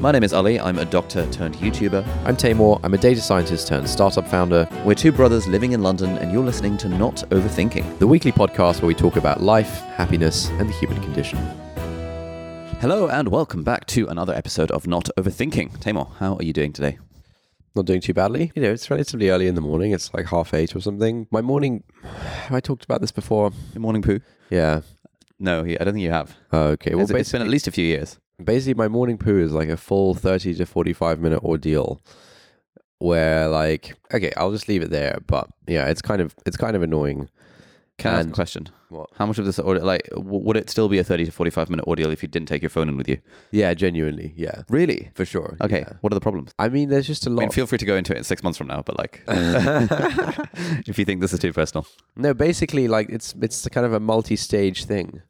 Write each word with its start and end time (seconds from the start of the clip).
My 0.00 0.12
name 0.12 0.22
is 0.22 0.32
Ali. 0.32 0.60
I'm 0.60 0.78
a 0.78 0.84
doctor 0.84 1.28
turned 1.32 1.56
YouTuber. 1.56 2.06
I'm 2.24 2.36
Taimur. 2.36 2.78
I'm 2.84 2.94
a 2.94 2.98
data 2.98 3.20
scientist 3.20 3.66
turned 3.66 3.90
startup 3.90 4.28
founder. 4.28 4.68
We're 4.84 4.94
two 4.94 5.10
brothers 5.10 5.48
living 5.48 5.72
in 5.72 5.82
London, 5.82 6.16
and 6.18 6.30
you're 6.30 6.44
listening 6.44 6.76
to 6.78 6.88
Not 6.88 7.16
Overthinking. 7.30 7.98
The 7.98 8.06
weekly 8.06 8.30
podcast 8.30 8.80
where 8.80 8.86
we 8.86 8.94
talk 8.94 9.16
about 9.16 9.42
life, 9.42 9.80
happiness, 9.96 10.50
and 10.50 10.68
the 10.68 10.72
human 10.74 11.02
condition. 11.02 11.38
Hello, 12.80 13.08
and 13.08 13.26
welcome 13.26 13.64
back 13.64 13.86
to 13.86 14.06
another 14.06 14.32
episode 14.34 14.70
of 14.70 14.86
Not 14.86 15.10
Overthinking. 15.18 15.80
Taimur, 15.80 16.14
how 16.18 16.36
are 16.36 16.44
you 16.44 16.52
doing 16.52 16.72
today? 16.72 16.98
Not 17.74 17.86
doing 17.86 18.00
too 18.00 18.14
badly. 18.14 18.52
You 18.54 18.62
know, 18.62 18.70
it's 18.70 18.88
relatively 18.88 19.30
early 19.30 19.48
in 19.48 19.56
the 19.56 19.60
morning. 19.60 19.90
It's 19.90 20.14
like 20.14 20.26
half 20.26 20.54
eight 20.54 20.76
or 20.76 20.80
something. 20.80 21.26
My 21.32 21.40
morning. 21.40 21.82
Have 22.04 22.54
I 22.54 22.60
talked 22.60 22.84
about 22.84 23.00
this 23.00 23.10
before? 23.10 23.50
Your 23.74 23.80
morning 23.80 24.02
poo? 24.02 24.20
Yeah. 24.48 24.82
No, 25.40 25.64
I 25.64 25.74
don't 25.74 25.94
think 25.94 26.04
you 26.04 26.12
have. 26.12 26.36
Oh, 26.52 26.68
okay. 26.68 26.94
Well, 26.94 27.02
it's, 27.02 27.10
it's 27.10 27.32
been 27.32 27.42
at 27.42 27.48
least 27.48 27.66
a 27.66 27.72
few 27.72 27.84
years. 27.84 28.20
Basically, 28.42 28.74
my 28.74 28.88
morning 28.88 29.18
poo 29.18 29.38
is 29.38 29.52
like 29.52 29.68
a 29.68 29.76
full 29.76 30.14
30 30.14 30.54
to 30.54 30.66
45 30.66 31.20
minute 31.20 31.42
ordeal 31.42 32.00
where, 32.98 33.48
like, 33.48 33.94
okay, 34.12 34.32
I'll 34.36 34.50
just 34.52 34.68
leave 34.68 34.82
it 34.82 34.90
there. 34.90 35.18
But 35.26 35.48
yeah, 35.66 35.86
it's 35.86 36.02
kind 36.02 36.20
of 36.20 36.34
it's 36.46 36.56
kind 36.56 36.74
of 36.76 36.82
annoying. 36.82 37.28
Can 37.98 38.14
I 38.14 38.18
ask 38.20 38.28
a 38.28 38.32
question? 38.32 38.68
What? 38.90 39.10
How 39.16 39.26
much 39.26 39.38
of 39.38 39.44
this 39.44 39.58
order, 39.58 39.80
like, 39.80 40.08
w- 40.10 40.38
would 40.44 40.56
it 40.56 40.70
still 40.70 40.88
be 40.88 40.98
a 41.00 41.04
30 41.04 41.24
to 41.24 41.32
45 41.32 41.68
minute 41.68 41.84
ordeal 41.88 42.12
if 42.12 42.22
you 42.22 42.28
didn't 42.28 42.46
take 42.46 42.62
your 42.62 42.68
phone 42.70 42.88
in 42.88 42.96
with 42.96 43.08
you? 43.08 43.18
Yeah, 43.50 43.74
genuinely. 43.74 44.32
Yeah, 44.36 44.62
Really? 44.68 45.10
for 45.16 45.24
sure. 45.24 45.56
Okay. 45.60 45.80
yeah. 45.80 45.94
What 46.00 46.12
are 46.12 46.14
the 46.14 46.20
problems? 46.20 46.54
I 46.60 46.68
mean, 46.68 46.90
there's 46.90 47.08
just 47.08 47.26
a 47.26 47.30
lot. 47.30 47.40
mean, 47.40 47.50
feel 47.50 47.66
free 47.66 47.78
to 47.78 47.84
go 47.84 47.96
into 47.96 48.14
it 48.14 48.18
in 48.18 48.22
six 48.24 48.44
months 48.44 48.56
from 48.56 48.68
now, 48.68 48.82
but 48.86 48.96
like, 48.96 49.24
if 50.86 50.96
you 50.96 51.04
think 51.04 51.20
this 51.20 51.32
is 51.32 51.40
too 51.40 51.52
personal. 51.52 51.88
No, 52.14 52.34
basically, 52.34 52.86
like 52.86 53.08
it's 53.10 53.34
it's 53.42 53.66
kind 53.68 53.84
of 53.84 53.92
a 53.92 53.98
multi-stage 54.00 54.84
thing. 54.84 55.20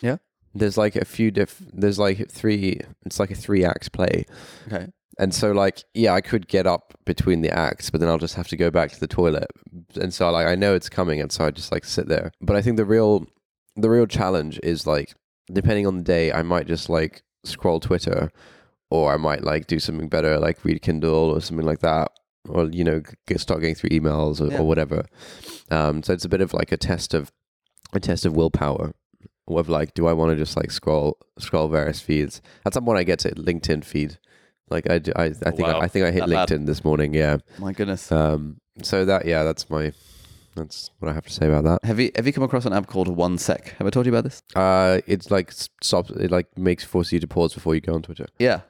Yeah? 0.00 0.16
There's 0.54 0.76
like 0.78 0.96
a 0.96 1.04
few 1.04 1.30
diff. 1.30 1.60
There's 1.72 1.98
like 1.98 2.30
three. 2.30 2.80
It's 3.04 3.20
like 3.20 3.30
a 3.30 3.34
three 3.34 3.64
act 3.64 3.92
play, 3.92 4.24
Okay. 4.66 4.86
and 5.18 5.34
so 5.34 5.52
like 5.52 5.84
yeah, 5.94 6.14
I 6.14 6.20
could 6.20 6.48
get 6.48 6.66
up 6.66 6.94
between 7.04 7.42
the 7.42 7.50
acts, 7.50 7.90
but 7.90 8.00
then 8.00 8.08
I'll 8.08 8.18
just 8.18 8.34
have 8.34 8.48
to 8.48 8.56
go 8.56 8.70
back 8.70 8.90
to 8.92 9.00
the 9.00 9.06
toilet, 9.06 9.48
and 10.00 10.12
so 10.12 10.30
like 10.30 10.46
I 10.46 10.54
know 10.54 10.74
it's 10.74 10.88
coming, 10.88 11.20
and 11.20 11.30
so 11.30 11.44
I 11.44 11.50
just 11.50 11.70
like 11.72 11.84
sit 11.84 12.08
there. 12.08 12.32
But 12.40 12.56
I 12.56 12.62
think 12.62 12.76
the 12.76 12.84
real 12.84 13.26
the 13.76 13.90
real 13.90 14.06
challenge 14.06 14.58
is 14.62 14.86
like 14.86 15.14
depending 15.52 15.86
on 15.86 15.98
the 15.98 16.02
day, 16.04 16.32
I 16.32 16.42
might 16.42 16.66
just 16.66 16.88
like 16.88 17.22
scroll 17.44 17.78
Twitter, 17.80 18.30
or 18.90 19.12
I 19.12 19.16
might 19.16 19.44
like 19.44 19.66
do 19.66 19.78
something 19.78 20.08
better, 20.08 20.38
like 20.38 20.64
read 20.64 20.82
Kindle 20.82 21.30
or 21.30 21.40
something 21.40 21.66
like 21.66 21.80
that. 21.80 22.10
Or 22.48 22.64
you 22.70 22.82
know, 22.84 23.02
get, 23.26 23.40
start 23.40 23.60
going 23.60 23.74
through 23.74 23.90
emails 23.90 24.40
or, 24.40 24.50
Yeah. 24.50 24.60
or 24.60 24.66
whatever. 24.66 25.04
Um, 25.70 26.02
so 26.02 26.14
it's 26.14 26.24
a 26.24 26.28
bit 26.30 26.40
of 26.40 26.54
like 26.54 26.72
a 26.72 26.78
test 26.78 27.12
of 27.12 27.30
a 27.92 28.00
test 28.00 28.24
of 28.24 28.34
willpower 28.34 28.92
of 29.56 29.68
like 29.68 29.94
do 29.94 30.06
i 30.08 30.12
want 30.12 30.30
to 30.30 30.36
just 30.36 30.56
like 30.56 30.70
scroll 30.72 31.16
scroll 31.38 31.68
various 31.68 32.00
feeds 32.00 32.42
at 32.66 32.74
some 32.74 32.84
point 32.84 32.98
i 32.98 33.04
get 33.04 33.20
to 33.20 33.30
linkedin 33.36 33.84
feed 33.84 34.18
like 34.68 34.90
i 34.90 34.98
do, 34.98 35.12
I, 35.16 35.26
I 35.26 35.30
think 35.30 35.60
Wow. 35.60 35.78
I, 35.78 35.84
I 35.84 35.88
think 35.88 36.04
i 36.04 36.10
hit 36.10 36.26
bad? 36.28 36.48
linkedin 36.48 36.66
this 36.66 36.84
morning 36.84 37.14
yeah 37.14 37.38
My 37.58 37.72
goodness. 37.72 38.10
um 38.10 38.60
so 38.82 39.04
that 39.04 39.24
yeah 39.26 39.44
that's 39.44 39.70
my 39.70 39.92
that's 40.56 40.90
what 40.98 41.08
i 41.08 41.14
have 41.14 41.24
to 41.26 41.32
say 41.32 41.46
about 41.46 41.64
that 41.64 41.86
Have 41.86 42.00
you 42.00 42.10
have 42.16 42.26
you 42.26 42.32
come 42.32 42.42
across 42.42 42.66
an 42.66 42.72
app 42.72 42.86
called 42.88 43.08
One 43.08 43.38
Sec? 43.38 43.68
Have 43.78 43.86
I 43.86 43.90
told 43.90 44.06
you 44.06 44.12
about 44.12 44.24
this? 44.24 44.42
uh 44.56 45.00
it's 45.06 45.30
like 45.30 45.52
stops 45.52 46.10
it 46.10 46.30
like 46.30 46.46
makes 46.58 46.82
force 46.84 47.12
you 47.12 47.20
to 47.20 47.26
pause 47.28 47.54
before 47.54 47.74
you 47.76 47.80
go 47.80 47.94
on 47.94 48.02
twitter 48.02 48.26
Yeah. 48.38 48.60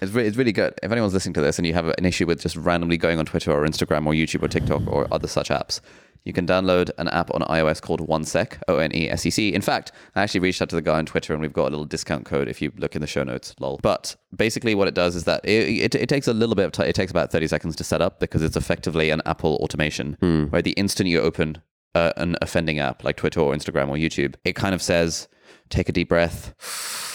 It's, 0.00 0.12
re- 0.12 0.26
it's 0.26 0.36
really 0.36 0.52
good. 0.52 0.74
If 0.82 0.92
anyone's 0.92 1.14
listening 1.14 1.34
to 1.34 1.40
this 1.40 1.58
and 1.58 1.66
you 1.66 1.74
have 1.74 1.88
an 1.88 2.04
issue 2.04 2.26
with 2.26 2.40
just 2.40 2.56
randomly 2.56 2.96
going 2.96 3.18
on 3.18 3.24
Twitter 3.26 3.50
or 3.52 3.66
Instagram 3.66 4.06
or 4.06 4.12
YouTube 4.12 4.42
or 4.42 4.48
TikTok 4.48 4.86
or 4.86 5.08
other 5.10 5.26
such 5.28 5.48
apps, 5.48 5.80
you 6.24 6.32
can 6.32 6.46
download 6.46 6.90
an 6.98 7.08
app 7.08 7.32
on 7.34 7.42
iOS 7.42 7.80
called 7.80 8.00
OneSec, 8.06 8.60
O 8.66 8.78
N 8.78 8.90
E 8.94 9.08
S 9.08 9.24
E 9.24 9.30
C. 9.30 9.54
In 9.54 9.62
fact, 9.62 9.92
I 10.16 10.22
actually 10.22 10.40
reached 10.40 10.60
out 10.60 10.68
to 10.70 10.76
the 10.76 10.82
guy 10.82 10.98
on 10.98 11.06
Twitter 11.06 11.32
and 11.32 11.40
we've 11.40 11.52
got 11.52 11.68
a 11.68 11.70
little 11.70 11.84
discount 11.84 12.24
code 12.24 12.48
if 12.48 12.60
you 12.60 12.72
look 12.76 12.96
in 12.96 13.00
the 13.00 13.06
show 13.06 13.22
notes, 13.22 13.54
lol. 13.60 13.78
But 13.80 14.16
basically, 14.34 14.74
what 14.74 14.88
it 14.88 14.94
does 14.94 15.14
is 15.14 15.24
that 15.24 15.44
it, 15.44 15.68
it, 15.68 15.94
it 15.94 16.08
takes 16.08 16.26
a 16.26 16.32
little 16.34 16.56
bit 16.56 16.66
of 16.66 16.72
time. 16.72 16.88
It 16.88 16.96
takes 16.96 17.12
about 17.12 17.30
30 17.30 17.46
seconds 17.46 17.76
to 17.76 17.84
set 17.84 18.02
up 18.02 18.18
because 18.18 18.42
it's 18.42 18.56
effectively 18.56 19.10
an 19.10 19.22
Apple 19.24 19.54
automation 19.62 20.16
where 20.50 20.62
the 20.62 20.72
instant 20.72 21.08
you 21.08 21.20
open 21.20 21.62
uh, 21.94 22.12
an 22.16 22.36
offending 22.42 22.80
app 22.80 23.04
like 23.04 23.16
Twitter 23.16 23.40
or 23.40 23.54
Instagram 23.54 23.88
or 23.88 23.94
YouTube, 23.96 24.34
it 24.44 24.54
kind 24.56 24.74
of 24.74 24.82
says, 24.82 25.28
take 25.70 25.88
a 25.88 25.92
deep 25.92 26.08
breath. 26.08 26.54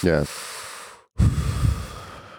yeah 0.04 0.24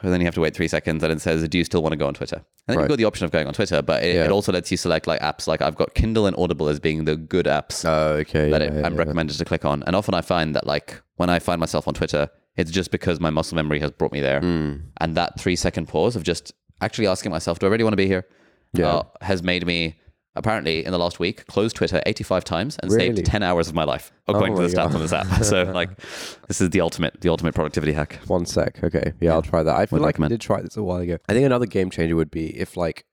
and 0.03 0.13
then 0.13 0.21
you 0.21 0.27
have 0.27 0.35
to 0.35 0.41
wait 0.41 0.55
three 0.55 0.69
seconds 0.69 1.03
and 1.03 1.13
it 1.13 1.21
says 1.21 1.47
do 1.49 1.59
you 1.59 1.65
still 1.65 1.83
want 1.83 1.93
to 1.93 1.97
go 1.97 2.07
on 2.07 2.15
twitter 2.15 2.37
and 2.37 2.45
then 2.67 2.77
Right. 2.77 2.83
you've 2.85 2.89
got 2.91 2.99
the 2.99 3.05
option 3.05 3.25
of 3.25 3.31
going 3.31 3.47
on 3.47 3.55
twitter 3.55 3.83
but 3.83 4.03
it, 4.03 4.15
Yeah. 4.15 4.25
it 4.25 4.31
also 4.31 4.53
lets 4.53 4.71
you 4.71 4.77
select 4.77 5.07
like 5.07 5.21
apps 5.21 5.47
like 5.47 5.63
i've 5.63 5.77
got 5.77 5.95
kindle 5.95 6.27
and 6.27 6.37
audible 6.37 6.69
as 6.69 6.81
being 6.81 7.05
the 7.05 7.17
good 7.17 7.47
apps 7.47 7.85
oh 7.85 8.15
okay 8.19 8.51
that 8.51 8.61
yeah, 8.61 8.69
it, 8.69 8.75
yeah, 8.75 8.87
i'm 8.87 8.97
recommended 8.97 9.37
to 9.39 9.45
click 9.45 9.65
on 9.65 9.83
and 9.85 9.95
often 9.97 10.15
i 10.15 10.21
find 10.21 10.55
that 10.57 10.67
like 10.67 11.01
when 11.17 11.31
i 11.31 11.39
find 11.39 11.61
myself 11.61 11.87
on 11.89 11.95
twitter 11.95 12.29
it's 12.57 12.71
just 12.71 12.91
because 12.91 13.19
my 13.21 13.31
muscle 13.31 13.57
memory 13.57 13.81
has 13.81 13.91
brought 13.91 14.13
me 14.13 14.21
there 14.21 14.41
Hmm. 14.41 14.75
and 15.01 15.17
that 15.17 15.39
three 15.41 15.57
second 15.57 15.87
pause 15.89 16.17
of 16.17 16.23
just 16.23 16.53
actually 16.81 17.07
asking 17.07 17.31
myself 17.33 17.59
do 17.59 17.67
i 17.67 17.69
really 17.71 17.85
want 17.85 17.93
to 17.93 17.97
be 18.05 18.07
here 18.07 18.27
Yeah. 18.75 18.87
uh, 18.89 19.03
has 19.21 19.43
made 19.43 19.67
me 19.67 19.99
apparently 20.35 20.85
in 20.85 20.93
the 20.93 20.99
last 20.99 21.19
week 21.21 21.47
closed 21.47 21.77
twitter 21.77 22.01
85 22.07 22.45
times 22.45 22.79
and 22.83 22.91
Really? 22.91 23.15
saved 23.17 23.27
10 23.27 23.43
hours 23.43 23.69
of 23.69 23.75
my 23.75 23.85
life 23.85 24.13
according 24.29 24.55
to 24.57 24.63
my 24.63 24.67
the 24.69 24.73
stats 24.75 24.87
God. 24.89 24.95
on 24.95 25.01
this 25.03 25.13
app 25.13 25.45
so 25.45 25.63
like 25.75 25.91
this 26.49 26.61
is 26.61 26.71
the 26.71 26.81
ultimate 26.81 27.21
the 27.21 27.29
ultimate 27.29 27.55
productivity 27.55 27.93
hack 27.93 28.19
One 28.27 28.47
sec. 28.47 28.83
Okay. 28.83 29.13
Yeah, 29.21 29.33
I'll 29.33 29.43
try 29.43 29.63
that. 29.63 29.77
I 29.77 29.87
feel 29.87 29.99
Would 29.99 30.05
like 30.05 30.15
recommend. 30.15 30.33
I 30.33 30.35
did 30.37 30.41
try 30.41 30.61
this 30.63 30.77
a 30.77 30.83
while 30.83 31.01
ago. 31.01 31.19
I 31.29 31.33
think 31.35 31.45
another 31.47 31.67
game 31.67 31.91
changer 31.91 32.17
would 32.17 32.31
be 32.31 32.57
if 32.59 32.77
like 32.77 33.05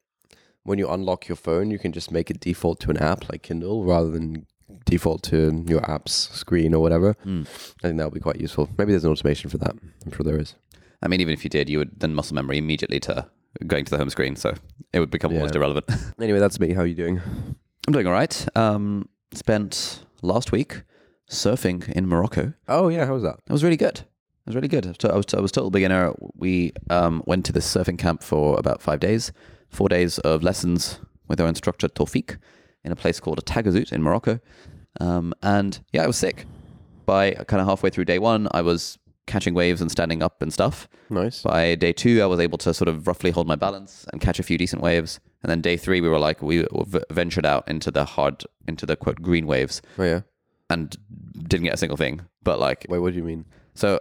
when 0.63 0.78
you 0.80 0.90
unlock 0.90 1.28
your 1.28 1.35
phone, 1.35 1.72
you 1.72 1.80
can 1.80 1.91
just 1.91 2.12
make 2.12 2.30
it 2.30 2.40
default 2.40 2.80
to 2.81 2.90
an 2.91 2.97
app 2.97 3.30
like 3.30 3.41
Kindle 3.44 3.84
rather 3.86 4.09
than 4.12 4.46
default 4.86 5.24
to 5.24 5.63
your 5.68 5.90
app's 5.90 6.13
screen 6.13 6.74
or 6.74 6.81
whatever. 6.81 7.13
Hmm. 7.24 7.44
I 7.84 7.88
think 7.88 7.97
that 7.97 8.06
would 8.06 8.13
be 8.13 8.19
quite 8.19 8.40
useful. 8.40 8.69
Maybe 8.78 8.91
there's 8.91 9.03
an 9.06 9.12
automation 9.12 9.50
for 9.50 9.57
that. 9.57 9.72
I'm 10.06 10.12
sure 10.12 10.24
there 10.24 10.38
is. 10.40 10.56
I 11.01 11.07
mean, 11.07 11.22
even 11.22 11.34
if 11.34 11.44
you 11.44 11.50
did, 11.50 11.69
you 11.69 11.78
would 11.80 12.00
then 12.00 12.13
muscle 12.13 12.36
memory 12.36 12.57
immediately 12.57 13.00
to 13.01 13.28
going 13.68 13.86
to 13.86 13.92
the 13.92 13.98
home 13.98 14.10
screen, 14.10 14.36
so 14.36 14.54
it 14.94 15.00
would 15.00 15.12
become 15.12 15.34
almost 15.34 15.56
irrelevant. 15.56 15.86
Anyway, 16.20 16.40
that's 16.40 16.60
me. 16.60 16.74
How 16.74 16.82
are 16.82 16.86
you 16.88 16.96
doing? 16.96 17.22
I'm 17.88 17.94
doing 17.94 18.08
all 18.08 18.14
right. 18.14 18.48
Um, 18.56 19.08
spent 19.34 20.04
last 20.22 20.52
week 20.52 20.84
surfing 21.30 21.90
in 21.90 22.08
Morocco. 22.08 22.54
Oh 22.68 22.90
yeah, 22.90 23.06
how 23.06 23.14
was 23.14 23.24
that? 23.24 23.40
It 23.48 23.52
was 23.52 23.64
really 23.64 23.78
good. 23.78 24.00
It 24.00 24.46
was 24.46 24.56
really 24.56 24.68
good. 24.68 24.96
So 25.02 25.10
I 25.10 25.16
was, 25.16 25.26
I 25.34 25.40
was 25.40 25.52
total 25.52 25.70
beginner. 25.72 26.14
We 26.36 26.74
um, 26.90 27.24
went 27.26 27.46
to 27.46 27.52
this 27.54 27.72
surfing 27.72 27.98
camp 27.98 28.24
for 28.24 28.58
about 28.60 28.82
five 28.82 29.00
days, 29.00 29.32
four 29.70 29.90
days 29.90 30.20
of 30.20 30.44
lessons 30.44 31.00
with 31.28 31.40
our 31.40 31.48
instructor 31.48 31.88
Tawfiq 31.88 32.38
in 32.84 32.92
a 32.92 32.96
place 32.96 33.20
called 33.20 33.44
Taghazout 33.46 33.92
in 33.92 34.02
Morocco. 34.04 34.40
Um, 35.00 35.34
and 35.42 35.80
yeah, 35.94 36.04
I 36.04 36.08
was 36.08 36.18
sick. 36.18 36.46
By 37.06 37.31
kind 37.31 37.62
of 37.62 37.68
halfway 37.68 37.90
through 37.90 38.06
day 38.06 38.20
one, 38.20 38.48
I 38.52 38.62
was 38.62 38.99
catching 39.29 39.53
waves 39.53 39.79
and 39.81 39.90
standing 39.90 40.22
up 40.22 40.41
and 40.41 40.51
stuff. 40.51 40.90
Nice. 41.09 41.44
By 41.44 41.75
day 41.75 41.94
two, 41.94 42.22
I 42.22 42.25
was 42.25 42.40
able 42.41 42.57
to 42.59 42.73
sort 42.73 42.90
of 42.90 43.07
roughly 43.07 43.31
hold 43.31 43.47
my 43.47 43.56
balance 43.56 44.06
and 44.12 44.19
catch 44.19 44.40
a 44.40 44.44
few 44.44 44.57
decent 44.57 44.81
waves. 44.81 45.19
And 45.41 45.50
then 45.50 45.62
day 45.62 45.78
three, 45.78 46.01
we 46.01 46.09
were 46.09 46.19
like, 46.19 46.41
we 46.41 46.66
v- 46.85 47.00
ventured 47.12 47.45
out 47.45 47.66
into 47.69 47.91
the 47.91 48.03
hard, 48.03 48.44
into 48.68 48.85
the 48.85 48.97
quote 48.97 49.22
green 49.22 49.47
waves 49.47 49.81
Oh 49.97 50.03
yeah. 50.03 50.22
and 50.69 50.95
didn't 51.47 51.63
get 51.66 51.73
a 51.75 51.78
single 51.78 51.95
thing. 51.97 52.22
But 52.44 52.59
like, 52.59 52.85
Wait, 52.89 53.00
what 53.00 53.12
do 53.13 53.18
you 53.18 53.23
mean? 53.23 53.45
so, 53.75 54.00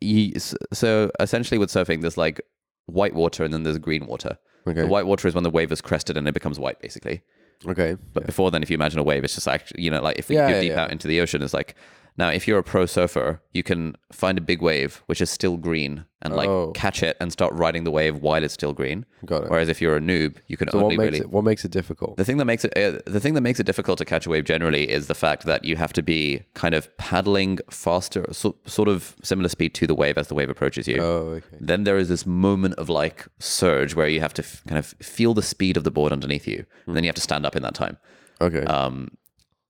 you, 0.00 0.32
so 0.72 1.10
essentially 1.20 1.58
with 1.58 1.70
surfing, 1.70 2.00
there's 2.02 2.18
like 2.18 2.40
white 2.86 3.14
water 3.14 3.44
and 3.44 3.52
then 3.54 3.62
there's 3.62 3.78
green 3.78 4.06
water. 4.06 4.36
Okay. 4.66 4.82
The 4.82 4.86
white 4.86 5.06
water 5.06 5.26
is 5.28 5.34
when 5.34 5.44
the 5.44 5.50
wave 5.50 5.72
is 5.72 5.80
crested 5.80 6.16
and 6.16 6.28
it 6.28 6.34
becomes 6.34 6.58
white, 6.58 6.80
basically. 6.80 7.22
Okay. 7.66 7.96
But 8.14 8.26
before 8.26 8.50
then, 8.50 8.62
if 8.62 8.70
you 8.70 8.74
imagine 8.74 8.98
a 8.98 9.02
wave, 9.02 9.24
it's 9.24 9.34
just 9.34 9.46
like, 9.46 9.70
you 9.76 9.90
know, 9.90 10.00
like 10.02 10.18
if 10.18 10.28
we 10.28 10.36
Yeah, 10.36 10.48
go 10.48 10.54
yeah, 10.56 10.60
deep 10.60 10.72
yeah. 10.72 10.82
out 10.84 10.90
into 10.92 11.08
the 11.08 11.20
ocean, 11.20 11.42
it's 11.42 11.52
like, 11.54 11.74
now 12.20 12.28
if 12.38 12.46
you're 12.46 12.58
a 12.58 12.62
pro 12.74 12.86
surfer, 12.86 13.28
you 13.58 13.62
can 13.70 13.80
find 14.12 14.36
a 14.38 14.40
big 14.50 14.60
wave, 14.62 15.02
which 15.06 15.20
is 15.24 15.30
still 15.38 15.56
green, 15.68 16.04
and 16.22 16.30
like 16.40 16.48
Oh. 16.48 16.70
catch 16.84 17.02
it 17.08 17.16
and 17.20 17.32
start 17.32 17.52
riding 17.64 17.82
the 17.84 17.90
wave 17.98 18.14
while 18.26 18.42
it's 18.44 18.54
still 18.60 18.74
green. 18.80 18.98
Got 19.24 19.44
it. 19.44 19.50
Whereas 19.50 19.68
if 19.74 19.80
you're 19.82 19.96
a 19.96 20.00
noob, 20.00 20.32
you 20.50 20.56
can 20.60 20.68
So 20.70 20.76
what 20.78 20.84
only 20.84 20.96
makes 20.98 21.06
really. 21.12 21.20
it 21.26 21.30
what 21.36 21.44
makes 21.50 21.64
it 21.64 21.72
difficult? 21.80 22.16
The 22.16 22.24
thing 22.28 22.38
that 22.40 22.44
makes 22.52 22.64
it 22.66 22.72
uh, 22.76 22.98
the 23.16 23.20
thing 23.24 23.34
that 23.36 23.40
makes 23.48 23.58
it 23.62 23.66
difficult 23.70 23.96
to 23.98 24.04
catch 24.04 24.24
a 24.26 24.30
wave 24.34 24.44
generally 24.54 24.84
is 24.98 25.06
the 25.06 25.14
fact 25.26 25.40
that 25.50 25.64
you 25.64 25.74
have 25.76 25.92
to 25.98 26.02
be 26.14 26.22
kind 26.62 26.74
of 26.78 26.82
paddling 26.98 27.58
faster, 27.70 28.22
so, 28.32 28.46
sort 28.66 28.88
of 28.88 29.16
similar 29.22 29.48
speed 29.56 29.72
to 29.80 29.86
the 29.86 29.94
wave 30.02 30.16
as 30.18 30.26
the 30.28 30.34
wave 30.34 30.50
approaches 30.50 30.86
you. 30.86 30.98
Oh, 31.00 31.38
okay. 31.38 31.56
Then 31.70 31.84
there 31.84 31.98
is 32.02 32.08
this 32.08 32.24
moment 32.26 32.74
of 32.82 32.88
like 32.88 33.18
surge 33.38 33.94
where 33.94 34.08
you 34.14 34.20
have 34.20 34.34
to 34.34 34.42
f- 34.42 34.62
kind 34.68 34.78
of 34.78 34.86
feel 35.16 35.32
the 35.34 35.42
speed 35.54 35.76
of 35.78 35.84
the 35.84 35.90
board 35.98 36.12
underneath 36.12 36.46
you, 36.46 36.60
and 36.86 36.94
then 36.94 37.02
you 37.04 37.08
have 37.08 37.20
to 37.22 37.28
stand 37.30 37.46
up 37.46 37.56
in 37.56 37.62
that 37.62 37.74
time. 37.74 37.96
Okay. 38.40 38.64
Um, 38.64 39.08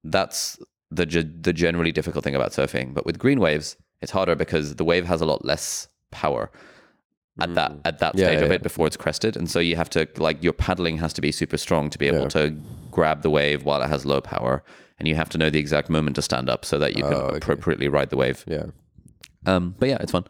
that's 0.05 0.58
the 0.90 1.06
the 1.40 1.52
generally 1.52 1.92
difficult 1.92 2.25
thing 2.25 2.34
about 2.34 2.52
surfing. 2.52 2.94
But 2.94 3.06
with 3.06 3.19
green 3.19 3.40
waves, 3.40 3.76
it's 4.02 4.12
harder 4.12 4.34
because 4.34 4.75
the 4.76 4.84
wave 4.84 5.06
has 5.06 5.20
a 5.20 5.26
lot 5.26 5.44
less 5.44 5.88
power 6.10 6.50
at 7.40 7.54
that 7.54 7.72
at 7.84 7.98
that 8.00 8.14
Mm. 8.14 8.19
Yeah, 8.19 8.25
stage 8.26 8.38
yeah, 8.38 8.44
of 8.44 8.48
yeah. 8.50 8.54
it 8.56 8.62
before 8.62 8.87
it's 8.87 8.96
crested, 8.96 9.37
and 9.37 9.50
so 9.50 9.60
you 9.60 9.76
have 9.76 9.88
to 9.90 10.06
like 10.19 10.42
your 10.42 10.52
paddling 10.52 10.98
has 10.98 11.12
to 11.14 11.20
be 11.20 11.32
super 11.32 11.56
strong 11.56 11.88
to 11.90 11.98
be 11.98 12.06
able 12.06 12.22
Yeah. 12.22 12.28
to 12.28 12.56
grab 12.90 13.22
the 13.22 13.31
wave 13.31 13.64
while 13.64 13.81
it 13.82 13.88
has 13.88 14.04
low 14.04 14.20
power, 14.20 14.62
and 14.98 15.06
you 15.08 15.14
have 15.14 15.28
to 15.31 15.38
know 15.38 15.48
the 15.50 15.58
exact 15.60 15.88
moment 15.88 16.16
to 16.16 16.22
stand 16.22 16.50
up 16.50 16.64
so 16.64 16.78
that 16.78 16.96
you 16.96 17.02
can 17.04 17.14
Oh, 17.14 17.19
okay. 17.28 17.36
appropriately 17.38 17.88
ride 17.88 18.10
the 18.10 18.16
wave. 18.16 18.44
yeah. 18.46 18.66
Um, 19.46 19.75
but 19.78 19.88
yeah, 19.88 19.96
it's 20.00 20.12
fun. 20.12 20.25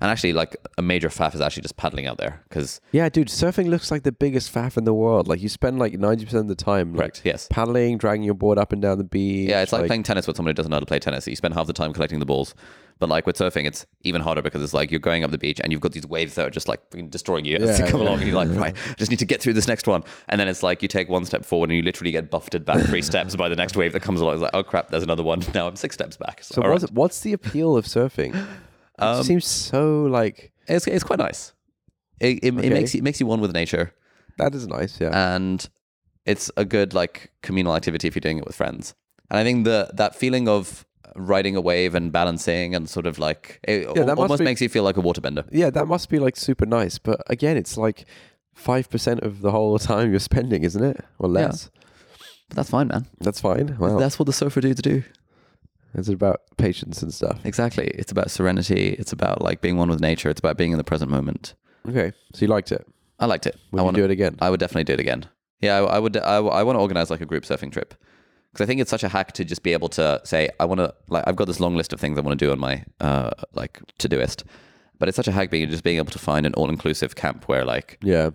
And 0.00 0.10
actually, 0.10 0.32
like 0.34 0.56
a 0.76 0.82
major 0.82 1.08
faff 1.08 1.34
is 1.34 1.40
actually 1.40 1.62
just 1.62 1.76
paddling 1.76 2.06
out 2.06 2.18
there 2.18 2.42
because 2.48 2.80
Yeah, 2.92 3.08
dude, 3.08 3.28
surfing 3.28 3.68
looks 3.68 3.90
like 3.90 4.02
the 4.02 4.12
biggest 4.12 4.52
faff 4.52 4.76
in 4.76 4.84
the 4.84 4.92
world. 4.92 5.28
Like 5.28 5.40
you 5.40 5.48
spend 5.48 5.78
like 5.78 5.94
ninety 5.98 6.24
percent 6.24 6.42
of 6.42 6.48
the 6.48 6.56
time 6.62 6.92
like 6.92 6.98
correct, 6.98 7.22
yes, 7.24 7.46
paddling, 7.50 7.96
dragging 7.96 8.22
your 8.24 8.34
board 8.34 8.58
up 8.58 8.72
and 8.72 8.82
down 8.82 8.98
the 8.98 9.04
beach. 9.04 9.48
yeah, 9.48 9.62
it's 9.62 9.72
like, 9.72 9.86
playing 9.86 10.02
tennis 10.02 10.26
with 10.26 10.36
someone 10.36 10.50
who 10.50 10.54
doesn't 10.54 10.68
know 10.70 10.76
how 10.76 10.80
to 10.80 10.86
play 10.86 10.98
tennis. 10.98 11.26
You 11.26 11.36
spend 11.36 11.54
half 11.54 11.66
the 11.66 11.72
time 11.72 11.92
collecting 11.94 12.18
the 12.18 12.26
balls, 12.26 12.54
but 12.98 13.08
like 13.08 13.24
with 13.26 13.36
surfing, 13.38 13.66
it's 13.66 13.86
even 14.02 14.20
harder 14.20 14.42
because 14.42 14.62
it's 14.62 14.74
like 14.74 14.90
you're 14.90 15.00
going 15.00 15.24
up 15.24 15.30
the 15.30 15.38
beach 15.38 15.60
and 15.62 15.72
you've 15.72 15.80
got 15.80 15.92
these 15.92 16.06
waves 16.06 16.34
that 16.34 16.46
are 16.48 16.50
just 16.50 16.68
like 16.68 16.90
freaking 16.90 17.08
destroying 17.08 17.44
you 17.46 17.56
as 17.56 17.78
Yeah, 17.78 17.86
you 17.86 17.90
come 17.90 18.00
yeah. 18.00 18.06
along. 18.08 18.18
And 18.18 18.26
you're 18.28 18.36
like, 18.44 18.50
right, 18.58 18.76
I 18.90 18.94
just 18.94 19.10
need 19.10 19.20
to 19.20 19.26
get 19.26 19.40
through 19.40 19.54
this 19.54 19.68
next 19.68 19.86
one, 19.86 20.02
and 20.28 20.38
then 20.40 20.48
it's 20.48 20.62
like 20.62 20.82
you 20.82 20.88
take 20.88 21.08
one 21.08 21.24
step 21.24 21.44
forward 21.46 21.70
and 21.70 21.76
you 21.76 21.82
literally 21.82 22.10
get 22.10 22.30
buffeted 22.30 22.64
back 22.66 22.84
three 22.86 23.02
steps 23.10 23.36
by 23.36 23.48
the 23.48 23.56
next 23.56 23.76
wave 23.76 23.92
that 23.92 24.00
comes 24.02 24.20
along. 24.20 24.34
It's 24.34 24.42
like, 24.42 24.50
oh 24.54 24.64
crap, 24.64 24.90
there's 24.90 25.04
another 25.04 25.22
one. 25.22 25.42
Now 25.54 25.68
I'm 25.68 25.76
six 25.76 25.94
steps 25.94 26.16
back. 26.16 26.42
So 26.42 26.60
all 26.62 26.70
what's 26.70 26.82
right. 26.82 26.92
what's 26.92 27.20
the 27.20 27.32
appeal 27.32 27.76
of 27.76 27.84
surfing? 27.86 28.34
It 28.98 29.02
Um, 29.04 29.22
seems 29.24 29.46
so 29.46 30.04
like 30.04 30.52
It's 30.68 30.86
it's 30.86 31.04
quite 31.04 31.18
nice. 31.18 31.52
It, 32.20 32.38
it, 32.44 32.54
Okay. 32.54 32.66
it 32.68 32.72
makes 32.72 32.94
you 32.94 32.98
it 32.98 33.04
makes 33.04 33.20
you 33.20 33.26
one 33.26 33.40
with 33.40 33.52
nature, 33.52 33.92
that 34.38 34.54
is 34.54 34.66
nice. 34.66 35.00
Yeah, 35.00 35.34
and 35.36 35.68
it's 36.26 36.50
a 36.56 36.64
good 36.64 36.94
like 36.94 37.30
communal 37.42 37.74
activity 37.74 38.08
if 38.08 38.14
you're 38.14 38.20
doing 38.20 38.38
it 38.38 38.46
with 38.46 38.56
friends. 38.56 38.94
And 39.30 39.38
I 39.38 39.42
think 39.44 39.64
the 39.64 39.90
that 39.94 40.14
feeling 40.14 40.48
of 40.48 40.86
riding 41.16 41.54
a 41.56 41.60
wave 41.60 41.94
and 41.94 42.10
balancing 42.12 42.74
and 42.74 42.88
sort 42.88 43.06
of 43.06 43.18
like 43.18 43.60
it 43.68 43.86
that 43.94 44.16
almost 44.18 44.38
be- 44.40 44.44
makes 44.44 44.60
you 44.60 44.68
feel 44.68 44.84
like 44.84 44.96
a 44.96 45.02
waterbender. 45.02 45.44
yeah, 45.52 45.70
that 45.70 45.86
must 45.86 46.08
be 46.08 46.18
like 46.18 46.36
super 46.36 46.66
nice. 46.66 46.98
But 46.98 47.20
again, 47.28 47.56
it's 47.56 47.76
like 47.76 48.04
five 48.54 48.88
percent 48.90 49.20
of 49.20 49.40
the 49.40 49.50
whole 49.50 49.78
time 49.90 50.10
you're 50.10 50.20
spending, 50.20 50.62
isn't 50.64 50.82
it, 50.84 50.98
or 51.18 51.28
Yeah. 51.28 51.46
less? 51.46 51.70
But 52.48 52.56
that's 52.56 52.70
fine, 52.70 52.88
man. 52.88 53.06
That's 53.20 53.40
fine. 53.40 53.76
Wow, 53.78 53.98
That's 53.98 54.18
what 54.18 54.26
the 54.26 54.32
surfer 54.32 54.60
dudes 54.60 54.82
do. 54.82 55.02
It's 55.94 56.08
about 56.08 56.42
patience 56.56 57.02
and 57.02 57.12
stuff. 57.14 57.38
Exactly. 57.44 57.86
It's 57.88 58.10
about 58.12 58.30
serenity. 58.30 58.90
It's 58.98 59.12
about 59.12 59.42
like 59.42 59.60
being 59.60 59.76
one 59.76 59.88
with 59.88 60.00
nature. 60.00 60.28
It's 60.28 60.40
about 60.40 60.56
being 60.56 60.72
in 60.72 60.78
the 60.78 60.84
present 60.84 61.10
moment. 61.10 61.54
Okay, 61.88 62.12
so 62.32 62.40
you 62.40 62.48
liked 62.48 62.72
it. 62.72 62.86
I 63.18 63.26
liked 63.26 63.46
it. 63.46 63.56
Would 63.70 63.80
I 63.80 63.82
want 63.82 63.94
to 63.96 64.00
do 64.00 64.04
it 64.04 64.10
again? 64.10 64.36
I 64.40 64.50
would 64.50 64.60
definitely 64.60 64.84
do 64.84 64.94
it 64.94 65.00
again. 65.00 65.26
Yeah, 65.60 65.78
I, 65.78 65.96
I 65.96 65.98
would. 65.98 66.16
I, 66.16 66.36
I 66.36 66.62
want 66.62 66.76
to 66.76 66.80
organize 66.80 67.10
like 67.10 67.20
a 67.20 67.26
group 67.26 67.44
surfing 67.44 67.70
trip 67.72 67.94
because 68.52 68.64
I 68.64 68.66
think 68.66 68.80
it's 68.80 68.90
such 68.90 69.02
a 69.02 69.08
hack 69.08 69.32
to 69.32 69.44
just 69.44 69.62
be 69.62 69.72
able 69.72 69.88
to 69.90 70.20
say 70.24 70.48
I 70.60 70.64
want 70.64 70.78
to 70.78 70.94
like 71.08 71.24
I've 71.26 71.36
got 71.36 71.46
this 71.46 71.60
long 71.60 71.76
list 71.76 71.92
of 71.92 72.00
things 72.00 72.16
I 72.18 72.22
want 72.22 72.38
to 72.38 72.44
do 72.44 72.52
on 72.52 72.58
my 72.58 72.84
uh 73.00 73.30
like 73.52 73.80
Todoist, 73.98 74.44
but 74.98 75.08
it's 75.08 75.16
such 75.16 75.28
a 75.28 75.32
hack 75.32 75.50
being 75.50 75.68
just 75.68 75.84
being 75.84 75.96
able 75.98 76.12
to 76.12 76.18
find 76.18 76.46
an 76.46 76.54
all 76.54 76.70
inclusive 76.70 77.16
camp 77.16 77.48
where 77.48 77.64
like 77.64 77.98
Yeah, 78.02 78.30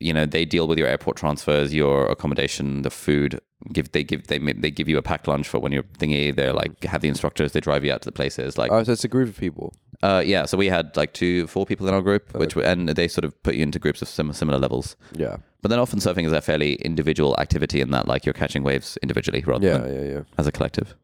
you 0.00 0.12
know 0.12 0.24
they 0.26 0.44
deal 0.44 0.68
with 0.68 0.78
your 0.78 0.88
airport 0.88 1.16
transfers, 1.16 1.74
your 1.74 2.06
accommodation, 2.06 2.82
the 2.82 2.90
food. 2.90 3.40
Give 3.72 3.90
they 3.92 4.04
give 4.04 4.26
they 4.26 4.38
they 4.38 4.70
give 4.70 4.88
you 4.88 4.98
a 4.98 5.02
packed 5.02 5.26
lunch 5.26 5.48
for 5.48 5.58
when 5.58 5.72
you're 5.72 5.82
thingy. 5.98 6.34
They're 6.34 6.52
like 6.52 6.84
have 6.84 7.00
the 7.00 7.08
instructors. 7.08 7.52
They 7.52 7.60
drive 7.60 7.84
you 7.84 7.92
out 7.92 8.02
to 8.02 8.06
the 8.06 8.12
places. 8.12 8.58
Like 8.58 8.70
oh, 8.70 8.84
so 8.84 8.92
it's 8.92 9.02
a 9.04 9.08
group 9.08 9.28
of 9.30 9.38
people. 9.38 9.74
uh 10.02 10.22
yeah. 10.24 10.44
So 10.44 10.58
we 10.58 10.68
had 10.68 10.94
like 10.96 11.14
two 11.14 11.46
four 11.46 11.64
people 11.64 11.88
in 11.88 11.94
our 11.94 12.02
group, 12.02 12.34
which 12.36 12.54
were, 12.54 12.62
and 12.62 12.88
they 12.90 13.08
sort 13.08 13.24
of 13.24 13.42
put 13.42 13.54
you 13.54 13.62
into 13.62 13.78
groups 13.78 14.02
of 14.02 14.08
sim- 14.08 14.32
similar 14.34 14.58
levels. 14.58 14.94
Yeah, 15.16 15.38
But 15.62 15.70
then 15.70 15.78
often 15.78 16.00
surfing 16.00 16.26
is 16.26 16.32
a 16.32 16.42
fairly 16.42 16.74
individual 16.74 17.34
activity 17.38 17.80
in 17.80 17.90
that 17.92 18.06
like 18.06 18.26
you're 18.26 18.34
catching 18.34 18.62
waves 18.62 18.98
individually 19.02 19.42
rather 19.46 19.66
yeah, 19.66 19.78
than 19.78 19.94
yeah, 19.94 20.12
yeah. 20.16 20.20
as 20.36 20.46
a 20.46 20.52
collective. 20.52 20.94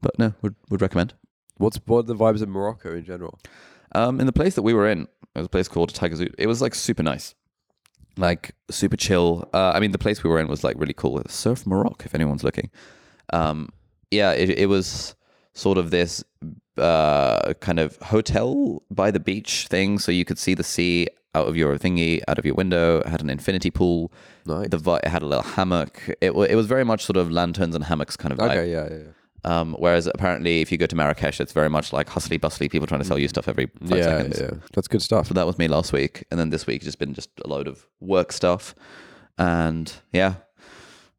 But 0.00 0.18
no, 0.18 0.32
would 0.40 0.54
would 0.70 0.80
recommend. 0.80 1.12
What's 1.58 1.78
what 1.84 1.98
are 1.98 2.02
the 2.04 2.14
vibes 2.16 2.40
of 2.40 2.48
Morocco 2.48 2.94
in 2.96 3.04
general? 3.04 3.38
Um, 3.94 4.18
in 4.18 4.26
the 4.26 4.32
place 4.32 4.54
that 4.54 4.62
we 4.62 4.72
were 4.72 4.88
in, 4.88 5.02
it 5.02 5.38
was 5.40 5.46
a 5.46 5.50
place 5.50 5.68
called 5.68 5.92
Taghazout. 5.92 6.34
It 6.38 6.46
was 6.46 6.62
like 6.62 6.74
super 6.74 7.02
nice, 7.02 7.34
like 8.18 8.54
super 8.70 8.96
chill. 8.96 9.48
Uh, 9.54 9.72
I 9.74 9.80
mean, 9.80 9.92
the 9.92 9.98
place 9.98 10.22
we 10.22 10.30
were 10.30 10.40
in 10.40 10.48
was 10.48 10.64
like 10.64 10.76
really 10.78 10.94
cool. 10.94 11.22
Surf 11.28 11.66
Morocco, 11.66 12.04
if 12.04 12.14
anyone's 12.14 12.44
looking. 12.44 12.70
Um, 13.32 13.70
yeah, 14.10 14.32
it, 14.32 14.50
it 14.50 14.66
was 14.68 15.14
sort 15.54 15.78
of 15.78 15.90
this 15.90 16.24
uh, 16.76 17.54
kind 17.60 17.78
of 17.78 17.96
hotel 17.96 18.82
by 18.90 19.10
the 19.10 19.20
beach 19.20 19.66
thing, 19.68 19.98
so 19.98 20.12
you 20.12 20.24
could 20.24 20.38
see 20.38 20.54
the 20.54 20.62
sea 20.64 21.08
out 21.34 21.46
of 21.46 21.56
your 21.56 21.76
thingy, 21.78 22.22
out 22.28 22.38
of 22.38 22.44
your 22.46 22.54
window. 22.54 23.00
It 23.00 23.08
had 23.08 23.20
an 23.20 23.30
infinity 23.30 23.70
pool. 23.70 24.10
Nice. 24.46 24.68
The 24.70 24.78
vi- 24.78 25.00
it 25.04 25.08
had 25.08 25.22
a 25.22 25.26
little 25.26 25.42
hammock. 25.42 26.08
It, 26.20 26.32
it 26.32 26.54
was 26.56 26.66
very 26.66 26.84
much 26.84 27.04
sort 27.04 27.16
of 27.16 27.30
lanterns 27.30 27.74
and 27.74 27.84
hammocks 27.84 28.16
kind 28.16 28.32
of 28.32 28.38
vibe. 28.38 28.50
Okay, 28.50 28.70
yeah, 28.72 28.88
yeah, 28.90 28.96
yeah. 28.98 29.12
Um, 29.44 29.74
whereas 29.78 30.06
apparently, 30.06 30.60
if 30.60 30.72
you 30.72 30.78
go 30.78 30.86
to 30.86 30.96
Marrakesh, 30.96 31.40
it's 31.40 31.52
very 31.52 31.70
much 31.70 31.92
like 31.92 32.08
hustly 32.08 32.38
bustly, 32.38 32.68
people 32.70 32.86
trying 32.88 33.00
to 33.00 33.06
sell 33.06 33.18
you 33.18 33.28
stuff 33.28 33.46
every 33.48 33.66
five 33.80 33.98
yeah, 33.98 34.04
seconds. 34.04 34.40
yeah. 34.40 34.50
That's 34.74 34.88
good 34.88 35.02
stuff. 35.02 35.28
So 35.28 35.34
that 35.34 35.46
was 35.46 35.58
me 35.58 35.68
last 35.68 35.92
week, 35.92 36.24
and 36.30 36.38
then 36.40 36.50
this 36.50 36.66
week 36.66 36.76
it's 36.78 36.86
just 36.86 36.98
been 36.98 37.14
just 37.14 37.30
a 37.44 37.48
load 37.48 37.68
of 37.68 37.86
work 38.00 38.32
stuff, 38.32 38.74
and 39.38 39.92
yeah, 40.12 40.34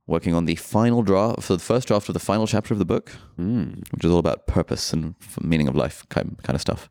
working 0.05 0.33
on 0.33 0.45
the 0.45 0.55
final 0.55 1.01
draft 1.03 1.43
for 1.43 1.53
the 1.53 1.59
first 1.63 1.87
draft 1.87 2.09
of 2.09 2.13
the 2.13 2.19
final 2.19 2.47
chapter 2.47 2.73
of 2.73 2.79
the 2.79 2.85
book, 2.85 3.11
Mm. 3.37 3.89
which 3.93 4.03
is 4.03 4.11
all 4.11 4.19
about 4.19 4.47
purpose 4.47 4.91
and 4.93 5.15
meaning 5.41 5.67
of 5.67 5.75
life 5.75 6.05
kind 6.09 6.37
kind 6.43 6.55
of 6.55 6.61
stuff. 6.61 6.89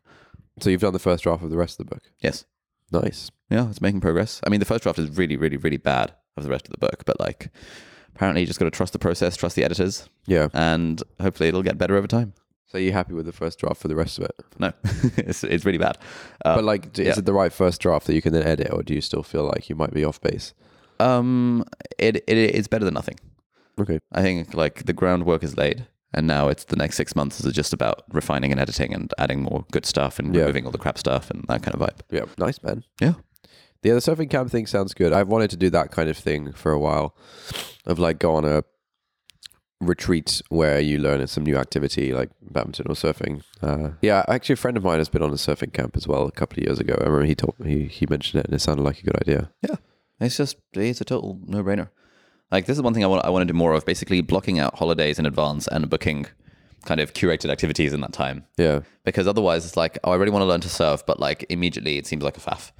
So 0.59 0.69
you've 0.69 0.81
done 0.81 0.93
the 0.93 0.99
first 0.99 1.23
draft 1.23 1.43
of 1.43 1.49
the 1.51 1.57
rest 1.57 1.79
of 1.79 1.85
the 1.87 1.95
book. 1.95 2.03
Yes, 2.21 2.45
Nice. 2.91 3.29
yeah, 3.49 3.69
it's 3.69 3.81
making 3.81 4.01
progress. 4.01 4.41
I 4.45 4.49
mean, 4.49 4.59
the 4.59 4.65
first 4.65 4.83
draft 4.83 4.99
is 4.99 5.15
really, 5.17 5.37
really, 5.37 5.57
really 5.57 5.77
bad 5.77 6.13
of 6.35 6.43
the 6.43 6.49
rest 6.49 6.65
of 6.67 6.71
the 6.71 6.79
book, 6.79 7.03
but 7.05 7.19
like, 7.19 7.49
apparently, 8.15 8.41
you 8.41 8.47
just 8.47 8.59
got 8.59 8.65
to 8.65 8.71
trust 8.71 8.93
the 8.93 8.99
process, 8.99 9.35
trust 9.37 9.55
the 9.55 9.63
editors, 9.63 10.09
Yeah. 10.27 10.47
and 10.53 11.01
hopefully, 11.21 11.49
it'll 11.49 11.63
get 11.63 11.77
better 11.77 11.95
over 11.95 12.07
time. 12.07 12.33
So 12.67 12.77
you're 12.77 12.93
happy 12.93 13.13
with 13.13 13.25
the 13.25 13.31
first 13.31 13.57
draft 13.59 13.81
for 13.81 13.87
the 13.87 13.95
rest 13.95 14.19
of 14.19 14.25
it? 14.25 14.35
No, 14.59 14.71
it's 15.17 15.43
it's 15.43 15.65
really 15.65 15.79
bad. 15.79 15.97
Uh, 16.45 16.55
but 16.57 16.63
like, 16.63 16.93
d- 16.93 17.03
yeah. 17.03 17.09
is 17.11 17.17
it 17.17 17.25
the 17.25 17.33
right 17.33 17.51
first 17.51 17.81
draft 17.81 18.05
that 18.07 18.13
you 18.13 18.21
can 18.21 18.31
then 18.33 18.43
edit, 18.43 18.71
or 18.71 18.83
do 18.83 18.93
you 18.93 19.01
still 19.01 19.23
feel 19.23 19.43
like 19.45 19.69
you 19.69 19.75
might 19.75 19.91
be 19.93 20.03
off 20.05 20.21
base? 20.21 20.53
Um, 20.99 21.63
it, 21.97 22.17
it 22.27 22.37
it's 22.37 22.67
better 22.67 22.85
than 22.85 22.93
nothing. 22.93 23.15
Okay. 23.79 23.99
I 24.11 24.21
think 24.21 24.53
like 24.53 24.85
the 24.85 24.93
groundwork 24.93 25.43
is 25.43 25.57
laid, 25.57 25.87
and 26.13 26.27
now 26.27 26.47
it's 26.49 26.65
the 26.65 26.75
next 26.75 26.97
six 26.97 27.15
months 27.15 27.43
is 27.43 27.53
just 27.53 27.73
about 27.73 28.03
refining 28.11 28.51
and 28.51 28.59
editing 28.61 28.93
and 28.93 29.11
adding 29.17 29.41
more 29.41 29.65
good 29.71 29.85
stuff 29.85 30.19
and 30.19 30.35
Yeah. 30.35 30.41
removing 30.41 30.65
all 30.65 30.71
the 30.71 30.77
crap 30.77 30.97
stuff 30.99 31.31
and 31.31 31.45
that 31.47 31.63
kind 31.63 31.73
of 31.73 31.81
vibe. 31.81 32.01
Yeah. 32.11 32.25
Nice, 32.37 32.61
man. 32.61 32.83
Yeah. 33.01 33.13
Yeah, 33.83 33.93
the 33.93 33.99
surfing 33.99 34.29
camp 34.29 34.51
thing 34.51 34.67
sounds 34.67 34.93
good. 34.93 35.13
I've 35.13 35.29
wanted 35.29 35.49
to 35.51 35.57
do 35.57 35.69
that 35.69 35.91
kind 35.91 36.09
of 36.09 36.17
thing 36.17 36.51
for 36.51 36.71
a 36.71 36.79
while, 36.79 37.15
of 37.85 37.97
like 37.97 38.19
go 38.19 38.35
on 38.35 38.45
a 38.45 38.63
retreat 39.81 40.41
where 40.49 40.79
you 40.79 40.99
learn 40.99 41.25
some 41.27 41.45
new 41.45 41.55
activity 41.55 42.13
like 42.13 42.29
badminton 42.41 42.87
or 42.89 42.95
surfing. 42.95 43.41
Uh, 43.61 43.91
yeah, 44.01 44.25
actually, 44.27 44.53
a 44.53 44.57
friend 44.57 44.75
of 44.75 44.83
mine 44.83 44.97
has 44.97 45.09
been 45.09 45.21
on 45.21 45.29
a 45.29 45.35
surfing 45.35 45.71
camp 45.71 45.95
as 45.95 46.07
well 46.07 46.25
a 46.25 46.31
couple 46.31 46.59
of 46.59 46.65
years 46.65 46.79
ago. 46.79 46.95
I 46.99 47.05
remember 47.05 47.25
he 47.25 47.35
told 47.35 47.55
he 47.63 47.85
he 47.85 48.05
mentioned 48.05 48.41
it, 48.41 48.45
and 48.47 48.55
it 48.55 48.59
sounded 48.59 48.83
like 48.83 48.99
a 48.99 49.03
good 49.03 49.15
idea. 49.21 49.51
Yeah, 49.61 49.75
it's 50.19 50.37
just 50.37 50.57
it's 50.73 51.01
a 51.01 51.05
total 51.05 51.39
no 51.45 51.63
brainer. 51.63 51.89
Like 52.51 52.65
this 52.65 52.77
is 52.77 52.81
one 52.81 52.93
thing 52.93 53.03
I 53.03 53.07
want 53.07 53.25
I 53.25 53.29
want 53.29 53.47
to 53.47 53.53
do 53.53 53.57
more 53.57 53.73
of. 53.73 53.85
Basically, 53.85 54.21
blocking 54.21 54.59
out 54.59 54.77
holidays 54.77 55.19
in 55.19 55.25
advance 55.25 55.67
and 55.67 55.89
booking 55.89 56.25
kind 56.85 56.99
of 56.99 57.13
curated 57.13 57.49
activities 57.49 57.93
in 57.93 58.01
that 58.01 58.13
time. 58.13 58.45
Yeah. 58.57 58.81
Because 59.03 59.27
otherwise, 59.27 59.65
it's 59.65 59.77
like 59.77 59.99
oh, 60.03 60.11
I 60.11 60.15
really 60.15 60.31
want 60.31 60.41
to 60.41 60.47
learn 60.47 60.61
to 60.61 60.69
surf, 60.69 61.05
but 61.05 61.19
like 61.19 61.45
immediately 61.49 61.97
it 61.97 62.07
seems 62.07 62.23
like 62.23 62.35
a 62.35 62.41
faff. 62.41 62.71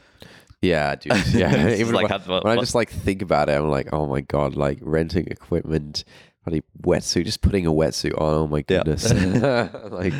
Yeah, 0.61 0.95
dude. 0.95 1.13
Yeah, 1.33 1.69
even 1.75 1.93
like, 1.93 2.09
when, 2.09 2.19
how- 2.19 2.41
when 2.41 2.57
I 2.57 2.59
just 2.61 2.75
like 2.75 2.89
think 2.89 3.21
about 3.21 3.49
it, 3.49 3.53
I'm 3.53 3.69
like, 3.69 3.89
oh 3.93 4.07
my 4.07 4.21
god, 4.21 4.55
like 4.55 4.79
renting 4.81 5.27
equipment, 5.27 6.03
bloody 6.45 6.63
wetsuit, 6.81 7.25
just 7.25 7.41
putting 7.41 7.65
a 7.65 7.71
wetsuit 7.71 8.13
on. 8.19 8.33
Oh 8.33 8.47
my 8.47 8.57
Yeah. 8.67 8.83
goodness, 8.83 9.11
like 9.91 10.13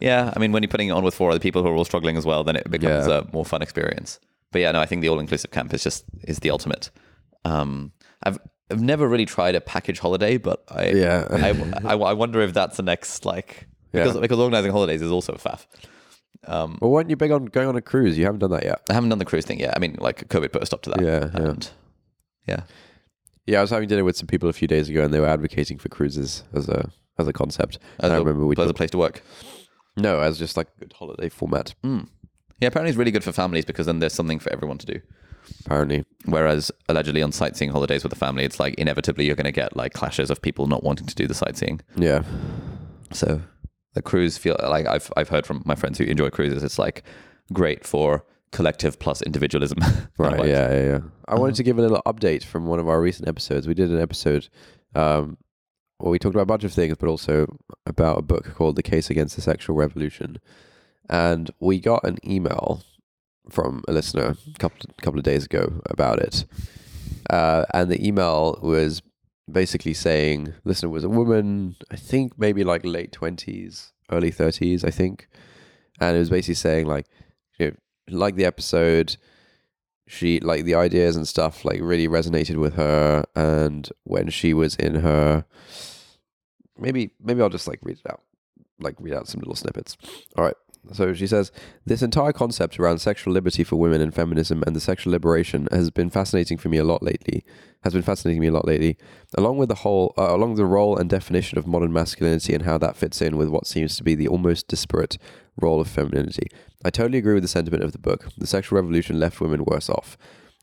Yeah, 0.00 0.32
I 0.34 0.38
mean, 0.38 0.52
when 0.52 0.62
you're 0.62 0.68
putting 0.68 0.88
it 0.88 0.92
on 0.92 1.02
with 1.04 1.14
four 1.14 1.30
other 1.30 1.40
people 1.40 1.62
who 1.62 1.68
are 1.68 1.74
all 1.74 1.84
struggling 1.86 2.16
as 2.18 2.26
well, 2.26 2.44
then 2.44 2.56
it 2.56 2.70
becomes 2.70 3.06
Yeah. 3.06 3.20
a 3.20 3.32
more 3.32 3.44
fun 3.46 3.62
experience. 3.62 4.20
But 4.52 4.60
yeah, 4.60 4.72
no, 4.72 4.80
I 4.80 4.86
think 4.86 5.00
the 5.02 5.08
all-inclusive 5.08 5.50
camp 5.50 5.72
is 5.74 5.82
just 5.82 6.04
is 6.24 6.38
the 6.40 6.50
ultimate. 6.50 6.90
Um, 7.44 7.92
I've 8.22 8.38
I've 8.70 8.82
never 8.82 9.08
really 9.08 9.24
tried 9.26 9.54
a 9.54 9.60
package 9.60 9.98
holiday, 10.00 10.36
but 10.36 10.62
I 10.68 10.88
Yeah. 10.88 11.26
I, 11.30 11.92
I, 11.92 11.96
I 11.96 12.12
wonder 12.12 12.40
if 12.42 12.52
that's 12.52 12.76
the 12.76 12.82
next 12.82 13.24
like 13.24 13.66
because 13.92 14.14
Yeah. 14.14 14.20
because 14.20 14.38
organizing 14.38 14.72
holidays 14.72 15.00
is 15.00 15.10
also 15.10 15.32
a 15.32 15.38
faff. 15.38 15.64
Um, 16.44 16.78
well, 16.80 16.90
weren't 16.90 17.10
you 17.10 17.16
big 17.16 17.30
on 17.30 17.46
going 17.46 17.68
on 17.68 17.76
a 17.76 17.80
cruise? 17.82 18.16
You 18.18 18.24
haven't 18.24 18.40
done 18.40 18.50
that 18.50 18.64
yet. 18.64 18.82
I 18.90 18.94
haven't 18.94 19.08
done 19.10 19.18
the 19.18 19.24
cruise 19.24 19.44
thing 19.44 19.60
yet. 19.60 19.74
I 19.76 19.78
mean, 19.80 19.96
like 20.00 20.28
COVID 20.28 20.52
put 20.52 20.62
a 20.62 20.66
stop 20.66 20.82
to 20.82 20.90
that. 20.90 21.00
Yeah, 21.02 21.30
yeah. 21.34 21.48
and 21.50 21.70
yeah, 22.46 22.60
Yeah, 23.46 23.58
I 23.58 23.60
was 23.62 23.70
having 23.70 23.88
dinner 23.88 24.04
with 24.04 24.16
some 24.16 24.26
people 24.26 24.48
a 24.48 24.52
few 24.52 24.68
days 24.68 24.88
ago, 24.88 25.02
and 25.04 25.12
they 25.12 25.20
were 25.20 25.26
advocating 25.26 25.78
for 25.78 25.88
cruises 25.88 26.44
as 26.52 26.68
a 26.68 26.90
as 27.18 27.26
a 27.26 27.32
concept. 27.32 27.78
as 28.00 28.04
And 28.04 28.12
I 28.12 28.16
a, 28.16 28.18
remember 28.20 28.46
we 28.46 28.54
as 28.58 28.70
a 28.70 28.74
place 28.74 28.90
to 28.90 28.98
work. 28.98 29.22
no 29.96 30.20
as 30.20 30.38
just 30.38 30.56
like 30.56 30.68
a 30.76 30.80
good 30.80 30.92
holiday 30.92 31.28
format. 31.28 31.74
Mm. 31.84 32.08
Yeah, 32.60 32.68
apparently 32.68 32.90
it's 32.90 32.98
really 32.98 33.10
good 33.10 33.24
for 33.24 33.32
families 33.32 33.64
because 33.64 33.86
then 33.86 33.98
there's 33.98 34.14
something 34.14 34.38
for 34.38 34.52
everyone 34.52 34.78
to 34.78 34.86
do. 34.86 35.00
Apparently, 35.64 36.04
Whereas 36.24 36.72
allegedly 36.88 37.22
on 37.22 37.30
sightseeing 37.30 37.70
holidays 37.70 38.02
with 38.02 38.12
a 38.12 38.16
family, 38.16 38.44
it's 38.44 38.58
like 38.58 38.74
inevitably 38.74 39.26
you're 39.26 39.36
going 39.36 39.44
to 39.44 39.52
get 39.52 39.76
like 39.76 39.92
clashes 39.92 40.30
of 40.30 40.42
people 40.42 40.66
not 40.66 40.82
wanting 40.82 41.06
to 41.06 41.14
do 41.14 41.26
the 41.28 41.34
sightseeing. 41.34 41.80
yeah, 41.96 42.22
So 43.12 43.40
the 43.96 44.02
cruise 44.02 44.36
feel 44.36 44.56
like 44.62 44.86
I've 44.86 45.10
I've 45.16 45.30
heard 45.30 45.46
from 45.46 45.62
my 45.64 45.74
friends 45.74 45.96
who 45.96 46.04
enjoy 46.04 46.28
cruises. 46.28 46.62
It's 46.62 46.78
like 46.78 47.02
great 47.52 47.84
for 47.84 48.24
collective 48.52 48.98
plus 48.98 49.22
individualism. 49.22 49.78
right, 50.18 50.46
yeah, 50.46 50.70
yeah, 50.70 50.84
yeah. 50.84 50.98
I 51.26 51.34
wanted 51.34 51.56
to 51.56 51.62
give 51.62 51.78
a 51.78 51.82
little 51.82 52.02
update 52.06 52.44
from 52.44 52.66
one 52.66 52.78
of 52.78 52.88
our 52.88 53.00
recent 53.00 53.26
episodes. 53.26 53.66
We 53.66 53.72
did 53.72 53.90
an 53.90 54.00
episode 54.00 54.48
um, 54.94 55.38
where 55.96 56.10
we 56.10 56.18
talked 56.18 56.34
about 56.34 56.42
a 56.42 56.46
bunch 56.54 56.64
of 56.64 56.74
things, 56.74 56.94
but 56.98 57.08
also 57.08 57.46
about 57.86 58.18
a 58.18 58.22
book 58.22 58.54
called 58.54 58.76
"The 58.76 58.82
Case 58.82 59.08
Against 59.08 59.34
the 59.34 59.40
Sexual 59.40 59.76
Revolution," 59.76 60.38
and 61.08 61.50
we 61.58 61.80
got 61.80 62.04
an 62.04 62.18
email 62.22 62.82
from 63.48 63.82
a 63.88 63.92
listener 63.92 64.36
a 64.54 64.58
couple 64.58 64.90
couple 65.00 65.18
of 65.18 65.24
days 65.24 65.46
ago 65.46 65.80
about 65.86 66.18
it, 66.18 66.44
uh, 67.30 67.64
and 67.72 67.90
the 67.90 68.06
email 68.06 68.58
was 68.60 69.00
basically 69.50 69.94
saying 69.94 70.54
listener 70.64 70.88
was 70.88 71.04
a 71.04 71.08
woman, 71.08 71.76
I 71.90 71.96
think 71.96 72.38
maybe 72.38 72.64
like 72.64 72.84
late 72.84 73.12
twenties, 73.12 73.92
early 74.10 74.30
thirties, 74.30 74.84
I 74.84 74.90
think, 74.90 75.28
and 76.00 76.16
it 76.16 76.18
was 76.18 76.30
basically 76.30 76.54
saying 76.54 76.86
like, 76.86 77.06
you 77.58 77.70
know, 77.70 77.76
liked 78.18 78.36
the 78.36 78.44
episode. 78.44 79.16
She 80.08 80.38
like 80.38 80.64
the 80.64 80.76
ideas 80.76 81.16
and 81.16 81.26
stuff 81.26 81.64
like 81.64 81.80
really 81.82 82.06
resonated 82.06 82.56
with 82.56 82.74
her. 82.74 83.24
And 83.34 83.90
when 84.04 84.30
she 84.30 84.54
was 84.54 84.76
in 84.76 84.96
her, 84.96 85.44
maybe 86.78 87.10
maybe 87.20 87.42
I'll 87.42 87.48
just 87.48 87.66
like 87.66 87.80
read 87.82 87.98
it 87.98 88.10
out, 88.10 88.22
like 88.78 88.94
read 89.00 89.14
out 89.14 89.26
some 89.26 89.40
little 89.40 89.56
snippets. 89.56 89.96
All 90.36 90.44
right. 90.44 90.54
So 90.92 91.12
she 91.14 91.26
says, 91.26 91.50
This 91.84 92.02
entire 92.02 92.32
concept 92.32 92.78
around 92.78 92.98
sexual 92.98 93.32
liberty 93.32 93.64
for 93.64 93.76
women 93.76 94.00
and 94.00 94.14
feminism 94.14 94.62
and 94.66 94.74
the 94.74 94.80
sexual 94.80 95.12
liberation 95.12 95.68
has 95.70 95.90
been 95.90 96.10
fascinating 96.10 96.58
for 96.58 96.68
me 96.68 96.78
a 96.78 96.84
lot 96.84 97.02
lately. 97.02 97.44
Has 97.82 97.92
been 97.92 98.02
fascinating 98.02 98.40
me 98.40 98.48
a 98.48 98.52
lot 98.52 98.66
lately, 98.66 98.96
along 99.36 99.58
with 99.58 99.68
the 99.68 99.76
whole, 99.76 100.12
uh, 100.18 100.34
along 100.34 100.56
the 100.56 100.64
role 100.64 100.96
and 100.96 101.08
definition 101.08 101.58
of 101.58 101.66
modern 101.66 101.92
masculinity 101.92 102.52
and 102.54 102.64
how 102.64 102.78
that 102.78 102.96
fits 102.96 103.22
in 103.22 103.36
with 103.36 103.48
what 103.48 103.66
seems 103.66 103.96
to 103.96 104.02
be 104.02 104.14
the 104.14 104.28
almost 104.28 104.66
disparate 104.66 105.18
role 105.60 105.80
of 105.80 105.88
femininity. 105.88 106.48
I 106.84 106.90
totally 106.90 107.18
agree 107.18 107.34
with 107.34 107.44
the 107.44 107.48
sentiment 107.48 107.84
of 107.84 107.92
the 107.92 107.98
book. 107.98 108.28
The 108.36 108.46
sexual 108.46 108.76
revolution 108.76 109.20
left 109.20 109.40
women 109.40 109.64
worse 109.64 109.88
off. 109.88 110.16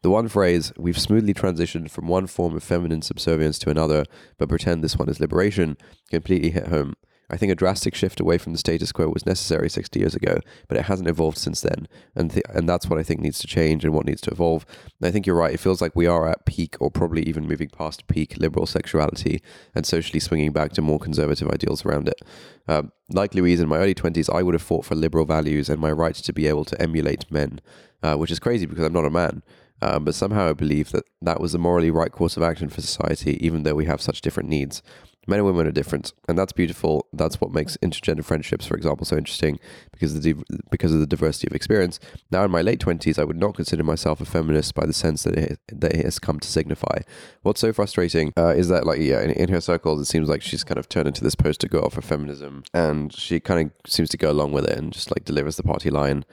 The 0.04 0.10
one 0.10 0.28
phrase, 0.28 0.74
we've 0.78 1.00
smoothly 1.00 1.34
transitioned 1.34 1.90
from 1.90 2.10
one 2.10 2.28
form 2.28 2.58
of 2.58 2.64
feminine 2.64 3.02
subservience 3.02 3.58
to 3.60 3.70
another, 3.70 4.04
but 4.38 4.50
pretend 4.50 4.84
this 4.84 4.98
one 4.98 5.08
is 5.08 5.22
liberation, 5.22 5.78
completely 6.12 6.50
hit 6.50 6.68
home. 6.68 6.96
I 7.34 7.38
think 7.38 7.52
a 7.52 7.56
drastic 7.56 7.96
shift 7.96 8.20
away 8.20 8.38
from 8.38 8.52
the 8.52 8.60
status 8.60 8.92
quo 8.92 9.10
was 9.10 9.26
necessary 9.26 9.68
60 9.68 10.00
years 10.00 10.14
ago, 10.14 10.38
but 10.68 10.78
it 10.78 10.84
hasn't 10.84 11.10
evolved 11.10 11.40
since 11.40 11.62
then. 11.62 11.88
And 12.16 12.30
th- 12.30 12.46
and 12.54 12.70
that's 12.70 12.88
what 12.88 13.00
I 13.00 13.04
think 13.04 13.22
needs 13.22 13.40
to 13.40 13.48
change 13.48 13.84
and 13.84 13.92
what 13.92 14.06
needs 14.06 14.22
to 14.22 14.32
evolve. 14.32 14.68
And 15.02 15.08
I 15.08 15.12
think 15.12 15.26
you're 15.26 15.36
right. 15.36 15.52
It 15.52 15.60
feels 15.60 15.82
like 15.82 15.96
we 15.96 16.06
are 16.06 16.30
at 16.30 16.46
peak 16.46 16.76
or 16.80 16.92
probably 16.92 17.24
even 17.24 17.48
moving 17.48 17.70
past 17.70 18.06
peak 18.06 18.38
liberal 18.38 18.68
sexuality 18.68 19.42
and 19.74 19.84
socially 19.84 20.20
swinging 20.20 20.52
back 20.52 20.74
to 20.74 20.84
more 20.84 21.00
conservative 21.00 21.50
ideals 21.50 21.84
around 21.84 22.08
it. 22.08 22.22
Um, 22.68 22.92
like 23.10 23.34
Louise, 23.34 23.60
in 23.60 23.68
my 23.68 23.80
early 23.80 23.96
20s, 23.96 24.32
I 24.32 24.44
would 24.44 24.54
have 24.54 24.62
fought 24.62 24.86
for 24.86 24.94
liberal 24.94 25.26
values 25.26 25.70
and 25.70 25.82
my 25.82 25.92
right 25.92 26.14
to 26.14 26.34
be 26.34 26.46
able 26.46 26.66
to 26.66 26.80
emulate 26.80 27.32
men, 27.32 27.62
uh, 28.04 28.16
which 28.16 28.30
is 28.30 28.40
crazy 28.40 28.68
because 28.68 28.86
I'm 28.86 28.94
not 28.94 29.06
a 29.06 29.10
man. 29.10 29.42
Um, 29.82 30.06
but 30.06 30.14
somehow 30.14 30.52
I 30.52 30.54
believe 30.54 30.92
that 30.92 31.06
that 31.24 31.42
was 31.42 31.54
the 31.54 31.58
morally 31.58 31.90
right 31.90 32.12
course 32.12 32.38
of 32.38 32.44
action 32.44 32.70
for 32.70 32.82
society, 32.82 33.44
even 33.44 33.64
though 33.64 33.74
we 33.74 33.86
have 33.86 34.02
such 34.02 34.22
different 34.22 34.50
needs 34.50 34.84
men 35.28 35.40
and 35.40 35.46
women 35.46 35.68
are 35.68 35.72
different, 35.72 36.14
and 36.28 36.38
that's 36.38 36.52
beautiful. 36.52 37.08
That's 37.14 37.40
what 37.40 37.52
makes 37.52 37.78
intergender 37.78 38.24
friendships, 38.24 38.66
for 38.66 38.76
example, 38.76 39.06
so 39.06 39.18
interesting 39.18 39.60
because 39.92 40.16
of 40.16 40.24
the 40.24 40.36
because 40.70 40.94
of 40.94 41.00
the 41.00 41.08
diversity 41.08 41.48
of 41.48 41.56
experience. 41.56 42.00
Now, 42.32 42.44
in 42.44 42.52
my 42.52 42.62
late 42.62 42.80
twenties, 42.80 43.18
I 43.18 43.24
would 43.24 43.40
not 43.40 43.56
consider 43.56 43.84
myself 43.84 44.22
a 44.22 44.26
feminist 44.26 44.76
by 44.76 44.86
the 44.86 44.94
sense 44.94 45.24
that 45.24 45.36
it, 45.36 45.60
that 45.72 45.94
it 45.94 46.06
has 46.06 46.20
come 46.20 46.40
to 46.40 46.48
signify. 46.48 47.00
What's 47.42 47.62
so 47.62 47.74
frustrating 47.74 48.34
uh, 48.38 48.54
is 48.56 48.68
that, 48.70 48.86
like, 48.86 49.00
yeah, 49.00 49.22
in, 49.22 49.32
in 49.32 49.50
her 49.50 49.62
circles, 49.62 50.02
it 50.02 50.06
seems 50.06 50.30
like 50.30 50.42
she's 50.42 50.64
kind 50.64 50.78
of 50.78 50.90
turned 50.90 51.08
into 51.08 51.24
this 51.24 51.36
poster 51.36 51.68
girl 51.68 51.90
for 51.90 52.02
feminism, 52.02 52.64
and 52.74 53.14
she 53.14 53.40
kind 53.40 53.72
of 53.72 53.92
seems 53.92 54.10
to 54.10 54.18
go 54.18 54.32
along 54.32 54.52
with 54.52 54.66
it 54.66 54.78
and 54.78 54.94
just 54.94 55.12
like 55.12 55.26
delivers 55.26 55.58
the 55.58 55.64
party 55.64 55.90
line. 55.90 56.26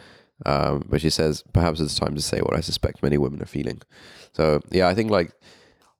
Um, 0.46 0.84
but 0.88 1.02
she 1.02 1.10
says, 1.10 1.44
perhaps 1.52 1.80
it's 1.80 1.94
time 1.94 2.14
to 2.14 2.22
say 2.22 2.40
what 2.40 2.56
I 2.56 2.60
suspect 2.60 3.02
many 3.02 3.18
women 3.18 3.42
are 3.42 3.46
feeling. 3.46 3.82
So, 4.32 4.60
yeah, 4.70 4.88
I 4.88 4.94
think 4.94 5.10
like 5.10 5.32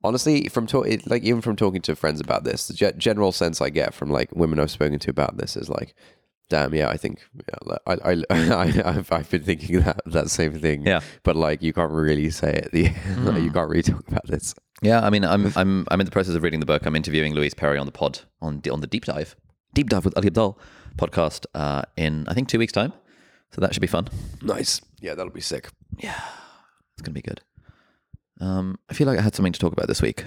honestly, 0.03 0.49
from 0.49 0.67
talk, 0.67 0.87
like 1.07 1.23
even 1.23 1.41
from 1.41 1.57
talking 1.57 1.83
to 1.83 1.97
friends 1.97 2.21
about 2.21 2.45
this, 2.45 2.69
the 2.69 2.75
ge- 2.75 2.97
general 2.97 3.33
sense 3.33 3.61
I 3.61 3.71
get 3.71 3.95
from 3.95 4.11
like 4.11 4.35
women 4.35 4.59
I've 4.59 4.71
spoken 4.71 4.99
to 5.01 5.11
about 5.11 5.37
this 5.37 5.57
is 5.57 5.69
like, 5.69 5.95
damn, 6.49 6.75
yeah, 6.75 6.89
I 6.89 6.97
think 6.97 7.21
yeah, 7.49 7.77
I, 7.87 7.93
I, 8.13 8.25
I, 8.31 9.05
I've 9.11 9.31
been 9.31 9.43
thinking 9.43 9.81
that 9.81 10.01
that 10.07 10.31
same 10.31 10.59
thing. 10.59 10.87
Yeah. 10.87 11.01
but 11.23 11.37
like 11.37 11.63
you 11.63 11.73
can't 11.73 11.93
really 11.93 12.31
say 12.31 12.53
it. 12.53 12.73
The 12.73 12.85
like, 13.19 13.43
you 13.43 13.51
can't 13.51 13.69
really 13.69 13.83
talk 13.83 14.07
about 14.09 14.27
this. 14.27 14.55
Yeah, 14.83 15.01
I 15.01 15.11
mean, 15.11 15.25
I'm 15.25 15.53
I'm 15.57 15.87
I'm 15.91 16.01
in 16.01 16.07
the 16.07 16.13
process 16.13 16.35
of 16.35 16.43
reading 16.43 16.61
the 16.61 16.67
book. 16.67 16.87
I'm 16.87 16.97
interviewing 16.97 17.35
Louise 17.35 17.55
Perry 17.55 17.79
on 17.79 17.87
the 17.87 17.93
pod 17.93 18.21
on 18.41 18.63
on 18.71 18.81
the 18.81 18.87
deep 18.87 19.05
dive, 19.05 19.37
deep 19.75 19.89
dive 19.91 20.05
with 20.05 20.17
Ali 20.17 20.31
Abdaal 20.31 20.57
podcast 20.97 21.47
uh, 21.55 21.83
in 21.97 22.27
I 22.29 22.35
think 22.35 22.49
two 22.49 22.59
weeks 22.59 22.73
time. 22.73 22.93
So 23.53 23.61
that 23.61 23.75
should 23.75 23.81
be 23.81 23.87
fun. 23.89 24.09
Nice. 24.43 24.81
Yeah, 25.01 25.15
that'll 25.15 25.33
be 25.33 25.41
sick. 25.41 25.69
Yeah, 25.99 26.21
it's 26.95 27.03
gonna 27.03 27.15
be 27.15 27.23
good. 27.23 27.43
Um, 28.41 28.79
I 28.89 28.95
feel 28.95 29.07
like 29.07 29.19
I 29.19 29.23
had 29.23 29.35
something 29.35 29.53
to 29.53 29.59
talk 29.61 29.73
about 29.73 29.87
this 29.89 30.01
week. 30.03 30.25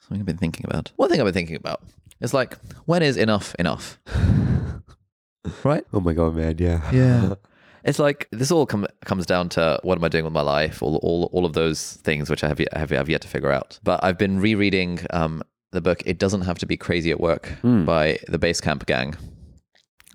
Something 0.00 0.20
I've 0.20 0.26
been 0.26 0.36
thinking 0.36 0.66
about. 0.66 0.92
One 0.96 1.08
thing 1.08 1.20
I've 1.20 1.24
been 1.26 1.34
thinking 1.34 1.56
about 1.56 1.82
is 2.20 2.34
like, 2.34 2.58
when 2.84 3.02
is 3.02 3.16
enough 3.16 3.54
enough? 3.58 3.98
right? 5.64 5.84
Oh 5.92 6.00
my 6.00 6.12
god, 6.12 6.34
man. 6.36 6.56
Yeah. 6.58 6.90
Yeah. 6.92 7.34
It's 7.86 7.98
like 7.98 8.28
this 8.32 8.50
all 8.50 8.64
com- 8.64 8.86
comes 9.04 9.26
down 9.26 9.50
to 9.50 9.78
what 9.82 9.98
am 9.98 10.04
I 10.04 10.08
doing 10.08 10.24
with 10.24 10.32
my 10.32 10.40
life? 10.40 10.82
All, 10.82 10.96
all, 11.02 11.28
all 11.34 11.44
of 11.44 11.52
those 11.52 11.92
things 12.02 12.30
which 12.30 12.42
I 12.42 12.48
have, 12.48 12.58
yet, 12.58 12.74
have, 12.74 12.88
have 12.88 13.10
yet 13.10 13.20
to 13.20 13.28
figure 13.28 13.50
out. 13.52 13.78
But 13.82 14.02
I've 14.02 14.16
been 14.16 14.40
rereading 14.40 15.00
um, 15.10 15.42
the 15.70 15.82
book 15.82 16.02
"It 16.06 16.18
Doesn't 16.18 16.40
Have 16.48 16.56
to 16.60 16.66
Be 16.66 16.78
Crazy 16.78 17.10
at 17.10 17.20
Work" 17.20 17.52
by 17.62 18.18
the 18.26 18.38
Basecamp 18.38 18.86
gang, 18.86 19.14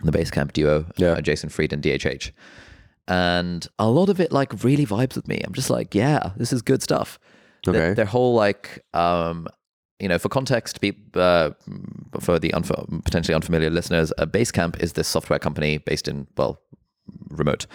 the 0.03 0.11
Basecamp 0.11 0.51
duo, 0.53 0.87
Yeah. 0.97 1.09
uh, 1.09 1.21
Jason 1.21 1.49
Fried 1.49 1.71
and 1.71 1.83
DHH, 1.83 2.31
and 3.07 3.67
a 3.77 3.87
lot 3.87 4.09
of 4.09 4.19
it 4.19 4.31
like 4.31 4.63
really 4.63 4.87
vibes 4.87 5.15
with 5.15 5.27
me. 5.27 5.39
I'm 5.45 5.53
just 5.53 5.69
like, 5.69 5.93
yeah, 5.93 6.31
this 6.37 6.51
is 6.51 6.63
good 6.63 6.81
stuff. 6.81 7.19
Their- 7.71 7.83
Okay. 7.87 7.93
Their, 7.95 8.05
whole 8.05 8.33
like, 8.33 8.83
um, 8.93 9.47
you 9.99 10.07
know, 10.07 10.17
for 10.17 10.29
context, 10.29 10.79
be, 10.81 10.97
uh, 11.13 11.51
for 12.19 12.39
the 12.39 12.49
unf- 12.49 13.03
potentially 13.03 13.35
unfamiliar 13.35 13.69
listeners, 13.69 14.13
uh, 14.17 14.25
Basecamp 14.25 14.81
is 14.81 14.93
this 14.93 15.07
software 15.07 15.39
company 15.39 15.77
based 15.77 16.07
in 16.07 16.27
well, 16.37 16.61
remote. 17.29 17.65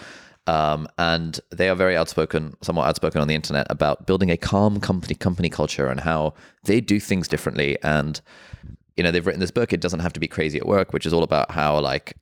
Um, 0.47 0.87
and 0.99 1.39
they 1.51 1.69
are 1.69 1.75
very 1.75 1.97
outspoken, 1.97 2.53
somewhat 2.61 2.87
outspoken 2.87 3.19
on 3.19 3.27
the 3.27 3.33
internet 3.35 3.65
about 3.69 4.05
building 4.05 4.29
a 4.29 4.37
calm 4.37 4.79
company 4.79 5.15
company 5.15 5.49
culture 5.49 5.87
and 5.87 5.99
how 5.99 6.35
they 6.65 6.81
do 6.81 6.99
things 6.99 7.27
differently. 7.27 7.77
And 7.81 8.21
you 8.95 9.03
know, 9.03 9.11
they've 9.11 9.25
written 9.25 9.41
this 9.41 9.51
book. 9.51 9.73
It 9.73 9.81
doesn't 9.81 9.99
have 10.01 10.13
to 10.13 10.19
be 10.19 10.27
crazy 10.27 10.57
at 10.57 10.67
work, 10.67 10.93
which 10.93 11.05
is 11.05 11.13
all 11.13 11.23
about 11.23 11.51
how 11.51 11.79
like 11.79 12.13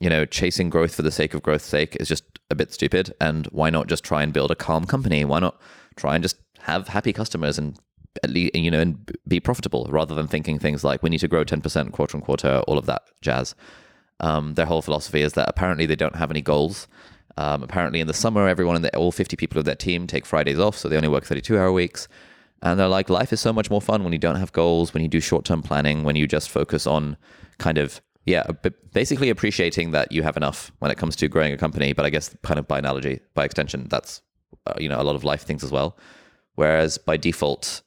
you 0.00 0.10
know 0.10 0.24
chasing 0.24 0.70
growth 0.70 0.94
for 0.94 1.02
the 1.02 1.10
sake 1.10 1.34
of 1.34 1.42
growth's 1.42 1.64
sake 1.66 1.96
is 2.00 2.08
just 2.08 2.24
a 2.50 2.54
bit 2.54 2.72
stupid. 2.72 3.14
And 3.20 3.46
why 3.46 3.70
not 3.70 3.86
just 3.86 4.04
try 4.04 4.22
and 4.24 4.32
build 4.32 4.50
a 4.50 4.56
calm 4.56 4.84
company? 4.84 5.24
Why 5.24 5.38
not 5.38 5.60
try 5.96 6.14
and 6.16 6.22
just 6.24 6.36
have 6.68 6.88
happy 6.88 7.12
customers 7.12 7.58
and 7.58 7.78
at 8.22 8.30
least 8.30 8.54
you 8.54 8.70
know 8.70 8.80
and 8.80 9.16
be 9.26 9.40
profitable 9.40 9.86
rather 9.90 10.14
than 10.14 10.26
thinking 10.26 10.58
things 10.58 10.84
like 10.84 11.02
we 11.02 11.10
need 11.10 11.18
to 11.18 11.28
grow 11.28 11.44
10% 11.44 11.92
quarter 11.92 12.16
on 12.16 12.22
quarter 12.22 12.62
all 12.66 12.78
of 12.78 12.86
that 12.86 13.02
jazz. 13.22 13.54
Um, 14.20 14.54
their 14.54 14.66
whole 14.66 14.82
philosophy 14.82 15.22
is 15.22 15.34
that 15.34 15.48
apparently 15.48 15.86
they 15.86 15.94
don't 15.94 16.16
have 16.16 16.30
any 16.30 16.42
goals. 16.42 16.88
Um, 17.36 17.62
apparently 17.62 18.00
in 18.00 18.08
the 18.08 18.14
summer 18.14 18.48
everyone 18.48 18.76
in 18.76 18.82
the, 18.82 18.96
all 18.96 19.12
50 19.12 19.36
people 19.36 19.58
of 19.58 19.64
their 19.64 19.76
team 19.76 20.08
take 20.08 20.26
fridays 20.26 20.58
off 20.58 20.76
so 20.76 20.88
they 20.88 20.96
only 20.96 21.08
work 21.08 21.24
32 21.24 21.56
hour 21.56 21.72
weeks. 21.72 22.08
And 22.60 22.80
they're 22.80 22.88
like 22.88 23.08
life 23.08 23.32
is 23.32 23.40
so 23.40 23.52
much 23.52 23.70
more 23.70 23.80
fun 23.80 24.02
when 24.02 24.12
you 24.12 24.18
don't 24.18 24.36
have 24.36 24.52
goals 24.52 24.92
when 24.92 25.02
you 25.02 25.08
do 25.08 25.20
short-term 25.20 25.62
planning 25.62 26.02
when 26.02 26.16
you 26.16 26.26
just 26.26 26.50
focus 26.50 26.86
on 26.86 27.16
kind 27.58 27.78
of 27.78 28.00
yeah 28.26 28.44
basically 28.92 29.30
appreciating 29.30 29.92
that 29.92 30.10
you 30.12 30.22
have 30.22 30.36
enough 30.36 30.72
when 30.80 30.90
it 30.90 30.98
comes 30.98 31.14
to 31.16 31.28
growing 31.28 31.52
a 31.52 31.56
company. 31.56 31.92
But 31.92 32.04
i 32.04 32.10
guess 32.10 32.34
kind 32.42 32.58
of 32.58 32.66
by 32.66 32.78
analogy 32.78 33.20
by 33.34 33.44
extension 33.44 33.86
that's 33.88 34.22
uh, 34.66 34.74
you 34.78 34.88
know 34.88 35.00
a 35.00 35.04
lot 35.04 35.14
of 35.14 35.22
life 35.22 35.42
things 35.42 35.62
as 35.62 35.70
well 35.70 35.96
whereas 36.58 36.98
by 36.98 37.16
default 37.16 37.82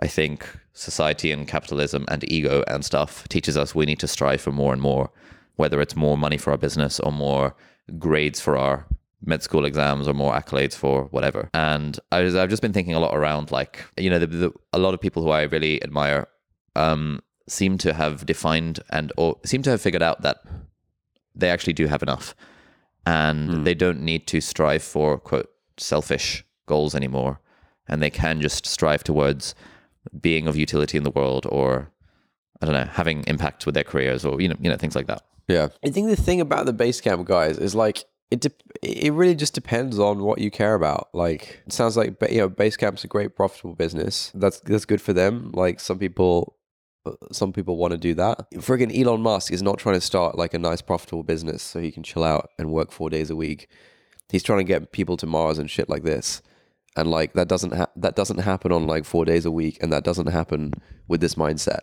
I 0.00 0.06
think 0.06 0.46
society 0.72 1.30
and 1.30 1.46
capitalism 1.46 2.04
and 2.08 2.30
ego 2.30 2.64
and 2.66 2.84
stuff 2.84 3.28
teaches 3.28 3.56
us 3.56 3.74
we 3.74 3.86
need 3.86 4.00
to 4.00 4.08
strive 4.08 4.40
for 4.40 4.50
more 4.50 4.72
and 4.72 4.82
more, 4.82 5.10
whether 5.56 5.80
it's 5.80 5.94
more 5.94 6.18
money 6.18 6.36
for 6.36 6.50
our 6.50 6.56
business 6.58 6.98
or 7.00 7.12
more 7.12 7.54
grades 7.98 8.40
for 8.40 8.56
our 8.56 8.86
med 9.24 9.42
school 9.42 9.64
exams 9.64 10.08
or 10.08 10.14
more 10.14 10.34
accolades 10.34 10.74
for 10.74 11.04
whatever. 11.04 11.48
And 11.54 11.98
I 12.10 12.22
was, 12.22 12.34
I've 12.34 12.50
just 12.50 12.62
been 12.62 12.72
thinking 12.72 12.94
a 12.94 13.00
lot 13.00 13.14
around 13.14 13.52
like, 13.52 13.84
you 13.96 14.10
know, 14.10 14.18
the, 14.18 14.26
the, 14.26 14.52
a 14.72 14.78
lot 14.78 14.94
of 14.94 15.00
people 15.00 15.22
who 15.22 15.30
I 15.30 15.42
really 15.42 15.82
admire 15.82 16.26
um, 16.74 17.20
seem 17.48 17.78
to 17.78 17.94
have 17.94 18.26
defined 18.26 18.80
and 18.90 19.12
or 19.16 19.38
seem 19.44 19.62
to 19.62 19.70
have 19.70 19.80
figured 19.80 20.02
out 20.02 20.22
that 20.22 20.38
they 21.34 21.50
actually 21.50 21.72
do 21.72 21.86
have 21.86 22.02
enough. 22.02 22.34
And 23.06 23.66
they 23.66 23.74
don't 23.74 24.00
need 24.00 24.26
to 24.28 24.40
strive 24.40 24.82
for 24.82 25.18
quote 25.18 25.50
selfish 25.76 26.44
goals 26.66 26.94
anymore 26.94 27.38
and 27.88 28.02
they 28.02 28.10
can 28.10 28.40
just 28.40 28.66
strive 28.66 29.04
towards 29.04 29.54
being 30.20 30.46
of 30.46 30.56
utility 30.56 30.96
in 30.96 31.04
the 31.04 31.10
world 31.10 31.46
or 31.50 31.90
I 32.62 32.66
don't 32.66 32.74
know, 32.74 32.90
having 32.92 33.24
impact 33.26 33.66
with 33.66 33.74
their 33.74 33.84
careers 33.84 34.24
or 34.24 34.40
you 34.40 34.48
know, 34.48 34.56
you 34.60 34.70
know 34.70 34.76
things 34.76 34.96
like 34.96 35.06
that. 35.06 35.22
Yeah. 35.48 35.68
I 35.84 35.90
think 35.90 36.08
the 36.08 36.16
thing 36.16 36.40
about 36.40 36.66
the 36.66 36.72
Basecamp 36.72 37.24
guys 37.24 37.58
is 37.58 37.74
like 37.74 38.04
it 38.30 38.40
de- 38.40 38.50
it 38.82 39.12
really 39.12 39.34
just 39.34 39.54
depends 39.54 39.98
on 39.98 40.20
what 40.20 40.40
you 40.40 40.50
care 40.50 40.74
about. 40.74 41.08
Like 41.12 41.62
it 41.66 41.72
sounds 41.72 41.96
like 41.96 42.18
ba- 42.18 42.32
you 42.32 42.38
know 42.38 42.50
Basecamp's 42.50 43.04
a 43.04 43.08
great 43.08 43.36
profitable 43.36 43.74
business. 43.74 44.32
That's 44.34 44.60
that's 44.60 44.84
good 44.84 45.00
for 45.00 45.12
them. 45.12 45.52
Like 45.52 45.80
some 45.80 45.98
people 45.98 46.56
uh, 47.04 47.12
some 47.32 47.52
people 47.52 47.76
want 47.76 47.92
to 47.92 47.98
do 47.98 48.14
that. 48.14 48.50
Friggin' 48.54 48.98
Elon 48.98 49.20
Musk 49.20 49.52
is 49.52 49.62
not 49.62 49.78
trying 49.78 49.96
to 49.96 50.00
start 50.00 50.38
like 50.38 50.54
a 50.54 50.58
nice 50.58 50.80
profitable 50.80 51.22
business 51.22 51.62
so 51.62 51.80
he 51.80 51.92
can 51.92 52.02
chill 52.02 52.24
out 52.24 52.50
and 52.58 52.70
work 52.70 52.90
4 52.90 53.10
days 53.10 53.30
a 53.30 53.36
week. 53.36 53.68
He's 54.30 54.42
trying 54.42 54.60
to 54.60 54.64
get 54.64 54.92
people 54.92 55.16
to 55.18 55.26
Mars 55.26 55.58
and 55.58 55.70
shit 55.70 55.90
like 55.90 56.02
this. 56.02 56.40
And 56.96 57.10
like 57.10 57.32
that 57.34 57.48
doesn't 57.48 57.74
ha- 57.74 57.90
that 57.96 58.16
doesn't 58.16 58.38
happen 58.38 58.72
on 58.72 58.86
like 58.86 59.04
4 59.04 59.24
days 59.24 59.44
a 59.44 59.50
week 59.50 59.78
and 59.80 59.92
that 59.92 60.04
doesn't 60.04 60.28
happen 60.28 60.72
with 61.08 61.20
this 61.20 61.34
mindset. 61.34 61.80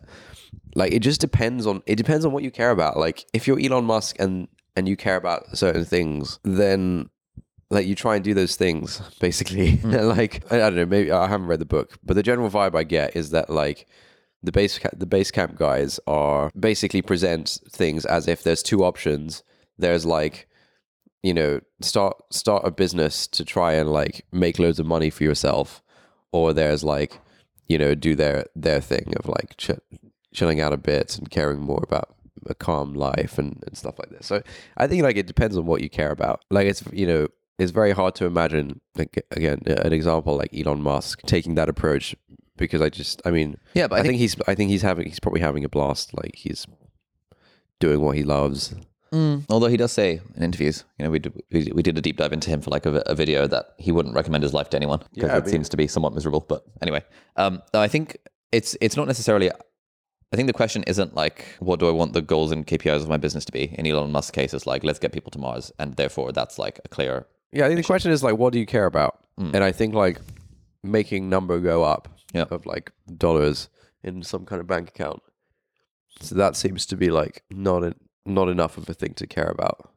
Like 0.75 0.93
it 0.93 0.99
just 0.99 1.21
depends 1.21 1.67
on 1.67 1.83
it 1.85 1.95
depends 1.95 2.25
on 2.25 2.31
what 2.31 2.43
you 2.43 2.51
care 2.51 2.71
about. 2.71 2.97
Like 2.97 3.25
if 3.33 3.47
you're 3.47 3.59
elon 3.59 3.85
musk 3.85 4.15
and 4.19 4.47
and 4.75 4.87
you 4.87 4.95
care 4.95 5.17
about 5.17 5.57
certain 5.57 5.83
things 5.83 6.39
then 6.43 7.09
like 7.69 7.87
you 7.87 7.95
try 7.95 8.15
and 8.15 8.23
do 8.23 8.33
those 8.33 8.55
things 8.55 9.01
basically. 9.19 9.77
Hmm. 9.77 9.91
Like 10.15 10.43
I, 10.51 10.55
I 10.55 10.69
don't 10.69 10.75
know 10.75 10.85
maybe 10.85 11.11
i 11.11 11.27
haven't 11.27 11.47
read 11.47 11.59
the 11.59 11.65
book 11.65 11.97
but 12.03 12.15
the 12.15 12.23
general 12.23 12.49
vibe 12.49 12.75
i 12.75 12.83
get 12.83 13.15
is 13.15 13.31
that 13.31 13.49
like 13.49 13.87
the 14.43 14.51
base 14.51 14.79
ca- 14.79 14.89
the 14.95 15.05
base 15.05 15.31
camp 15.31 15.55
guys 15.55 15.99
are 16.07 16.51
basically 16.59 17.01
present 17.01 17.59
things 17.69 18.05
as 18.05 18.27
if 18.27 18.43
there's 18.43 18.63
two 18.63 18.83
options. 18.83 19.43
There's 19.77 20.05
like 20.05 20.47
you 21.23 21.33
know, 21.33 21.61
start 21.81 22.17
start 22.31 22.65
a 22.65 22.71
business 22.71 23.27
to 23.27 23.45
try 23.45 23.73
and 23.73 23.91
like 23.91 24.25
make 24.31 24.59
loads 24.59 24.79
of 24.79 24.85
money 24.85 25.09
for 25.09 25.23
yourself, 25.23 25.81
or 26.31 26.53
there's 26.53 26.83
like, 26.83 27.19
you 27.67 27.77
know, 27.77 27.95
do 27.95 28.15
their 28.15 28.45
their 28.55 28.81
thing 28.81 29.13
of 29.17 29.27
like 29.27 29.55
ch- 29.57 29.71
chilling 30.33 30.59
out 30.59 30.73
a 30.73 30.77
bit 30.77 31.17
and 31.17 31.29
caring 31.29 31.59
more 31.59 31.81
about 31.83 32.15
a 32.47 32.55
calm 32.55 32.93
life 32.93 33.37
and, 33.37 33.63
and 33.67 33.77
stuff 33.77 33.99
like 33.99 34.09
this. 34.09 34.25
So 34.25 34.41
I 34.77 34.87
think 34.87 35.03
like 35.03 35.17
it 35.17 35.27
depends 35.27 35.57
on 35.57 35.65
what 35.65 35.81
you 35.81 35.89
care 35.89 36.11
about. 36.11 36.43
Like 36.49 36.67
it's 36.67 36.83
you 36.91 37.05
know 37.05 37.27
it's 37.59 37.71
very 37.71 37.91
hard 37.91 38.15
to 38.15 38.25
imagine 38.25 38.81
like 38.95 39.23
again 39.31 39.61
an 39.67 39.93
example 39.93 40.35
like 40.35 40.49
Elon 40.53 40.81
Musk 40.81 41.21
taking 41.27 41.55
that 41.55 41.69
approach 41.69 42.15
because 42.57 42.81
I 42.81 42.89
just 42.89 43.21
I 43.25 43.31
mean 43.31 43.57
Yeah, 43.73 43.87
but 43.87 43.97
I, 43.97 43.99
I 43.99 44.03
think, 44.03 44.17
he's 44.17 44.35
I 44.47 44.55
think 44.55 44.71
he's 44.71 44.81
having 44.81 45.05
he's 45.05 45.19
probably 45.19 45.41
having 45.41 45.63
a 45.63 45.69
blast 45.69 46.15
like 46.15 46.35
he's 46.35 46.65
doing 47.79 48.01
what 48.01 48.15
he 48.15 48.23
loves. 48.23 48.73
Mm. 49.13 49.43
Although 49.49 49.67
he 49.67 49.75
does 49.77 49.91
say 49.91 50.21
in 50.35 50.43
interviews, 50.43 50.85
you 50.97 51.03
know, 51.05 51.11
we 51.11 51.19
did, 51.19 51.33
we, 51.51 51.69
we 51.73 51.83
did 51.83 51.97
a 51.97 52.01
deep 52.01 52.15
dive 52.17 52.31
into 52.31 52.49
him 52.49 52.61
for 52.61 52.69
like 52.69 52.85
a, 52.85 53.03
a 53.07 53.13
video 53.15 53.45
that 53.47 53.73
he 53.77 53.91
wouldn't 53.91 54.15
recommend 54.15 54.41
his 54.43 54.53
life 54.53 54.69
to 54.69 54.77
anyone 54.77 54.99
because 55.13 55.29
Yeah, 55.29 55.37
it 55.37 55.43
mean- 55.45 55.51
seems 55.51 55.69
to 55.69 55.77
be 55.77 55.87
somewhat 55.87 56.13
miserable. 56.13 56.39
But 56.47 56.63
anyway, 56.81 57.03
um, 57.35 57.61
I 57.73 57.87
think 57.89 58.17
it's 58.51 58.77
it's 58.81 58.95
not 58.95 59.07
necessarily. 59.07 59.51
I 60.33 60.37
think 60.37 60.47
the 60.47 60.53
question 60.53 60.83
isn't 60.83 61.13
like 61.13 61.43
what 61.59 61.79
do 61.81 61.89
I 61.89 61.91
want 61.91 62.13
the 62.13 62.21
goals 62.21 62.53
and 62.53 62.65
KPIs 62.65 63.01
of 63.01 63.09
my 63.09 63.17
business 63.17 63.43
to 63.45 63.51
be. 63.51 63.75
In 63.77 63.85
Elon 63.85 64.13
Musk's 64.13 64.31
case, 64.31 64.53
it's 64.53 64.65
like 64.65 64.81
let's 64.85 64.99
get 64.99 65.11
people 65.11 65.29
to 65.31 65.39
Mars, 65.39 65.73
and 65.77 65.95
therefore 65.97 66.31
that's 66.31 66.57
like 66.57 66.79
a 66.85 66.87
clear. 66.87 67.27
Yeah, 67.51 67.65
I 67.65 67.67
think 67.67 67.79
the 67.79 67.83
question 67.83 68.13
is 68.13 68.23
like 68.23 68.37
what 68.37 68.53
do 68.53 68.59
you 68.59 68.65
care 68.65 68.85
about? 68.85 69.19
And 69.37 69.57
I 69.63 69.73
think 69.73 69.93
like 69.93 70.19
making 70.83 71.27
number 71.27 71.59
go 71.59 71.83
up 71.83 72.07
Yeah. 72.33 72.45
of 72.49 72.65
like 72.65 72.91
dollars 73.17 73.67
in 74.03 74.23
some 74.23 74.45
kind 74.45 74.61
of 74.61 74.67
bank 74.67 74.87
account. 74.89 75.21
So 76.21 76.35
that 76.35 76.55
seems 76.55 76.85
to 76.87 76.95
be 76.95 77.09
like 77.09 77.43
not 77.49 77.83
a, 77.83 77.95
not 78.25 78.49
enough 78.49 78.77
of 78.77 78.89
a 78.89 78.93
thing 78.93 79.13
to 79.15 79.27
care 79.27 79.47
about. 79.49 79.91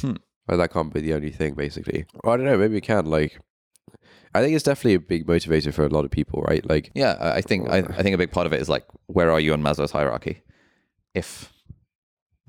Hmm. 0.00 0.14
Like 0.48 0.58
that 0.58 0.72
can't 0.72 0.92
be 0.92 1.00
the 1.00 1.14
only 1.14 1.30
thing, 1.30 1.54
basically. 1.54 2.06
Or 2.24 2.34
I 2.34 2.36
don't 2.36 2.46
know. 2.46 2.58
Maybe 2.58 2.76
it 2.76 2.82
can. 2.82 3.06
Like, 3.06 3.38
I 4.34 4.40
think 4.40 4.54
it's 4.54 4.64
definitely 4.64 4.94
a 4.94 5.00
big 5.00 5.26
motivator 5.26 5.72
for 5.72 5.84
a 5.84 5.88
lot 5.88 6.04
of 6.04 6.10
people, 6.10 6.42
right? 6.42 6.68
Like, 6.68 6.90
Yeah, 6.94 7.16
I 7.20 7.40
think 7.40 7.68
I, 7.68 7.78
I 7.78 8.02
think 8.02 8.14
a 8.14 8.18
big 8.18 8.32
part 8.32 8.46
of 8.46 8.52
it 8.52 8.60
is 8.60 8.68
like 8.68 8.84
where 9.06 9.30
are 9.30 9.40
you 9.40 9.52
on 9.52 9.62
Maslow's 9.62 9.92
hierarchy? 9.92 10.42
If 11.14 11.52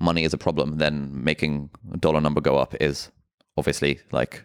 money 0.00 0.24
is 0.24 0.34
a 0.34 0.38
problem, 0.38 0.78
then 0.78 1.10
making 1.12 1.70
a 1.92 1.96
dollar 1.96 2.20
number 2.20 2.40
go 2.40 2.56
up 2.56 2.74
is 2.80 3.10
obviously 3.56 4.00
like 4.10 4.44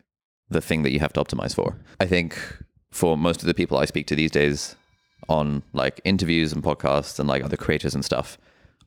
the 0.49 0.61
thing 0.61 0.83
that 0.83 0.91
you 0.91 0.99
have 0.99 1.13
to 1.13 1.23
optimize 1.23 1.53
for. 1.55 1.79
I 1.99 2.05
think 2.05 2.37
for 2.91 3.17
most 3.17 3.41
of 3.41 3.47
the 3.47 3.53
people 3.53 3.77
I 3.77 3.85
speak 3.85 4.07
to 4.07 4.15
these 4.15 4.31
days 4.31 4.75
on 5.29 5.63
like 5.73 5.99
interviews 6.03 6.53
and 6.53 6.63
podcasts 6.63 7.19
and 7.19 7.27
like 7.27 7.43
other 7.43 7.57
creators 7.57 7.95
and 7.95 8.05
stuff, 8.05 8.37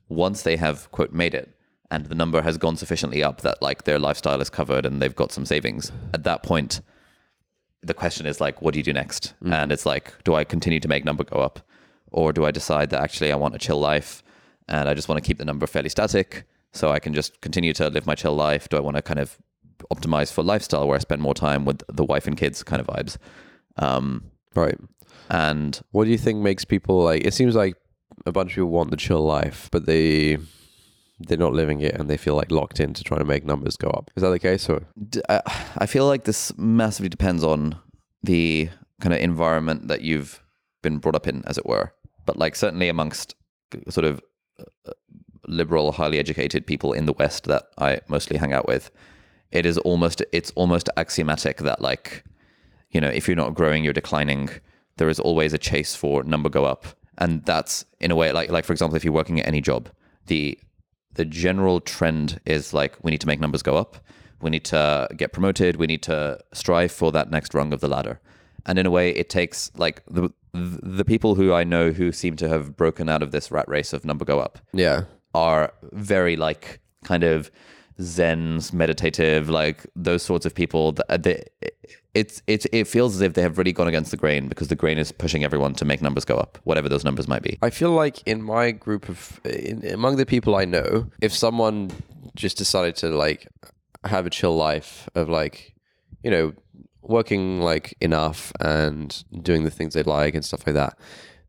once 0.09 0.43
they 0.43 0.55
have 0.55 0.89
quote 0.91 1.13
made 1.13 1.33
it 1.33 1.49
and 1.91 2.05
the 2.07 2.15
number 2.15 2.41
has 2.41 2.57
gone 2.57 2.77
sufficiently 2.77 3.21
up 3.23 3.41
that 3.41 3.61
like 3.61 3.83
their 3.83 3.99
lifestyle 3.99 4.41
is 4.41 4.49
covered 4.49 4.85
and 4.85 5.01
they've 5.01 5.15
got 5.15 5.31
some 5.31 5.45
savings, 5.45 5.91
at 6.13 6.23
that 6.23 6.41
point 6.41 6.81
the 7.83 7.93
question 7.95 8.27
is 8.27 8.39
like, 8.39 8.61
what 8.61 8.73
do 8.73 8.79
you 8.79 8.83
do 8.83 8.93
next? 8.93 9.33
And 9.53 9.71
it's 9.71 9.87
like, 9.87 10.13
do 10.23 10.35
I 10.35 10.43
continue 10.43 10.79
to 10.79 10.87
make 10.87 11.03
number 11.03 11.23
go 11.23 11.37
up, 11.37 11.59
or 12.11 12.31
do 12.31 12.45
I 12.45 12.51
decide 12.51 12.91
that 12.91 13.01
actually 13.01 13.31
I 13.31 13.35
want 13.35 13.55
a 13.55 13.57
chill 13.57 13.79
life 13.79 14.21
and 14.67 14.87
I 14.87 14.93
just 14.93 15.09
want 15.09 15.21
to 15.21 15.27
keep 15.27 15.39
the 15.39 15.45
number 15.45 15.65
fairly 15.65 15.89
static 15.89 16.43
so 16.73 16.91
I 16.91 16.99
can 16.99 17.13
just 17.13 17.41
continue 17.41 17.73
to 17.73 17.89
live 17.89 18.05
my 18.05 18.13
chill 18.13 18.35
life? 18.35 18.69
Do 18.69 18.77
I 18.77 18.81
want 18.81 18.97
to 18.97 19.01
kind 19.01 19.19
of 19.19 19.37
optimize 19.91 20.31
for 20.31 20.43
lifestyle 20.43 20.87
where 20.87 20.95
I 20.95 20.99
spend 20.99 21.23
more 21.23 21.33
time 21.33 21.65
with 21.65 21.81
the 21.87 22.05
wife 22.05 22.27
and 22.27 22.37
kids 22.37 22.61
kind 22.61 22.79
of 22.79 22.85
vibes? 22.87 23.17
Um, 23.77 24.25
right. 24.53 24.77
and 25.31 25.81
What 25.89 26.05
do 26.05 26.11
you 26.11 26.19
think 26.19 26.39
makes 26.39 26.63
people 26.65 27.03
like? 27.03 27.25
It 27.25 27.33
seems 27.33 27.55
like 27.55 27.75
a 28.27 28.31
bunch 28.31 28.51
of 28.51 28.55
people 28.57 28.69
want 28.69 28.91
the 28.91 28.97
chill 28.97 29.23
life, 29.25 29.69
but 29.71 29.87
they 29.87 30.37
they're 31.27 31.37
not 31.37 31.53
living 31.53 31.81
it, 31.81 31.95
and 31.95 32.09
they 32.09 32.17
feel 32.17 32.35
like 32.35 32.51
locked 32.51 32.79
in 32.79 32.93
to 32.93 33.03
try 33.03 33.17
to 33.17 33.25
make 33.25 33.45
numbers 33.45 33.77
go 33.77 33.89
up. 33.89 34.11
Is 34.15 34.23
that 34.23 34.29
the 34.29 34.39
case? 34.39 34.69
Or 34.69 34.81
d- 35.09 35.21
I 35.29 35.85
feel 35.85 36.07
like 36.07 36.23
this 36.23 36.55
massively 36.57 37.09
depends 37.09 37.43
on 37.43 37.75
the 38.23 38.69
kind 38.99 39.13
of 39.13 39.19
environment 39.19 39.87
that 39.87 40.01
you've 40.01 40.41
been 40.81 40.97
brought 40.97 41.15
up 41.15 41.27
in, 41.27 41.43
as 41.45 41.57
it 41.57 41.65
were. 41.65 41.93
But 42.25 42.37
like 42.37 42.55
certainly 42.55 42.89
amongst 42.89 43.35
sort 43.89 44.05
of 44.05 44.21
uh, 44.59 44.91
liberal, 45.47 45.91
highly 45.91 46.19
educated 46.19 46.65
people 46.67 46.93
in 46.93 47.05
the 47.05 47.13
West 47.13 47.45
that 47.45 47.63
I 47.77 48.01
mostly 48.07 48.37
hang 48.37 48.53
out 48.53 48.67
with, 48.67 48.91
it 49.51 49.65
is 49.65 49.77
almost 49.79 50.23
it's 50.31 50.51
almost 50.51 50.89
axiomatic 50.97 51.57
that 51.57 51.81
like 51.81 52.23
you 52.91 53.01
know 53.01 53.09
if 53.09 53.27
you're 53.27 53.35
not 53.35 53.53
growing, 53.53 53.83
you're 53.83 53.93
declining. 53.93 54.49
There 54.97 55.09
is 55.09 55.19
always 55.19 55.53
a 55.53 55.57
chase 55.57 55.95
for 55.95 56.23
number 56.23 56.49
go 56.49 56.65
up, 56.65 56.85
and 57.17 57.43
that's 57.45 57.85
in 57.99 58.11
a 58.11 58.15
way 58.15 58.31
like 58.31 58.51
like 58.51 58.65
for 58.65 58.73
example, 58.73 58.95
if 58.95 59.03
you're 59.03 59.13
working 59.13 59.39
at 59.39 59.47
any 59.47 59.61
job, 59.61 59.89
the 60.27 60.57
the 61.15 61.25
general 61.25 61.81
trend 61.81 62.39
is 62.45 62.73
like 62.73 62.97
we 63.03 63.11
need 63.11 63.21
to 63.21 63.27
make 63.27 63.39
numbers 63.39 63.61
go 63.61 63.77
up. 63.77 63.97
We 64.41 64.49
need 64.49 64.65
to 64.65 65.07
get 65.15 65.33
promoted. 65.33 65.75
We 65.75 65.87
need 65.87 66.01
to 66.03 66.39
strive 66.53 66.91
for 66.91 67.11
that 67.11 67.29
next 67.29 67.53
rung 67.53 67.73
of 67.73 67.79
the 67.79 67.87
ladder. 67.87 68.19
And 68.65 68.79
in 68.79 68.85
a 68.85 68.91
way, 68.91 69.11
it 69.11 69.29
takes 69.29 69.71
like 69.75 70.03
the 70.09 70.29
the 70.53 71.05
people 71.05 71.35
who 71.35 71.53
I 71.53 71.63
know 71.63 71.91
who 71.91 72.11
seem 72.11 72.35
to 72.37 72.49
have 72.49 72.75
broken 72.75 73.07
out 73.07 73.23
of 73.23 73.31
this 73.31 73.51
rat 73.51 73.67
race 73.69 73.93
of 73.93 74.03
number 74.03 74.25
go 74.25 74.39
up 74.39 74.59
yeah, 74.73 75.03
are 75.33 75.73
very 75.93 76.35
like 76.35 76.81
kind 77.05 77.23
of 77.23 77.49
zens, 77.99 78.73
meditative, 78.73 79.49
like 79.49 79.85
those 79.95 80.23
sorts 80.23 80.45
of 80.45 80.53
people. 80.55 80.93
That 80.93 81.05
uh, 81.09 81.17
they, 81.17 81.43
it's 82.13 82.41
it's 82.47 82.65
it 82.71 82.87
feels 82.87 83.15
as 83.15 83.21
if 83.21 83.33
they 83.33 83.41
have 83.41 83.57
really 83.57 83.71
gone 83.71 83.87
against 83.87 84.11
the 84.11 84.17
grain 84.17 84.47
because 84.47 84.67
the 84.67 84.75
grain 84.75 84.97
is 84.97 85.11
pushing 85.11 85.43
everyone 85.43 85.73
to 85.75 85.85
make 85.85 86.01
numbers 86.01 86.25
go 86.25 86.35
up, 86.35 86.57
whatever 86.63 86.89
those 86.89 87.03
numbers 87.03 87.27
might 87.27 87.41
be. 87.41 87.57
I 87.61 87.69
feel 87.69 87.91
like 87.91 88.25
in 88.27 88.41
my 88.41 88.71
group 88.71 89.09
of 89.09 89.39
in, 89.45 89.85
among 89.85 90.17
the 90.17 90.25
people 90.25 90.55
I 90.55 90.65
know, 90.65 91.09
if 91.21 91.33
someone 91.33 91.91
just 92.35 92.57
decided 92.57 92.95
to 92.97 93.09
like 93.09 93.47
have 94.03 94.25
a 94.25 94.29
chill 94.29 94.55
life 94.55 95.07
of 95.15 95.29
like, 95.29 95.73
you 96.23 96.31
know, 96.31 96.53
working 97.01 97.61
like 97.61 97.95
enough 98.01 98.51
and 98.59 99.23
doing 99.41 99.63
the 99.63 99.71
things 99.71 99.93
they 99.93 100.03
like 100.03 100.35
and 100.35 100.43
stuff 100.43 100.65
like 100.65 100.75
that, 100.75 100.97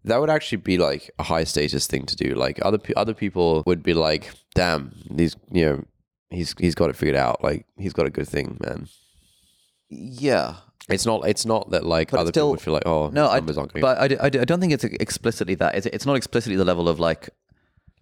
that 0.05 0.21
would 0.21 0.31
actually 0.31 0.59
be 0.59 0.79
like 0.79 1.11
a 1.19 1.23
high 1.23 1.45
status 1.45 1.87
thing 1.87 2.07
to 2.07 2.17
do. 2.17 2.35
Like 2.35 2.61
other 2.65 2.79
other 2.97 3.15
people 3.15 3.63
would 3.67 3.83
be 3.83 3.95
like, 3.95 4.31
"Damn, 4.55 4.95
these 5.11 5.37
you 5.51 5.65
know, 5.65 5.85
he's 6.33 6.55
he's 6.59 6.75
got 6.75 6.91
it 6.91 6.97
figured 6.97 7.17
out. 7.17 7.43
Like 7.45 7.67
he's 7.77 7.93
got 7.93 8.07
a 8.07 8.11
good 8.11 8.29
thing, 8.29 8.59
man." 8.61 8.89
Yeah, 9.91 10.57
It's 10.89 11.05
not 11.07 11.29
it's 11.29 11.45
not 11.45 11.71
that 11.71 11.85
like 11.85 12.11
But 12.11 12.21
other 12.21 12.31
still- 12.33 12.45
people 12.47 12.51
would 12.53 12.61
feel 12.61 12.75
like, 12.75 12.87
"Oh, 12.87 13.09
no, 13.11 13.29
I, 13.29 13.37
numbers 13.37 13.59
aren't 13.59 13.73
going." 13.73 13.83
but 13.83 13.99
I, 13.99 14.17
I 14.25 14.27
I 14.27 14.45
don't 14.45 14.61
think 14.61 14.73
it's 14.73 14.85
explicitly 14.85 15.55
that. 15.57 15.75
It's, 15.75 15.87
it's 15.87 16.07
not 16.07 16.17
explicitly 16.17 16.57
the 16.57 16.65
level 16.65 16.89
of 16.89 16.99
like, 16.99 17.29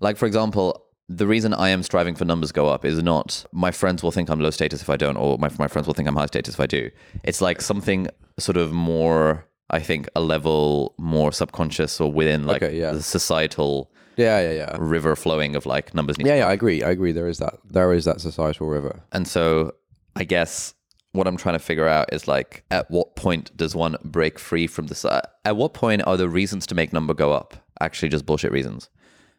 like 0.01 0.17
for 0.17 0.27
example, 0.27 0.85
the 1.09 1.27
reason 1.27 1.53
I 1.53 1.71
am 1.71 1.83
striving 1.83 2.15
for 2.15 2.25
numbers 2.25 2.53
go 2.53 2.69
up 2.69 2.85
is 2.85 3.03
not 3.03 3.45
my 3.53 3.73
friends 3.73 4.03
will 4.03 4.13
think 4.13 4.31
I'm 4.31 4.41
low 4.41 4.51
status 4.51 4.81
if 4.83 4.89
I 4.91 4.97
don't, 4.97 5.17
or 5.17 5.37
my 5.39 5.51
my 5.59 5.67
friends 5.69 5.87
will 5.87 5.95
think 5.95 6.09
I'm 6.09 6.17
high 6.17 6.27
status 6.27 6.55
if 6.55 6.61
I 6.61 6.67
do. 6.67 6.91
It's 7.25 7.41
like 7.41 7.61
something 7.61 8.09
sort 8.39 8.57
of 8.57 8.71
more, 8.73 9.47
I 9.69 9.81
think, 9.81 10.09
a 10.15 10.21
level 10.21 10.95
more 10.99 11.33
subconscious 11.33 12.01
or 12.01 12.11
within 12.13 12.45
like 12.47 12.63
Okay, 12.63 12.79
yeah. 12.79 12.93
the 12.93 13.03
societal 13.03 13.91
yeah, 14.21 14.41
yeah, 14.41 14.53
yeah. 14.53 14.77
river 14.79 15.17
flowing 15.17 15.57
of 15.57 15.67
like 15.67 15.95
numbers. 15.95 16.19
Need 16.19 16.27
Yeah, 16.27 16.37
yeah, 16.37 16.47
I 16.49 16.53
agree. 16.53 16.83
I 16.83 16.91
agree. 16.91 17.13
There 17.13 17.29
is 17.29 17.39
that. 17.39 17.59
There 17.65 17.93
is 17.93 18.05
that 18.05 18.21
societal 18.21 18.69
river. 18.69 19.03
And 19.13 19.27
so 19.27 19.75
I 20.17 20.25
guess 20.25 20.75
what 21.13 21.27
I'm 21.27 21.37
trying 21.37 21.55
to 21.55 21.59
figure 21.59 21.89
out 21.89 22.13
is 22.13 22.29
like, 22.29 22.65
at 22.71 22.91
what 22.91 23.17
point 23.17 23.57
does 23.57 23.75
one 23.75 23.97
break 24.05 24.39
free 24.39 24.67
from 24.67 24.87
this? 24.87 25.05
uh, 25.05 25.21
At 25.45 25.57
what 25.57 25.75
point 25.75 26.03
are 26.07 26.17
the 26.17 26.29
reasons 26.29 26.67
to 26.67 26.75
make 26.75 26.93
number 26.93 27.15
go 27.15 27.33
up 27.33 27.55
actually 27.81 28.09
just 28.09 28.27
bullshit 28.27 28.53
reasons? 28.53 28.89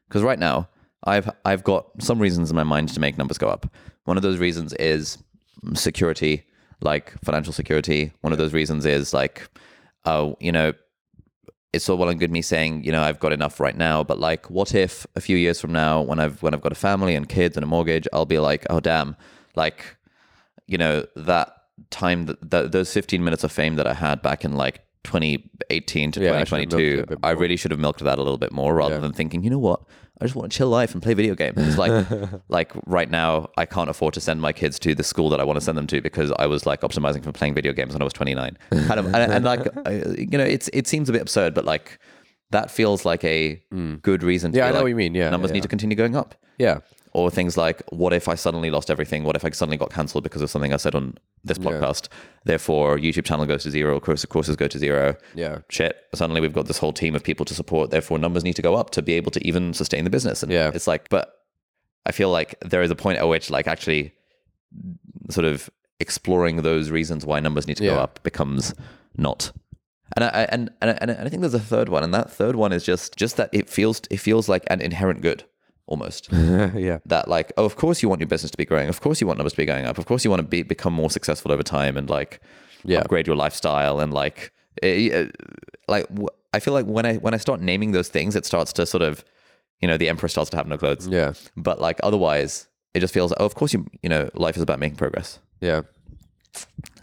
Because 0.08 0.24
right 0.24 0.40
now, 0.40 0.68
I've 1.06 1.30
I've 1.46 1.64
got 1.64 1.88
some 2.00 2.20
reasons 2.20 2.50
in 2.50 2.56
my 2.56 2.64
mind 2.64 2.90
to 2.90 3.00
make 3.00 3.18
numbers 3.18 3.38
go 3.38 3.48
up. 3.48 3.66
One 4.04 4.18
of 4.18 4.24
those 4.24 4.38
reasons 4.40 4.74
is 4.74 5.18
security, 5.74 6.44
like 6.82 7.14
financial 7.24 7.54
security. 7.54 8.12
One 8.22 8.34
of 8.34 8.40
those 8.40 8.54
reasons 8.54 8.86
is 8.86 9.14
like, 9.14 9.48
oh, 10.06 10.36
you 10.40 10.52
know, 10.52 10.74
it's 11.74 11.88
all 11.90 11.98
well 11.98 12.10
and 12.10 12.20
good 12.20 12.32
me 12.32 12.42
saying, 12.42 12.84
you 12.84 12.92
know, 12.92 13.02
I've 13.02 13.20
got 13.20 13.32
enough 13.32 13.60
right 13.60 13.76
now, 13.78 14.04
but 14.04 14.20
like, 14.20 14.50
what 14.50 14.76
if 14.76 15.08
a 15.16 15.22
few 15.22 15.38
years 15.38 15.62
from 15.62 15.72
now, 15.72 16.02
when 16.02 16.20
I've 16.20 16.42
when 16.44 16.54
I've 16.54 16.62
got 16.62 16.72
a 16.72 16.76
family 16.76 17.16
and 17.16 17.28
kids 17.30 17.56
and 17.56 17.64
a 17.64 17.68
mortgage, 17.68 18.08
I'll 18.12 18.26
be 18.26 18.40
like, 18.40 18.66
oh 18.70 18.80
damn, 18.80 19.16
like, 19.56 19.96
you 20.68 20.78
know, 20.78 21.06
that 21.16 21.56
time 21.90 22.26
that, 22.26 22.50
that 22.52 22.72
those 22.72 22.94
15 22.94 23.24
minutes 23.24 23.44
of 23.44 23.52
fame 23.52 23.76
that 23.76 23.88
I 23.88 23.94
had 23.94 24.22
back 24.22 24.44
in 24.44 24.56
like 24.56 24.82
2018 25.06 26.12
to 26.14 26.22
Yeah, 26.24 26.34
I 26.38 26.44
should 26.44 26.60
have 26.60 26.70
milked 26.70 26.74
it 26.74 26.76
a 26.76 26.98
2022, 26.98 27.06
bit 27.08 27.20
I 27.24 27.32
really 27.32 27.56
should 27.58 27.72
have 27.72 27.80
milked 27.80 28.02
that 28.04 28.18
a 28.20 28.22
little 28.22 28.38
bit 28.38 28.52
more 28.52 28.76
rather 28.76 28.96
Yeah. 28.96 29.02
than 29.02 29.14
thinking, 29.14 29.44
you 29.44 29.50
know 29.50 29.60
what, 29.60 29.82
I 30.22 30.26
just 30.26 30.36
want 30.36 30.52
to 30.52 30.58
chill 30.58 30.70
life 30.70 30.94
and 30.94 31.02
play 31.02 31.16
video 31.16 31.34
games. 31.34 31.58
It's 31.58 31.78
like, 31.78 32.06
like 32.50 32.72
right 32.86 33.10
now, 33.10 33.50
I 33.58 33.66
can't 33.66 33.90
afford 33.90 34.14
to 34.14 34.22
send 34.22 34.40
my 34.40 34.54
kids 34.54 34.78
to 34.80 34.94
the 34.94 35.04
school 35.04 35.30
that 35.30 35.40
I 35.40 35.44
want 35.44 35.58
to 35.58 35.62
send 35.62 35.78
them 35.78 35.88
to 35.88 36.00
because 36.00 36.32
I 36.38 36.46
was 36.46 36.68
like 36.68 36.82
optimizing 36.82 37.24
for 37.24 37.32
playing 37.32 37.56
video 37.56 37.74
games 37.74 37.94
when 37.94 38.04
I 38.04 38.06
was 38.06 38.14
29. 38.14 38.58
Kind 38.70 39.00
of, 39.00 39.06
and, 39.08 39.16
and 39.16 39.44
like, 39.44 39.66
uh, 39.86 39.92
you 40.18 40.38
know, 40.38 40.44
it's 40.44 40.70
it 40.74 40.88
seems 40.88 41.10
a 41.10 41.12
bit 41.12 41.24
absurd, 41.24 41.56
but 41.56 41.66
like 41.66 42.00
that 42.52 42.70
feels 42.70 43.04
like 43.04 43.24
a 43.24 43.62
mm. 43.74 44.00
good 44.04 44.22
reason. 44.22 44.52
To 44.52 44.60
Yeah, 44.60 44.66
I 44.66 44.70
know 44.70 44.76
like, 44.76 44.84
what 44.84 44.90
you 44.90 44.96
mean. 44.96 45.16
Yeah, 45.16 45.32
numbers 45.32 45.50
yeah, 45.50 45.56
need 45.56 45.64
to 45.64 45.70
continue 45.70 45.98
going 45.98 46.16
up. 46.16 46.36
Yeah. 46.60 46.80
Or 47.14 47.30
things 47.30 47.58
like, 47.58 47.82
what 47.90 48.14
if 48.14 48.30
I 48.30 48.36
suddenly 48.36 48.72
lost 48.72 48.90
everything? 48.90 49.26
What 49.26 49.36
if 49.36 49.44
I 49.44 49.50
suddenly 49.50 49.76
got 49.78 49.92
cancelled 49.92 50.24
because 50.24 50.42
of 50.42 50.50
something 50.50 50.74
I 50.74 50.78
said 50.78 50.96
on 50.96 51.18
this 51.44 51.58
podcast? 51.58 52.08
Therefore, 52.46 52.98
YouTube 52.98 53.26
channel 53.26 53.46
goes 53.46 53.64
to 53.64 53.72
zero, 53.72 54.00
course 54.00 54.24
courses 54.26 54.56
go 54.56 54.68
to 54.70 54.80
zero. 54.80 55.18
Yeah. 55.36 55.60
Shit. 55.70 55.98
Suddenly 56.16 56.40
we've 56.40 56.54
got 56.54 56.68
this 56.68 56.78
whole 56.78 56.94
team 56.94 57.14
of 57.14 57.22
people 57.24 57.46
to 57.48 57.54
support. 57.54 57.90
Therefore, 57.92 58.18
numbers 58.18 58.46
need 58.46 58.56
to 58.56 58.62
go 58.62 58.76
up 58.76 58.92
to 58.92 59.02
be 59.02 59.14
able 59.14 59.32
to 59.32 59.46
even 59.46 59.74
sustain 59.74 60.06
the 60.06 60.10
business. 60.10 60.42
And 60.42 60.52
Yeah. 60.54 60.72
it's 60.74 60.88
like, 60.88 61.10
but 61.10 61.34
I 62.06 62.14
feel 62.14 62.30
like 62.32 62.56
there 62.62 62.82
is 62.82 62.92
a 62.92 62.96
point 62.96 63.20
at 63.20 63.28
which, 63.28 63.50
like, 63.50 63.68
actually, 63.68 64.14
sort 65.30 65.46
of 65.46 65.70
exploring 66.00 66.58
those 66.62 66.90
reasons 66.90 67.26
why 67.26 67.40
numbers 67.40 67.68
need 67.68 67.78
to 67.78 67.84
go 67.84 67.96
up 67.98 68.24
becomes 68.24 68.74
not. 69.18 69.52
And 70.16 70.26
I, 70.26 70.28
I- 70.30 70.44
and 70.52 70.72
and 70.82 70.98
and 71.02 71.12
I 71.12 71.30
think 71.30 71.42
there's 71.42 71.54
a 71.54 71.60
third 71.60 71.90
one, 71.90 72.04
and 72.04 72.14
that 72.14 72.32
third 72.32 72.56
one 72.56 72.74
is 72.74 72.84
just 72.84 73.16
just 73.18 73.38
that 73.38 73.50
it 73.54 73.70
feels 73.70 74.02
it 74.10 74.18
feels 74.18 74.50
like 74.50 74.64
an 74.68 74.82
inherent 74.82 75.22
good 75.22 75.44
almost. 75.92 76.30
yeah. 76.88 76.98
that 77.06 77.28
like 77.28 77.52
oh 77.58 77.66
of 77.66 77.76
course 77.76 78.02
you 78.02 78.10
want 78.10 78.22
your 78.22 78.28
business 78.34 78.52
to 78.52 78.58
be 78.58 78.66
growing 78.66 78.90
of 78.90 79.00
course 79.02 79.22
you 79.22 79.28
want 79.28 79.38
numbers 79.38 79.54
to 79.54 79.58
be 79.58 79.66
going 79.74 79.86
up 79.86 79.98
of 79.98 80.06
course 80.06 80.24
you 80.26 80.30
want 80.34 80.42
to 80.42 80.48
be 80.48 80.64
become 80.64 80.94
more 80.94 81.10
successful 81.18 81.52
over 81.52 81.64
time 81.64 81.98
and 81.98 82.10
like 82.10 82.40
Yeah. 82.84 83.00
upgrade 83.02 83.28
your 83.28 83.36
lifestyle 83.46 84.00
and 84.04 84.12
like 84.14 84.52
eh, 84.82 85.10
eh, 85.18 85.28
like 85.88 86.08
w- 86.10 86.30
I 86.54 86.60
feel 86.60 86.74
like 86.74 86.86
when 86.96 87.06
I 87.06 87.14
when 87.26 87.34
I 87.34 87.38
start 87.38 87.60
naming 87.62 87.92
those 87.92 88.10
things 88.10 88.36
it 88.36 88.46
starts 88.46 88.72
to 88.74 88.86
sort 88.86 89.04
of 89.10 89.24
you 89.82 89.88
know 89.90 89.98
the 89.98 90.10
emperor 90.10 90.30
starts 90.30 90.50
to 90.52 90.58
have 90.58 90.68
no 90.68 90.78
clothes 90.78 91.08
Yeah. 91.08 91.34
but 91.58 91.80
like 91.88 92.00
otherwise 92.04 92.68
it 92.94 93.00
just 93.02 93.14
feels 93.14 93.32
like 93.32 93.40
oh 93.42 93.46
of 93.46 93.56
course 93.56 93.74
you 93.76 93.86
you 94.04 94.10
know 94.10 94.30
life 94.34 94.56
is 94.58 94.64
about 94.64 94.80
making 94.80 94.98
progress 94.98 95.40
Yeah. 95.70 95.82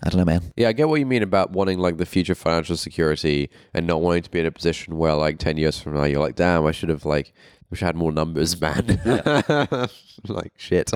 I 0.04 0.10
don't 0.10 0.18
know 0.18 0.24
man 0.24 0.42
Yeah, 0.56 0.68
I 0.68 0.72
get 0.72 0.88
what 0.88 1.00
you 1.00 1.06
mean 1.06 1.22
about 1.22 1.50
wanting 1.52 1.78
like 1.78 1.96
the 1.96 2.06
future 2.06 2.34
financial 2.34 2.76
security 2.76 3.48
and 3.74 3.86
not 3.86 4.00
wanting 4.02 4.22
to 4.22 4.30
be 4.30 4.40
in 4.40 4.46
a 4.46 4.50
position 4.50 4.96
where 4.98 5.14
like 5.14 5.38
ten 5.38 5.56
years 5.56 5.80
from 5.80 5.94
now 5.94 6.04
you're 6.04 6.20
like, 6.20 6.36
damn, 6.36 6.66
I 6.66 6.72
should 6.72 6.90
have 6.90 7.04
like 7.04 7.32
wish 7.70 7.82
I 7.82 7.86
had 7.86 7.96
more 7.96 8.12
numbers, 8.12 8.60
man. 8.60 9.00
like 10.28 10.52
shit. 10.56 10.90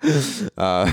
uh, 0.56 0.92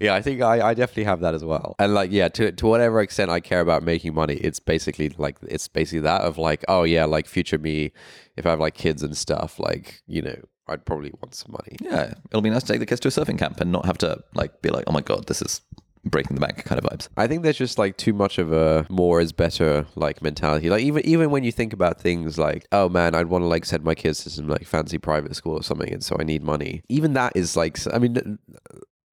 yeah, 0.00 0.14
I 0.14 0.20
think 0.20 0.42
I, 0.42 0.68
I 0.68 0.74
definitely 0.74 1.04
have 1.04 1.20
that 1.20 1.34
as 1.34 1.44
well. 1.44 1.74
And 1.78 1.94
like, 1.94 2.10
yeah, 2.10 2.28
to 2.28 2.52
to 2.52 2.66
whatever 2.66 3.00
extent 3.00 3.30
I 3.30 3.40
care 3.40 3.60
about 3.60 3.82
making 3.82 4.14
money, 4.14 4.34
it's 4.34 4.60
basically 4.60 5.10
like 5.10 5.38
it's 5.42 5.68
basically 5.68 6.00
that 6.00 6.22
of 6.22 6.38
like, 6.38 6.64
oh 6.68 6.82
yeah, 6.82 7.04
like 7.04 7.26
future 7.26 7.58
me, 7.58 7.92
if 8.36 8.46
I 8.46 8.50
have 8.50 8.60
like 8.60 8.74
kids 8.74 9.02
and 9.02 9.16
stuff, 9.16 9.58
like 9.58 10.02
you 10.06 10.22
know, 10.22 10.36
I'd 10.68 10.84
probably 10.84 11.12
want 11.20 11.34
some 11.34 11.52
money. 11.52 11.76
yeah 11.80 12.14
it'll 12.30 12.40
be 12.40 12.50
nice 12.50 12.62
to 12.62 12.72
take 12.72 12.80
the 12.80 12.86
kids 12.86 13.00
to 13.00 13.08
a 13.08 13.10
surfing 13.10 13.38
camp 13.38 13.60
and 13.60 13.70
not 13.70 13.84
have 13.84 13.98
to 13.98 14.22
like 14.34 14.62
be 14.62 14.70
like 14.70 14.84
oh 14.86 14.92
my 14.92 15.02
god 15.02 15.26
this 15.26 15.42
is 15.42 15.60
breaking 16.04 16.34
the 16.34 16.40
bank 16.40 16.64
kind 16.64 16.78
of 16.78 16.90
vibes 16.90 17.08
I 17.16 17.26
think 17.26 17.42
there's 17.42 17.58
just 17.58 17.78
like 17.78 17.96
too 17.96 18.12
much 18.12 18.38
of 18.38 18.52
a 18.52 18.86
more 18.88 19.20
is 19.20 19.32
better 19.32 19.86
like 19.94 20.22
mentality. 20.22 20.70
Like 20.70 20.82
even 20.82 21.04
even 21.06 21.30
when 21.30 21.44
you 21.44 21.52
think 21.52 21.72
about 21.72 22.00
things 22.00 22.38
like, 22.38 22.66
oh 22.72 22.88
man, 22.88 23.14
I'd 23.14 23.26
want 23.26 23.42
to 23.42 23.46
like 23.46 23.64
send 23.64 23.84
my 23.84 23.94
kids 23.94 24.24
to 24.24 24.30
some 24.30 24.48
like 24.48 24.66
fancy 24.66 24.98
private 24.98 25.36
school 25.36 25.54
or 25.54 25.62
something, 25.62 25.92
and 25.92 26.04
so 26.04 26.16
I 26.18 26.24
need 26.24 26.42
money. 26.42 26.82
Even 26.88 27.12
that 27.14 27.32
is 27.34 27.56
like, 27.56 27.78
I 27.92 27.98
mean, 27.98 28.38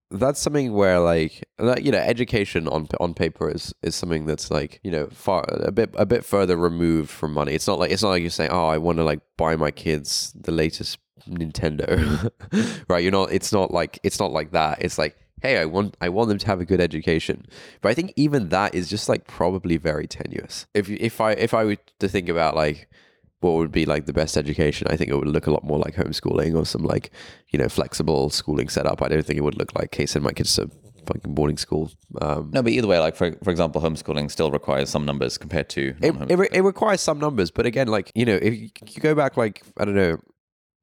that's 0.10 0.40
something 0.40 0.74
where 0.74 1.00
like 1.00 1.44
you 1.82 1.92
know, 1.92 2.00
education 2.00 2.68
on 2.68 2.88
on 3.00 3.14
paper 3.14 3.50
is 3.50 3.74
is 3.82 3.96
something 3.96 4.26
that's 4.26 4.52
like 4.52 4.80
you 4.84 4.92
know 4.92 5.08
far 5.12 5.46
a 5.48 5.72
bit 5.72 5.92
a 5.96 6.06
bit 6.06 6.26
further 6.26 6.58
removed 6.58 7.10
from 7.10 7.34
money. 7.34 7.54
It's 7.54 7.68
not 7.68 7.80
like 7.80 7.92
it's 7.92 8.04
not 8.04 8.10
like 8.10 8.22
you're 8.22 8.30
saying, 8.30 8.52
oh, 8.52 8.68
I 8.68 8.78
want 8.78 8.98
to 8.98 9.04
like 9.04 9.22
buy 9.38 9.56
my 9.56 9.72
kids 9.72 10.34
the 10.36 10.52
latest 10.52 11.00
Nintendo, 11.28 12.30
right? 12.88 13.04
You're 13.04 13.12
not. 13.12 13.32
It's 13.32 13.52
not 13.52 13.72
like 13.72 14.00
it's 14.04 14.20
not 14.20 14.32
like 14.32 14.52
that. 14.52 14.82
It's 14.82 14.98
like 14.98 15.18
hey, 15.42 15.58
I 15.58 15.66
want 15.66 15.98
I 16.02 16.10
want 16.10 16.30
them 16.30 16.38
to 16.38 16.48
have 16.48 16.60
a 16.62 16.66
good 16.66 16.82
education. 16.82 17.46
But 17.82 17.90
I 17.90 17.94
think 17.94 18.14
even 18.16 18.50
that 18.50 18.74
is 18.74 18.90
just 18.90 19.10
like 19.10 19.28
probably 19.28 19.78
very 19.78 20.08
tenuous. 20.08 20.68
If 20.74 20.90
if 20.90 21.20
I 21.20 21.32
if 21.34 21.54
I 21.54 21.66
were 21.66 21.78
to 22.00 22.08
think 22.08 22.30
about 22.30 22.56
like 22.56 22.90
what 23.42 23.54
would 23.54 23.72
be 23.72 23.86
like 23.86 24.06
the 24.06 24.14
best 24.14 24.38
education, 24.38 24.88
I 24.90 24.96
think 24.96 25.10
it 25.10 25.16
would 25.16 25.28
look 25.28 25.48
a 25.48 25.52
lot 25.52 25.64
more 25.64 25.80
like 25.80 25.96
homeschooling 25.96 26.56
or 26.56 26.66
some 26.66 26.84
like 26.84 27.12
you 27.50 27.60
know 27.60 27.70
flexible 27.70 28.30
schooling 28.30 28.70
setup. 28.70 29.02
I 29.02 29.08
don't 29.08 29.26
think 29.26 29.38
it 29.38 29.44
would 29.44 29.58
look 29.58 29.76
like 29.78 29.94
hey, 29.96 30.06
send 30.06 30.24
my 30.24 30.32
kids 30.32 30.56
to 30.56 30.70
fucking 31.08 31.34
boarding 31.34 31.58
school. 31.58 31.92
Um, 32.22 32.52
no 32.54 32.62
but 32.62 32.72
either 32.72 32.88
way 32.88 33.00
like 33.00 33.16
for 33.16 33.36
for 33.44 33.50
example 33.50 33.82
homeschooling 33.82 34.30
still 34.30 34.52
requires 34.52 34.90
some 34.90 35.06
numbers 35.06 35.38
compared 35.38 35.70
to 35.70 35.96
it, 36.02 36.16
it, 36.30 36.36
re- 36.38 36.50
it 36.52 36.62
requires 36.62 37.02
some 37.02 37.20
numbers, 37.20 37.52
but 37.52 37.66
again, 37.66 37.88
like 37.88 38.12
you 38.16 38.26
know, 38.26 38.36
if 38.36 38.54
you, 38.54 38.70
you 38.88 39.02
go 39.02 39.16
back 39.16 39.38
like 39.38 39.64
I 39.78 39.86
don't 39.86 39.96
know. 39.96 40.20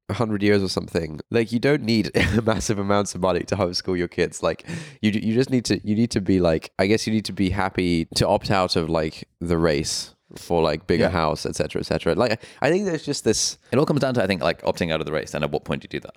100 0.09 0.43
years 0.43 0.61
or 0.61 0.67
something 0.69 1.19
like 1.31 1.51
you 1.51 1.59
don't 1.59 1.83
need 1.83 2.11
massive 2.43 2.77
amounts 2.79 3.15
of 3.15 3.21
money 3.21 3.43
to 3.43 3.55
homeschool 3.55 3.97
your 3.97 4.07
kids. 4.07 4.43
Like 4.43 4.65
you 5.01 5.11
you 5.11 5.33
just 5.33 5.49
need 5.49 5.65
to 5.65 5.79
you 5.87 5.95
need 5.95 6.11
to 6.11 6.21
be 6.21 6.39
like 6.39 6.71
i 6.79 6.85
guess 6.87 7.07
you 7.07 7.13
need 7.13 7.25
to 7.25 7.33
be 7.33 7.49
happy 7.49 8.05
to 8.15 8.27
opt 8.27 8.51
out 8.51 8.75
of 8.75 8.89
like 8.89 9.27
the 9.39 9.57
race 9.57 10.13
for 10.35 10.61
like 10.61 10.85
bigger 10.85 11.05
Yeah. 11.05 11.09
house 11.09 11.45
etc 11.45 11.79
etc 11.79 12.13
like 12.13 12.39
i 12.61 12.69
think 12.69 12.85
there's 12.85 13.03
just 13.03 13.23
this 13.23 13.57
it 13.71 13.77
all 13.79 13.85
comes 13.85 14.01
down 14.01 14.13
to 14.15 14.23
I 14.23 14.27
think 14.27 14.41
like 14.43 14.61
opting 14.61 14.91
out 14.91 14.99
of 14.99 15.05
the 15.07 15.11
race 15.11 15.33
and 15.33 15.43
at 15.43 15.49
what 15.51 15.63
point 15.63 15.81
do 15.81 15.85
you 15.85 15.99
do 15.99 16.01
that? 16.07 16.15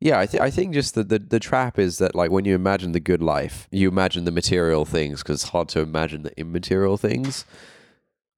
Yeah 0.00 0.18
i, 0.20 0.26
th- 0.26 0.42
I 0.42 0.50
think 0.50 0.74
just 0.74 0.94
the, 0.94 1.02
the 1.04 1.18
the 1.18 1.40
trap 1.40 1.78
is 1.78 1.96
that 1.98 2.14
like 2.14 2.30
when 2.30 2.44
you 2.44 2.54
imagine 2.54 2.92
the 2.92 3.00
good 3.00 3.22
life 3.22 3.68
you 3.70 3.88
imagine 3.88 4.24
the 4.24 4.30
material 4.32 4.84
things 4.84 5.22
because 5.22 5.42
it's 5.42 5.50
hard 5.50 5.68
to 5.70 5.80
imagine 5.80 6.22
the 6.24 6.38
immaterial 6.38 6.96
things 6.98 7.44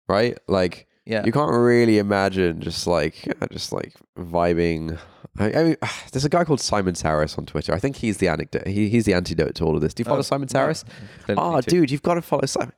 right? 0.08 0.38
Like 0.46 0.86
yeah 1.06 1.24
You 1.24 1.32
can't 1.32 1.52
really 1.52 1.98
imagine 1.98 2.60
just 2.60 2.86
like 2.86 3.14
just 3.52 3.72
like 3.72 3.94
vibing. 4.18 4.98
I, 5.38 5.52
I 5.52 5.64
mean, 5.64 5.76
there's 6.12 6.24
a 6.24 6.28
guy 6.28 6.44
called 6.44 6.60
Simon 6.60 6.94
Sarris 6.94 7.38
on 7.38 7.46
Twitter. 7.46 7.72
I 7.74 7.78
think 7.78 7.96
he's 7.96 8.18
the 8.18 8.28
anecdote. 8.28 8.66
He, 8.66 8.88
he's 8.88 9.04
the 9.04 9.14
antidote 9.14 9.54
to 9.56 9.64
all 9.64 9.74
of 9.76 9.82
this. 9.82 9.94
Do 9.94 10.00
you 10.00 10.04
follow 10.04 10.18
Oh, 10.18 10.22
Simon 10.22 10.48
no. 10.52 10.58
Sarris? 10.60 10.84
Oh, 11.30 11.34
ah, 11.38 11.60
dude, 11.60 11.90
you've 11.90 12.02
got 12.02 12.14
to 12.14 12.22
follow 12.22 12.46
Simon. 12.46 12.72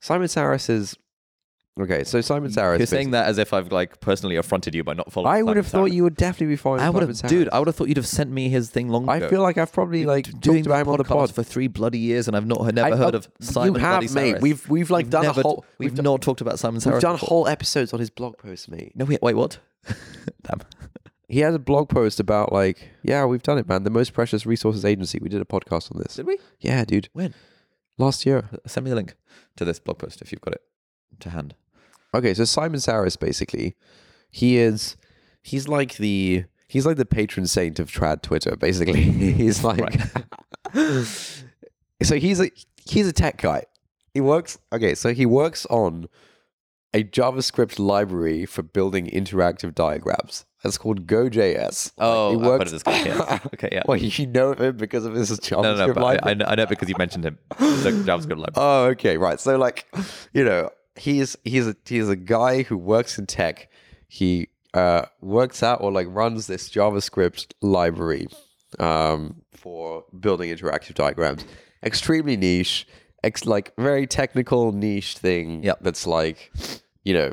Simon 0.00 0.26
Sarris 0.28 0.68
is 0.68 0.96
okay. 1.80 2.04
So 2.04 2.20
Simon 2.20 2.50
Sarris. 2.50 2.78
You're 2.78 2.86
saying 2.86 3.10
that 3.12 3.26
as 3.26 3.38
if 3.38 3.52
I've 3.52 3.70
like 3.72 4.00
personally 4.00 4.36
affronted 4.36 4.74
you 4.74 4.82
by 4.84 4.94
not 4.94 5.12
following. 5.12 5.32
I 5.34 5.42
would 5.42 5.50
Simon 5.50 5.56
have 5.56 5.66
thought 5.66 5.92
you 5.92 6.02
would 6.04 6.16
definitely 6.16 6.48
be 6.54 6.56
following. 6.56 6.80
I 6.82 6.90
would 6.90 7.00
Simon 7.02 7.16
have, 7.16 7.30
dude. 7.30 7.48
I 7.50 7.58
would 7.58 7.68
have 7.68 7.76
thought 7.76 7.88
you'd 7.88 7.96
have 7.96 8.06
sent 8.06 8.30
me 8.30 8.48
his 8.48 8.70
thing 8.70 8.88
long 8.88 9.08
I 9.08 9.16
ago. 9.16 9.28
feel 9.28 9.42
like 9.42 9.58
I've 9.58 9.72
probably 9.72 10.04
like 10.04 10.24
doing 10.40 10.64
talked 10.64 10.66
about 10.66 10.80
him 10.82 10.88
on 10.88 10.98
the 10.98 11.04
pod. 11.04 11.28
podcast 11.30 11.32
for 11.34 11.42
three 11.42 11.68
bloody 11.68 11.98
years, 11.98 12.28
and 12.28 12.36
I've 12.36 12.46
not 12.46 12.74
never 12.74 12.94
I- 12.94 12.96
heard 12.96 13.14
of 13.14 13.28
Simon. 13.40 13.74
You 13.74 13.80
have, 13.80 14.00
bloody 14.00 14.14
mate. 14.14 14.34
Sarris. 14.36 14.40
We've 14.40 14.68
we've 14.70 14.90
like 14.90 15.04
We've 15.06 15.10
done 15.10 15.22
never- 15.24 15.40
a 15.40 15.42
whole. 15.42 15.64
We've, 15.78 15.94
done- 15.94 16.04
not 16.04 16.22
talked 16.22 16.40
about 16.40 16.58
Simon 16.58 16.80
We've 16.84 17.00
done 17.00 17.14
before. 17.14 17.28
whole 17.28 17.48
episodes 17.48 17.92
on 17.92 18.00
his 18.00 18.10
blog 18.10 18.38
post, 18.38 18.70
mate. 18.70 18.92
No, 18.94 19.04
wait, 19.04 19.20
wait, 19.22 19.34
what? 19.34 19.58
Damn. 20.42 20.60
He 21.28 21.40
has 21.40 21.54
a 21.56 21.58
blog 21.58 21.88
post 21.88 22.20
about 22.20 22.52
like, 22.52 22.88
yeah, 23.02 23.24
we've 23.24 23.42
done 23.42 23.58
it, 23.58 23.68
man. 23.68 23.82
The 23.82 23.90
most 23.90 24.12
precious 24.12 24.46
resources 24.46 24.84
agency. 24.84 25.18
We 25.20 25.28
did 25.28 25.40
a 25.42 25.44
podcast 25.44 25.92
on 25.92 26.00
this. 26.00 26.14
Did 26.14 26.26
we? 26.26 26.38
Yeah, 26.60 26.84
dude. 26.84 27.08
When? 27.12 27.34
Last 27.98 28.24
year. 28.24 28.48
Send 28.66 28.84
me 28.84 28.90
the 28.90 28.96
link 28.96 29.14
to 29.56 29.64
this 29.64 29.80
blog 29.80 29.98
post 29.98 30.22
if 30.22 30.30
you've 30.30 30.40
got 30.40 30.54
it 30.54 30.60
to 31.20 31.30
hand. 31.30 31.54
Okay, 32.16 32.32
so 32.32 32.44
Simon 32.44 32.80
Sarris 32.80 33.18
basically, 33.18 33.76
he 34.30 34.56
is 34.56 34.96
he's 35.42 35.68
like 35.68 35.96
the 35.96 36.44
he's 36.66 36.86
like 36.86 36.96
the 36.96 37.04
patron 37.04 37.46
saint 37.46 37.78
of 37.78 37.90
trad 37.90 38.22
Twitter. 38.22 38.56
Basically, 38.56 39.02
he's 39.02 39.62
like 39.62 40.00
so 42.02 42.16
he's 42.16 42.40
a 42.40 42.50
he's 42.86 43.06
a 43.06 43.12
tech 43.12 43.36
guy. 43.36 43.64
He 44.14 44.22
works 44.22 44.58
okay, 44.72 44.94
so 44.94 45.12
he 45.12 45.26
works 45.26 45.66
on 45.66 46.08
a 46.94 47.04
JavaScript 47.04 47.78
library 47.78 48.46
for 48.46 48.62
building 48.62 49.08
interactive 49.08 49.74
diagrams. 49.74 50.46
That's 50.62 50.78
called 50.78 51.06
GoJS. 51.06 51.92
Oh, 51.98 52.30
he 52.30 52.36
works. 52.38 52.64
of 52.64 52.70
this 52.70 52.82
guy. 52.82 53.02
Yeah. 53.02 53.38
Okay, 53.54 53.68
yeah. 53.70 53.82
Well, 53.86 53.98
you 53.98 54.26
know 54.26 54.54
him 54.54 54.78
because 54.78 55.04
of 55.04 55.12
his 55.12 55.30
JavaScript 55.30 55.62
no, 55.62 55.74
no, 55.74 55.86
no. 55.88 55.92
But 55.92 56.02
library. 56.02 56.20
I, 56.22 56.30
I, 56.30 56.34
know, 56.34 56.44
I 56.46 56.54
know 56.54 56.66
because 56.66 56.88
you 56.88 56.94
mentioned 56.98 57.26
him. 57.26 57.38
The 57.58 57.92
JavaScript 58.06 58.38
library. 58.38 58.52
Oh, 58.56 58.84
okay, 58.86 59.18
right. 59.18 59.38
So 59.38 59.58
like, 59.58 59.86
you 60.32 60.42
know, 60.42 60.70
he's 60.98 61.36
he's 61.44 61.66
a 61.66 61.76
he's 61.84 62.08
a 62.08 62.16
guy 62.16 62.62
who 62.62 62.76
works 62.76 63.18
in 63.18 63.26
tech. 63.26 63.68
He 64.08 64.48
uh, 64.74 65.06
works 65.20 65.62
out 65.62 65.80
or 65.80 65.90
like 65.90 66.06
runs 66.10 66.46
this 66.46 66.68
JavaScript 66.68 67.52
library 67.62 68.28
um, 68.78 69.42
for 69.52 70.04
building 70.18 70.54
interactive 70.54 70.94
diagrams. 70.94 71.44
Extremely 71.82 72.36
niche, 72.36 72.86
ex- 73.24 73.46
like 73.46 73.72
very 73.76 74.06
technical 74.06 74.72
niche 74.72 75.18
thing. 75.18 75.62
Yep. 75.62 75.78
That's 75.80 76.06
like, 76.06 76.52
you 77.04 77.14
know, 77.14 77.32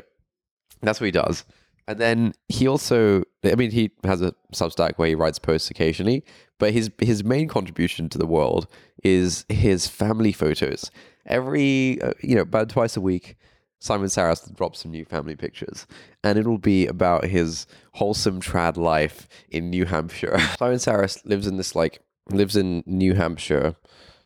that's 0.80 1.00
what 1.00 1.06
he 1.06 1.10
does. 1.10 1.44
And 1.86 1.98
then 1.98 2.32
he 2.48 2.66
also, 2.66 3.24
I 3.44 3.54
mean, 3.56 3.70
he 3.70 3.90
has 4.04 4.22
a 4.22 4.34
Substack 4.54 4.94
where 4.96 5.08
he 5.08 5.14
writes 5.14 5.38
posts 5.38 5.70
occasionally, 5.70 6.24
but 6.58 6.72
his 6.72 6.90
his 6.98 7.22
main 7.24 7.46
contribution 7.46 8.08
to 8.08 8.18
the 8.18 8.26
world 8.26 8.66
is 9.02 9.44
his 9.50 9.86
family 9.86 10.32
photos. 10.32 10.90
Every, 11.26 12.00
uh, 12.00 12.12
you 12.22 12.36
know, 12.36 12.42
about 12.42 12.70
twice 12.70 12.96
a 12.96 13.02
week, 13.02 13.36
Simon 13.84 14.08
Sarris 14.08 14.50
drops 14.56 14.80
some 14.80 14.92
new 14.92 15.04
family 15.04 15.36
pictures, 15.36 15.86
and 16.22 16.38
it'll 16.38 16.56
be 16.56 16.86
about 16.86 17.26
his 17.26 17.66
wholesome 17.92 18.40
trad 18.40 18.78
life 18.78 19.28
in 19.50 19.68
New 19.68 19.84
Hampshire. 19.84 20.38
Simon 20.58 20.78
Sarris 20.78 21.22
lives 21.26 21.46
in 21.46 21.58
this 21.58 21.74
like 21.74 22.00
lives 22.30 22.56
in 22.56 22.82
New 22.86 23.12
Hampshire, 23.12 23.76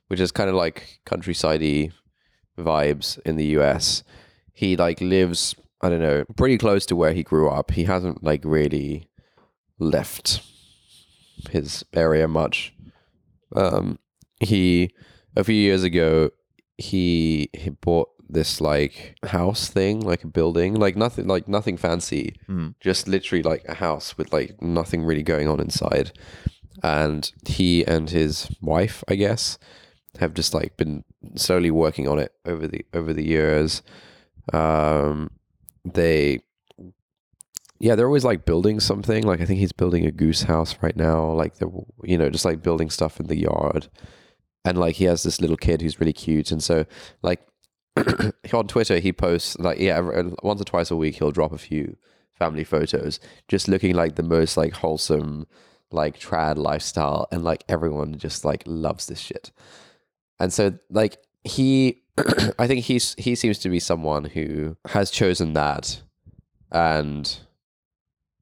which 0.06 0.20
is 0.20 0.30
kind 0.30 0.48
of 0.48 0.54
like 0.54 1.00
countryside 1.04 1.92
vibes 2.56 3.18
in 3.26 3.34
the 3.34 3.46
US. 3.58 4.04
He 4.52 4.76
like 4.76 5.00
lives, 5.00 5.56
I 5.80 5.88
don't 5.88 6.02
know, 6.02 6.24
pretty 6.36 6.56
close 6.56 6.86
to 6.86 6.94
where 6.94 7.12
he 7.12 7.24
grew 7.24 7.50
up. 7.50 7.72
He 7.72 7.82
hasn't 7.82 8.22
like 8.22 8.42
really 8.44 9.08
left 9.80 10.40
his 11.50 11.84
area 11.92 12.28
much. 12.28 12.72
Um, 13.56 13.98
he 14.38 14.94
a 15.34 15.42
few 15.42 15.56
years 15.56 15.82
ago 15.82 16.30
he 16.76 17.50
he 17.52 17.70
bought 17.70 18.10
this 18.28 18.60
like 18.60 19.16
house 19.24 19.68
thing, 19.68 20.00
like 20.00 20.22
a 20.24 20.28
building, 20.28 20.74
like 20.74 20.96
nothing, 20.96 21.26
like 21.26 21.48
nothing 21.48 21.76
fancy, 21.76 22.34
Mm. 22.48 22.74
just 22.80 23.08
literally 23.08 23.42
like 23.42 23.64
a 23.68 23.74
house 23.74 24.16
with 24.18 24.32
like 24.32 24.60
nothing 24.62 25.02
really 25.04 25.22
going 25.22 25.48
on 25.48 25.60
inside. 25.60 26.12
And 26.82 27.30
he 27.46 27.84
and 27.86 28.10
his 28.10 28.48
wife, 28.60 29.02
I 29.08 29.14
guess, 29.16 29.58
have 30.20 30.34
just 30.34 30.54
like 30.54 30.76
been 30.76 31.04
slowly 31.36 31.70
working 31.70 32.06
on 32.06 32.18
it 32.18 32.32
over 32.44 32.68
the 32.68 32.84
over 32.94 33.12
the 33.12 33.24
years. 33.26 33.82
Um, 34.52 35.30
they, 35.84 36.40
yeah, 37.80 37.94
they're 37.94 38.06
always 38.06 38.24
like 38.24 38.44
building 38.44 38.80
something. 38.80 39.24
Like 39.24 39.40
I 39.40 39.44
think 39.44 39.58
he's 39.60 39.72
building 39.72 40.04
a 40.06 40.12
goose 40.12 40.42
house 40.42 40.76
right 40.82 40.96
now. 40.96 41.32
Like 41.32 41.56
they're 41.56 41.68
you 42.04 42.18
know 42.18 42.30
just 42.30 42.44
like 42.44 42.62
building 42.62 42.90
stuff 42.90 43.18
in 43.20 43.26
the 43.26 43.38
yard. 43.38 43.88
and 44.64 44.76
like 44.78 44.96
he 44.96 45.04
has 45.04 45.22
this 45.22 45.40
little 45.40 45.56
kid 45.56 45.80
who's 45.80 45.98
really 46.00 46.12
cute, 46.12 46.50
and 46.52 46.62
so 46.62 46.84
like 47.22 47.40
on 48.52 48.66
Twitter 48.66 48.98
he 48.98 49.12
posts 49.12 49.58
like 49.58 49.78
yeah 49.78 49.96
every- 49.96 50.16
uh, 50.16 50.30
once 50.42 50.60
or 50.60 50.64
twice 50.64 50.90
a 50.90 50.96
week 50.96 51.16
he'll 51.16 51.30
drop 51.30 51.52
a 51.52 51.58
few 51.58 51.96
family 52.34 52.64
photos, 52.64 53.18
just 53.48 53.68
looking 53.68 53.94
like 53.94 54.14
the 54.14 54.22
most 54.22 54.56
like 54.56 54.72
wholesome 54.72 55.46
like 55.90 56.18
trad 56.20 56.56
lifestyle, 56.56 57.26
and 57.32 57.42
like 57.44 57.64
everyone 57.68 58.16
just 58.16 58.44
like 58.44 58.62
loves 58.66 59.06
this 59.06 59.20
shit, 59.20 59.50
and 60.38 60.52
so 60.52 60.72
like 60.90 61.18
he. 61.44 62.02
I 62.58 62.66
think 62.66 62.84
he's 62.84 63.14
he 63.16 63.34
seems 63.36 63.58
to 63.60 63.68
be 63.68 63.78
someone 63.78 64.24
who 64.24 64.76
has 64.88 65.10
chosen 65.10 65.52
that, 65.52 66.02
and 66.72 67.26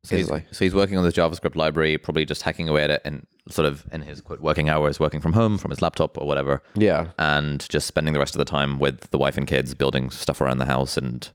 So 0.03 0.17
he's, 0.17 0.31
like 0.31 0.47
so 0.53 0.65
he's 0.65 0.75
working 0.75 0.97
on 0.97 1.05
the 1.05 1.13
JavaScript 1.13 1.57
library, 1.57 1.99
probably 1.99 2.25
just 2.25 2.43
hacking 2.43 2.69
away 2.71 2.85
at 2.85 2.91
it 2.91 3.03
and 3.05 3.27
sort 3.49 3.67
of 3.67 3.85
in 3.93 4.03
his 4.03 4.21
quote 4.21 4.41
working 4.41 4.69
hours, 4.69 4.99
working 4.99 5.21
from 5.21 5.33
home, 5.35 5.59
from 5.59 5.71
his 5.71 5.81
laptop 5.83 6.19
or 6.19 6.27
whatever, 6.27 6.63
yeah, 6.75 7.09
and 7.19 7.67
just 7.69 7.87
spending 7.87 8.13
the 8.15 8.21
rest 8.21 8.35
of 8.35 8.39
the 8.39 8.45
time 8.45 8.79
with 8.79 9.11
the 9.11 9.19
wife 9.19 9.37
and 9.37 9.47
kids, 9.47 9.75
building 9.75 10.11
stuff 10.11 10.41
around 10.41 10.59
the 10.59 10.67
house 10.67 10.97
and 10.97 11.31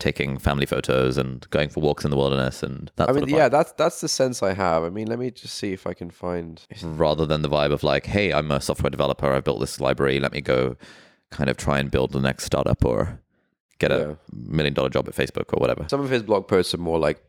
taking 0.00 0.38
family 0.38 0.66
photos 0.66 1.16
and 1.16 1.48
going 1.50 1.68
for 1.68 1.78
walks 1.80 2.04
in 2.04 2.10
the 2.10 2.16
wilderness 2.16 2.64
and 2.64 2.90
that 2.96 3.08
I 3.08 3.12
sort 3.12 3.26
mean, 3.26 3.36
yeah, 3.36 3.48
that's 3.48 3.72
that's 3.72 4.00
the 4.00 4.08
sense 4.08 4.42
I 4.42 4.52
have. 4.52 4.82
I 4.82 4.90
mean, 4.90 5.06
let 5.06 5.18
me 5.20 5.30
just 5.30 5.54
see 5.54 5.72
if 5.72 5.86
I 5.86 5.94
can 5.94 6.10
find. 6.10 6.60
rather 6.82 7.24
than 7.26 7.42
the 7.42 7.48
vibe 7.48 7.72
of 7.72 7.82
like, 7.84 8.06
hey, 8.06 8.32
I'm 8.32 8.50
a 8.50 8.60
software 8.60 8.90
developer, 8.90 9.32
I've 9.32 9.44
built 9.44 9.60
this 9.60 9.80
library, 9.80 10.18
let 10.20 10.32
me 10.32 10.40
go 10.40 10.76
kind 11.30 11.48
of 11.48 11.56
try 11.56 11.78
and 11.78 11.90
build 11.90 12.12
the 12.12 12.20
next 12.20 12.44
startup 12.44 12.84
or 12.84 13.20
get 13.78 13.90
Yeah. 13.90 13.96
a 14.12 14.16
million 14.32 14.74
dollar 14.74 14.88
job 14.90 15.08
at 15.08 15.14
Facebook 15.14 15.52
or 15.52 15.58
whatever. 15.60 15.86
Some 15.88 16.00
of 16.00 16.10
his 16.10 16.22
blog 16.22 16.46
posts 16.48 16.74
are 16.74 16.78
more 16.78 16.98
like 16.98 17.22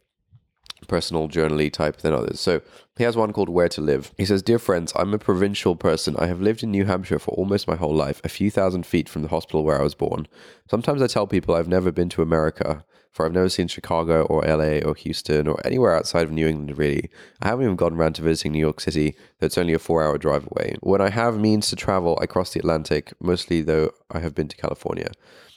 personal 0.88 1.28
journally 1.28 1.70
type 1.70 1.98
than 1.98 2.14
others. 2.14 2.40
So 2.40 2.62
he 2.98 3.04
has 3.04 3.18
one 3.18 3.34
called 3.34 3.50
Where 3.50 3.70
to 3.70 3.82
Live. 3.82 4.12
He 4.18 4.26
says, 4.26 4.42
Dear 4.42 4.60
friends, 4.60 4.94
I'm 4.96 5.14
a 5.14 5.20
provincial 5.20 5.76
person. 5.76 6.16
I 6.18 6.28
have 6.28 6.42
lived 6.42 6.64
in 6.64 6.72
New 6.72 6.86
Hampshire 6.86 7.20
for 7.20 7.32
almost 7.32 7.68
my 7.68 7.76
whole 7.76 7.96
life, 7.96 8.22
a 8.24 8.30
few 8.30 8.52
thousand 8.52 8.86
feet 8.86 9.10
from 9.10 9.22
the 9.22 9.30
hospital 9.30 9.64
where 9.64 9.80
I 9.80 9.84
was 9.84 9.96
born. 9.96 10.28
Sometimes 10.70 11.02
I 11.02 11.08
tell 11.08 11.28
people 11.28 11.56
I've 11.56 11.68
never 11.68 11.92
been 11.92 12.10
to 12.10 12.22
America, 12.22 12.86
for 13.12 13.26
I've 13.26 13.34
never 13.34 13.50
seen 13.50 13.68
Chicago 13.68 14.24
or 14.24 14.42
LA 14.42 14.80
or 14.86 14.94
Houston 14.96 15.48
or 15.48 15.60
anywhere 15.66 15.96
outside 15.96 16.24
of 16.24 16.32
New 16.32 16.48
England, 16.48 16.78
really. 16.78 17.10
I 17.42 17.48
haven't 17.48 17.64
even 17.64 17.78
gotten 17.78 17.98
around 17.98 18.16
to 18.16 18.22
visiting 18.22 18.52
New 18.52 18.60
York 18.60 18.82
City, 18.82 19.16
though 19.40 19.46
it's 19.46 19.58
only 19.58 19.74
a 19.74 19.80
four 19.80 20.04
hour 20.04 20.18
drive 20.18 20.48
away. 20.52 20.76
When 20.82 21.02
I 21.02 21.10
have 21.10 21.40
means 21.40 21.70
to 21.70 21.78
travel, 21.78 22.20
I 22.22 22.26
cross 22.26 22.54
the 22.54 22.60
Atlantic, 22.60 23.14
mostly 23.22 23.62
though 23.62 23.92
I 24.12 24.20
have 24.20 24.36
been 24.36 24.50
to 24.50 24.58
California. 24.58 25.12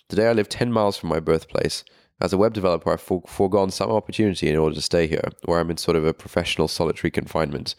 Today 0.09 0.29
I 0.29 0.33
live 0.33 0.49
10 0.49 0.73
miles 0.73 0.97
from 0.97 1.09
my 1.09 1.21
birthplace. 1.21 1.85
As 2.21 2.33
a 2.33 2.39
web 2.39 2.53
developer, 2.53 2.93
I've 2.93 3.01
for- 3.01 3.23
foregone 3.27 3.71
some 3.71 3.91
opportunity 3.91 4.49
in 4.49 4.57
order 4.57 4.75
to 4.75 4.83
stay 4.83 5.07
here, 5.07 5.31
where 5.45 5.61
I'm 5.61 5.71
in 5.71 5.77
sort 5.77 5.97
of 5.97 6.05
a 6.05 6.13
professional 6.13 6.67
solitary 6.67 7.11
confinement. 7.11 7.75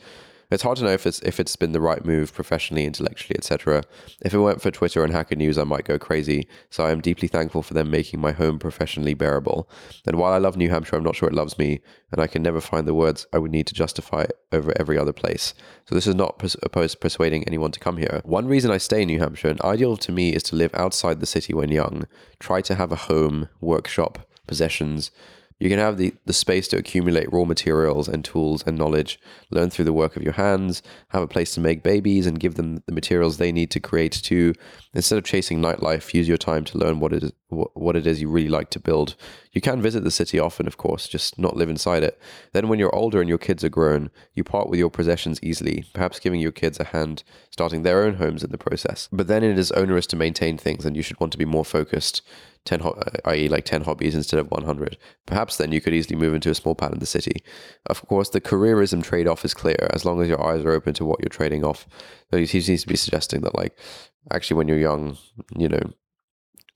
It's 0.52 0.64
hard 0.64 0.80
to 0.80 0.84
know 0.84 0.94
if 0.94 1.06
it's 1.06 1.20
if 1.20 1.40
it's 1.40 1.56
been 1.56 1.74
the 1.74 1.82
right 1.82 2.04
move 2.04 2.34
professionally, 2.34 2.86
intellectually, 2.86 3.38
etc. 3.38 3.84
If 4.22 4.34
it 4.34 4.40
weren't 4.40 4.64
for 4.64 4.72
Twitter 4.72 5.04
and 5.04 5.14
Hacker 5.14 5.36
News, 5.36 5.60
I 5.60 5.64
might 5.64 5.86
go 5.86 6.00
crazy. 6.00 6.48
So 6.72 6.84
I 6.84 6.90
am 6.92 7.02
deeply 7.02 7.28
thankful 7.28 7.62
for 7.62 7.76
them 7.76 7.92
making 7.92 8.20
my 8.20 8.32
home 8.32 8.58
professionally 8.58 9.14
bearable. 9.14 9.70
And 10.08 10.18
while 10.18 10.34
I 10.34 10.40
love 10.40 10.58
New 10.58 10.70
Hampshire, 10.70 10.96
I'm 10.96 11.04
not 11.04 11.16
sure 11.16 11.30
it 11.30 11.36
loves 11.36 11.60
me, 11.60 11.82
and 12.12 12.20
I 12.20 12.26
can 12.26 12.42
never 12.42 12.62
find 12.62 12.88
the 12.88 12.96
words 12.96 13.28
I 13.32 13.38
would 13.38 13.52
need 13.52 13.68
to 13.68 13.76
justify 13.76 14.24
it 14.24 14.40
over 14.52 14.74
every 14.80 14.98
other 14.98 15.14
place. 15.14 15.54
So 15.86 15.94
this 15.94 16.08
is 16.08 16.16
not 16.16 16.40
pers- 16.40 16.56
opposed 16.64 16.94
to 16.94 17.00
persuading 17.00 17.44
anyone 17.44 17.72
to 17.72 17.80
come 17.80 17.98
here. 17.98 18.22
One 18.24 18.48
reason 18.48 18.72
I 18.72 18.80
stay 18.80 19.04
in 19.04 19.08
New 19.10 19.20
Hampshire, 19.20 19.50
and 19.50 19.62
ideal 19.62 19.98
to 19.98 20.12
me, 20.12 20.34
is 20.34 20.42
to 20.44 20.56
live 20.56 20.72
outside 20.74 21.20
the 21.20 21.28
city 21.28 21.54
when 21.54 21.70
young. 21.70 22.08
Try 22.40 22.62
to 22.62 22.74
have 22.74 22.92
a 22.92 22.96
home, 22.96 23.50
workshop, 23.62 24.28
possessions. 24.50 25.12
You 25.60 25.70
can 25.70 25.80
have 25.80 25.98
the, 25.98 26.14
the 26.26 26.34
space 26.34 26.68
to 26.70 26.78
accumulate 26.78 27.32
raw 27.32 27.46
materials 27.46 28.08
and 28.08 28.24
tools 28.24 28.64
and 28.66 28.78
knowledge, 28.78 29.20
learn 29.52 29.70
through 29.70 29.86
the 29.86 29.94
work 29.94 30.16
of 30.16 30.24
your 30.24 30.34
hands, 30.34 30.82
have 31.10 31.22
a 31.22 31.28
place 31.28 31.54
to 31.54 31.62
make 31.62 31.84
babies 31.84 32.26
and 32.26 32.40
give 32.40 32.56
them 32.56 32.82
the 32.86 32.94
materials 32.94 33.38
they 33.38 33.52
need 33.52 33.70
to 33.72 33.80
create 33.80 34.14
too. 34.14 34.54
Instead 34.94 35.18
of 35.18 35.26
chasing 35.26 35.62
nightlife, 35.62 36.14
use 36.14 36.28
your 36.28 36.38
time 36.38 36.66
to 36.66 36.78
learn 36.78 37.00
what 37.00 37.14
it 37.14 37.24
is 37.24 37.32
what, 37.50 37.96
it 37.96 38.06
is 38.06 38.22
you 38.22 38.30
really 38.30 38.48
like 38.50 38.70
to 38.72 38.80
build. 38.80 39.16
You 39.52 39.62
can 39.62 39.82
visit 39.82 40.04
the 40.04 40.12
city 40.12 40.40
often, 40.40 40.68
of 40.68 40.78
course, 40.78 41.08
just 41.08 41.40
not 41.40 41.56
live 41.56 41.70
inside 41.70 42.04
it. 42.04 42.20
Then 42.54 42.68
when 42.68 42.78
you're 42.78 42.94
older 42.96 43.20
and 43.20 43.30
your 43.30 43.40
kids 43.40 43.64
are 43.64 43.70
grown, 43.70 44.12
you 44.34 44.44
part 44.44 44.70
with 44.70 44.80
your 44.80 44.92
possessions 44.92 45.40
easily, 45.42 45.86
perhaps 45.94 46.20
giving 46.20 46.40
your 46.40 46.52
kids 46.52 46.80
a 46.80 46.86
hand 46.86 47.24
starting 47.50 47.82
their 47.82 48.04
own 48.04 48.16
homes 48.16 48.44
in 48.44 48.52
the 48.52 48.58
process. 48.58 49.10
But 49.12 49.28
then 49.28 49.44
it 49.44 49.58
is 49.58 49.72
onerous 49.72 50.06
to 50.08 50.16
maintain 50.16 50.58
things 50.58 50.86
and 50.86 50.96
you 50.96 51.02
should 51.02 51.20
want 51.20 51.32
to 51.32 51.40
be 51.40 51.46
more 51.46 51.66
focused 51.66 52.22
10 52.66 52.82
ho- 52.82 52.92
uh, 52.92 53.30
i.e. 53.30 53.48
like 53.50 53.66
10 53.66 53.84
hobbies 53.84 54.16
instead 54.16 54.40
of 54.40 54.52
100 54.52 54.98
perhaps 55.26 55.58
then 55.58 55.72
you 55.72 55.80
could 55.80 55.94
easily 55.94 56.16
move 56.16 56.34
into 56.34 56.50
a 56.50 56.56
small 56.56 56.76
part 56.76 56.92
of 56.92 57.00
the 57.00 57.06
city 57.06 57.42
of 57.86 58.06
course 58.08 58.30
the 58.30 58.42
careerism 58.42 59.02
trade-off 59.02 59.46
is 59.46 59.54
clear 59.54 59.90
as 59.92 60.04
long 60.04 60.22
as 60.22 60.28
your 60.28 60.44
eyes 60.46 60.64
are 60.66 60.74
open 60.74 60.94
to 60.94 61.06
what 61.06 61.20
you're 61.22 61.30
trading 61.30 61.64
off 61.64 61.88
so 62.30 62.38
he 62.38 62.46
seems 62.46 62.82
to 62.82 62.88
be 62.88 62.98
suggesting 62.98 63.42
that 63.42 63.56
like 63.56 63.78
actually 64.32 64.58
when 64.58 64.68
you're 64.68 64.78
young 64.78 65.18
you 65.58 65.70
know 65.70 65.94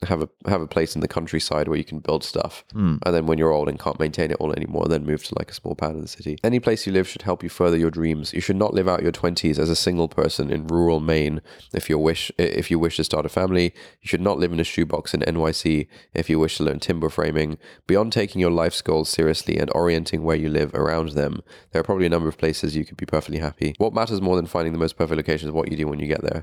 have 0.05 0.21
a 0.21 0.29
have 0.47 0.61
a 0.61 0.67
place 0.67 0.95
in 0.95 1.01
the 1.01 1.07
countryside 1.07 1.67
where 1.67 1.77
you 1.77 1.83
can 1.83 1.99
build 1.99 2.23
stuff. 2.23 2.63
Hmm. 2.73 2.97
And 3.05 3.15
then 3.15 3.25
when 3.25 3.37
you're 3.37 3.51
old 3.51 3.69
and 3.69 3.79
can't 3.79 3.99
maintain 3.99 4.31
it 4.31 4.37
all 4.39 4.53
anymore 4.53 4.87
then 4.87 5.05
move 5.05 5.23
to 5.23 5.35
like 5.37 5.51
a 5.51 5.53
small 5.53 5.75
pad 5.75 5.91
in 5.91 6.01
the 6.01 6.07
city. 6.07 6.37
Any 6.43 6.59
place 6.59 6.85
you 6.85 6.93
live 6.93 7.07
should 7.07 7.23
help 7.23 7.43
you 7.43 7.49
further 7.49 7.77
your 7.77 7.91
dreams. 7.91 8.33
You 8.33 8.41
should 8.41 8.55
not 8.55 8.73
live 8.73 8.87
out 8.87 9.03
your 9.03 9.11
20s 9.11 9.59
as 9.59 9.69
a 9.69 9.75
single 9.75 10.07
person 10.07 10.51
in 10.51 10.67
rural 10.67 10.99
maine 10.99 11.41
if 11.73 11.89
you 11.89 11.97
wish 11.97 12.31
if 12.37 12.69
you 12.69 12.79
wish 12.79 12.97
to 12.97 13.03
start 13.03 13.25
a 13.25 13.29
family. 13.29 13.73
You 14.01 14.07
should 14.07 14.21
not 14.21 14.39
live 14.39 14.51
in 14.51 14.59
a 14.59 14.63
shoebox 14.63 15.13
in 15.13 15.21
nyc 15.21 15.87
if 16.13 16.29
you 16.29 16.39
wish 16.39 16.57
to 16.57 16.63
learn 16.63 16.79
timber 16.79 17.09
framing. 17.09 17.57
Beyond 17.87 18.13
taking 18.13 18.41
your 18.41 18.51
life's 18.51 18.81
goals 18.81 19.09
seriously 19.09 19.57
and 19.57 19.69
orienting 19.73 20.23
where 20.23 20.35
you 20.35 20.49
live 20.49 20.73
around 20.73 21.09
them 21.09 21.41
there 21.71 21.79
are 21.79 21.83
probably 21.83 22.05
a 22.05 22.09
number 22.09 22.29
of 22.29 22.37
places 22.37 22.75
you 22.75 22.85
could 22.85 22.97
be 22.97 23.05
perfectly 23.05 23.39
happy. 23.39 23.75
What 23.77 23.93
matters 23.93 24.21
more 24.21 24.35
than 24.35 24.45
finding 24.45 24.73
the 24.73 24.79
most 24.79 24.97
perfect 24.97 25.17
location 25.17 25.47
is 25.47 25.53
what 25.53 25.71
you 25.71 25.77
do 25.77 25.87
when 25.87 25.99
you 25.99 26.07
get 26.07 26.21
there 26.21 26.41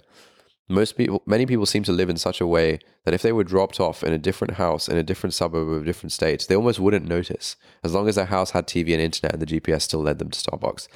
most 0.71 0.97
people 0.97 1.23
many 1.27 1.47
people 1.47 1.67
seem 1.67 1.83
to 1.83 1.93
live 1.93 2.09
in 2.09 2.17
such 2.17 2.41
a 2.41 2.47
way 2.47 2.79
that 3.05 3.15
if 3.15 3.23
they 3.23 3.33
were 3.33 3.45
dropped 3.45 3.81
off 3.81 4.03
in 4.05 4.13
a 4.13 4.19
different 4.19 4.55
house 4.55 4.89
in 4.89 4.97
a 4.97 5.03
different 5.03 5.35
suburb 5.35 5.69
of 5.69 5.83
a 5.83 5.85
different 5.85 6.13
state 6.13 6.47
they 6.49 6.57
almost 6.57 6.81
wouldn't 6.81 7.07
notice. 7.07 7.57
As 7.83 7.95
long 7.95 8.09
as 8.09 8.15
their 8.15 8.27
house 8.27 8.53
had 8.53 8.67
tv 8.67 8.93
and 8.93 9.03
internet 9.03 9.35
and 9.35 9.43
the 9.43 9.61
gps 9.61 9.83
still 9.83 10.01
led 10.01 10.19
them 10.19 10.31
to 10.31 10.39
starbucks. 10.39 10.89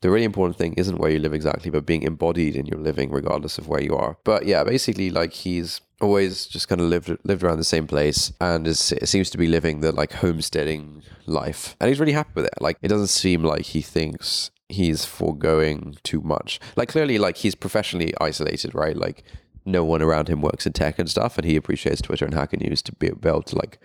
The 0.00 0.10
really 0.10 0.24
important 0.24 0.58
thing 0.58 0.74
isn't 0.74 0.98
where 0.98 1.12
you 1.12 1.20
live 1.20 1.32
exactly 1.32 1.70
but 1.70 1.86
being 1.86 2.02
embodied 2.02 2.56
in 2.56 2.66
your 2.66 2.80
living 2.80 3.10
regardless 3.10 3.56
of 3.56 3.68
where 3.68 3.82
you 3.82 3.96
are. 3.96 4.18
But 4.24 4.46
yeah 4.46 4.64
basically 4.64 5.10
like 5.10 5.32
he's 5.32 5.80
always 6.00 6.46
just 6.46 6.68
kind 6.68 6.80
of 6.80 6.88
lived 6.88 7.16
lived 7.24 7.44
around 7.44 7.58
the 7.58 7.64
same 7.64 7.86
place 7.86 8.32
and 8.40 8.66
is, 8.66 8.92
it 8.92 9.06
seems 9.06 9.30
to 9.30 9.38
be 9.38 9.46
living 9.46 9.80
the 9.80 9.92
like 9.92 10.12
homesteading 10.12 11.02
life. 11.26 11.76
And 11.80 11.88
he's 11.88 12.00
really 12.00 12.12
happy 12.12 12.32
with 12.34 12.46
it. 12.46 12.54
Like 12.60 12.76
it 12.82 12.88
doesn't 12.88 13.06
seem 13.06 13.44
like 13.44 13.62
he 13.62 13.80
thinks 13.80 14.50
he's 14.72 15.04
foregoing 15.04 15.96
too 16.02 16.20
much. 16.20 16.60
Like 16.76 16.88
clearly, 16.88 17.18
like 17.18 17.38
he's 17.38 17.54
professionally 17.54 18.14
isolated, 18.20 18.74
right? 18.74 18.96
Like 18.96 19.24
no 19.64 19.84
one 19.84 20.02
around 20.02 20.28
him 20.28 20.40
works 20.40 20.66
in 20.66 20.72
tech 20.72 20.98
and 20.98 21.08
stuff, 21.08 21.38
and 21.38 21.46
he 21.46 21.56
appreciates 21.56 22.02
Twitter 22.02 22.24
and 22.24 22.34
Hacker 22.34 22.56
News 22.56 22.82
to 22.82 22.92
be 22.92 23.06
able 23.06 23.42
to 23.42 23.56
like 23.56 23.78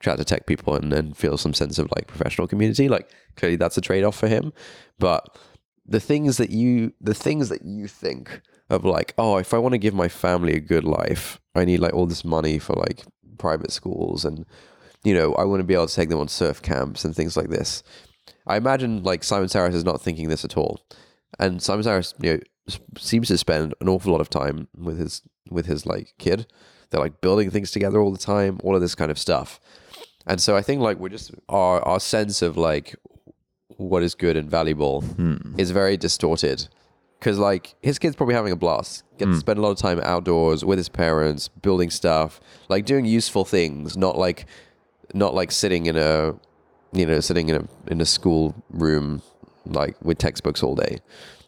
chat 0.00 0.18
to 0.18 0.24
tech 0.24 0.46
people 0.46 0.74
and 0.74 0.92
then 0.92 1.12
feel 1.12 1.36
some 1.36 1.54
sense 1.54 1.78
of 1.78 1.90
like 1.96 2.06
professional 2.06 2.46
community. 2.46 2.88
Like 2.88 3.10
clearly, 3.36 3.56
that's 3.56 3.78
a 3.78 3.80
trade 3.80 4.04
off 4.04 4.16
for 4.16 4.28
him. 4.28 4.52
But 4.98 5.36
the 5.86 6.00
things 6.00 6.36
that 6.36 6.50
you, 6.50 6.92
the 7.00 7.14
things 7.14 7.48
that 7.48 7.64
you 7.64 7.88
think 7.88 8.40
of, 8.70 8.84
like, 8.84 9.14
oh, 9.18 9.36
if 9.36 9.52
I 9.52 9.58
want 9.58 9.72
to 9.72 9.78
give 9.78 9.94
my 9.94 10.08
family 10.08 10.54
a 10.54 10.60
good 10.60 10.84
life, 10.84 11.40
I 11.54 11.64
need 11.64 11.80
like 11.80 11.94
all 11.94 12.06
this 12.06 12.24
money 12.24 12.58
for 12.58 12.74
like 12.74 13.04
private 13.38 13.72
schools 13.72 14.24
and 14.24 14.46
you 15.04 15.12
know, 15.12 15.34
I 15.34 15.44
want 15.44 15.60
to 15.60 15.64
be 15.64 15.74
able 15.74 15.86
to 15.86 15.94
take 15.94 16.08
them 16.08 16.18
on 16.18 16.28
surf 16.28 16.62
camps 16.62 17.04
and 17.04 17.14
things 17.14 17.36
like 17.36 17.50
this. 17.50 17.82
I 18.46 18.56
imagine 18.56 19.02
like 19.02 19.24
Simon 19.24 19.48
Sarris 19.48 19.74
is 19.74 19.84
not 19.84 20.00
thinking 20.00 20.28
this 20.28 20.44
at 20.44 20.56
all, 20.56 20.80
and 21.38 21.62
Simon 21.62 21.84
Sarris, 21.84 22.14
you 22.22 22.34
know, 22.34 22.40
seems 22.98 23.28
to 23.28 23.38
spend 23.38 23.74
an 23.80 23.88
awful 23.88 24.12
lot 24.12 24.20
of 24.20 24.30
time 24.30 24.68
with 24.76 24.98
his 24.98 25.22
with 25.50 25.66
his 25.66 25.86
like 25.86 26.14
kid. 26.18 26.46
They're 26.90 27.00
like 27.00 27.20
building 27.20 27.50
things 27.50 27.70
together 27.70 28.00
all 28.00 28.12
the 28.12 28.18
time, 28.18 28.60
all 28.62 28.74
of 28.74 28.80
this 28.80 28.94
kind 28.94 29.10
of 29.10 29.18
stuff. 29.18 29.58
And 30.26 30.40
so 30.40 30.56
I 30.56 30.62
think 30.62 30.80
like 30.80 30.98
we're 30.98 31.08
just 31.08 31.32
our 31.48 31.80
our 31.82 32.00
sense 32.00 32.42
of 32.42 32.56
like 32.56 32.94
what 33.76 34.02
is 34.02 34.14
good 34.14 34.36
and 34.36 34.50
valuable 34.50 35.00
hmm. 35.02 35.36
is 35.58 35.70
very 35.70 35.96
distorted. 35.96 36.68
Because 37.18 37.38
like 37.38 37.74
his 37.80 37.98
kid's 37.98 38.16
probably 38.16 38.34
having 38.34 38.52
a 38.52 38.56
blast, 38.56 39.02
get 39.18 39.26
to 39.26 39.32
hmm. 39.32 39.38
spend 39.38 39.58
a 39.58 39.62
lot 39.62 39.70
of 39.70 39.78
time 39.78 40.00
outdoors 40.02 40.64
with 40.64 40.78
his 40.78 40.88
parents, 40.88 41.48
building 41.48 41.90
stuff, 41.90 42.40
like 42.68 42.84
doing 42.84 43.04
useful 43.04 43.44
things, 43.44 43.96
not 43.96 44.18
like 44.18 44.46
not 45.12 45.34
like 45.34 45.50
sitting 45.50 45.86
in 45.86 45.96
a 45.96 46.34
you 46.94 47.06
know 47.06 47.20
sitting 47.20 47.48
in 47.48 47.56
a 47.56 47.92
in 47.92 48.00
a 48.00 48.06
school 48.06 48.54
room 48.70 49.22
like 49.66 49.96
with 50.02 50.18
textbooks 50.18 50.62
all 50.62 50.74
day. 50.74 50.98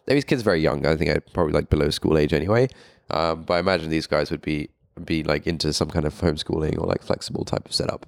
These 0.07 0.23
kids 0.25 0.41
are 0.41 0.45
very 0.45 0.61
young. 0.61 0.85
I 0.85 0.95
think 0.95 1.11
I'd 1.11 1.33
probably 1.33 1.53
like 1.53 1.69
below 1.69 1.89
school 1.89 2.17
age 2.17 2.33
anyway. 2.33 2.69
Um, 3.09 3.43
but 3.43 3.55
I 3.55 3.59
imagine 3.59 3.89
these 3.89 4.07
guys 4.07 4.31
would 4.31 4.41
be 4.41 4.69
be 5.03 5.23
like 5.23 5.45
into 5.47 5.73
some 5.73 5.89
kind 5.89 6.05
of 6.05 6.13
homeschooling 6.15 6.77
or 6.79 6.87
like 6.87 7.03
flexible 7.03 7.45
type 7.45 7.65
of 7.65 7.73
setup. 7.73 8.05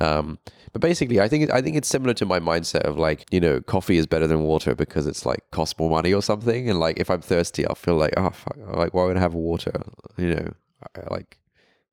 Um, 0.00 0.38
but 0.72 0.80
basically, 0.82 1.20
I 1.20 1.28
think 1.28 1.50
I 1.52 1.62
think 1.62 1.76
it's 1.76 1.88
similar 1.88 2.14
to 2.14 2.26
my 2.26 2.40
mindset 2.40 2.80
of 2.82 2.98
like 2.98 3.26
you 3.30 3.40
know 3.40 3.60
coffee 3.60 3.96
is 3.96 4.06
better 4.06 4.26
than 4.26 4.40
water 4.40 4.74
because 4.74 5.06
it's 5.06 5.24
like 5.24 5.48
costs 5.52 5.78
more 5.78 5.90
money 5.90 6.12
or 6.12 6.22
something. 6.22 6.68
And 6.68 6.80
like 6.80 6.98
if 6.98 7.10
I'm 7.10 7.20
thirsty, 7.20 7.66
I'll 7.66 7.74
feel 7.76 7.96
like 7.96 8.14
oh 8.16 8.30
fuck, 8.30 8.56
like 8.74 8.92
why 8.94 9.04
would 9.04 9.16
I 9.16 9.20
have 9.20 9.34
water? 9.34 9.72
You 10.16 10.34
know, 10.34 10.52
I- 10.96 11.14
like 11.14 11.38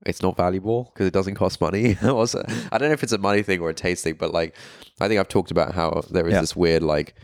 it's 0.06 0.22
not 0.22 0.36
valuable 0.38 0.86
because 0.94 1.08
it 1.08 1.14
doesn't 1.14 1.36
cost 1.36 1.62
money. 1.62 1.96
also, 2.04 2.44
I 2.72 2.78
don't 2.78 2.90
know 2.90 2.94
if 2.94 3.04
it's 3.04 3.12
a 3.14 3.18
money 3.18 3.44
thing 3.44 3.60
or 3.62 3.70
a 3.70 3.74
taste 3.74 4.04
thing, 4.04 4.16
but 4.16 4.32
like 4.34 4.56
I 5.00 5.08
think 5.08 5.20
I've 5.20 5.28
talked 5.30 5.52
about 5.52 5.74
how 5.76 6.02
there 6.10 6.28
is 6.28 6.34
Yeah. 6.34 6.42
this 6.42 6.56
weird 6.56 6.84
like 6.84 7.16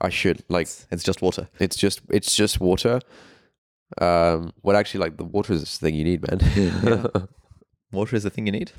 I 0.00 0.08
should 0.10 0.42
like 0.48 0.68
It's 0.90 1.02
just 1.02 1.22
water. 1.22 1.48
it's 1.58 1.76
just 1.76 2.00
it's 2.10 2.34
just 2.36 2.60
water. 2.60 3.00
Um, 3.98 4.52
well, 4.62 4.76
actually, 4.76 5.00
like 5.00 5.16
the 5.16 5.24
water 5.24 5.52
is 5.52 5.62
the 5.62 5.66
thing 5.86 5.94
you 5.94 6.04
need, 6.04 6.22
man. 6.28 7.06
Water 7.92 8.16
is 8.16 8.24
the 8.24 8.30
thing 8.30 8.46
you 8.46 8.52
need. 8.52 8.72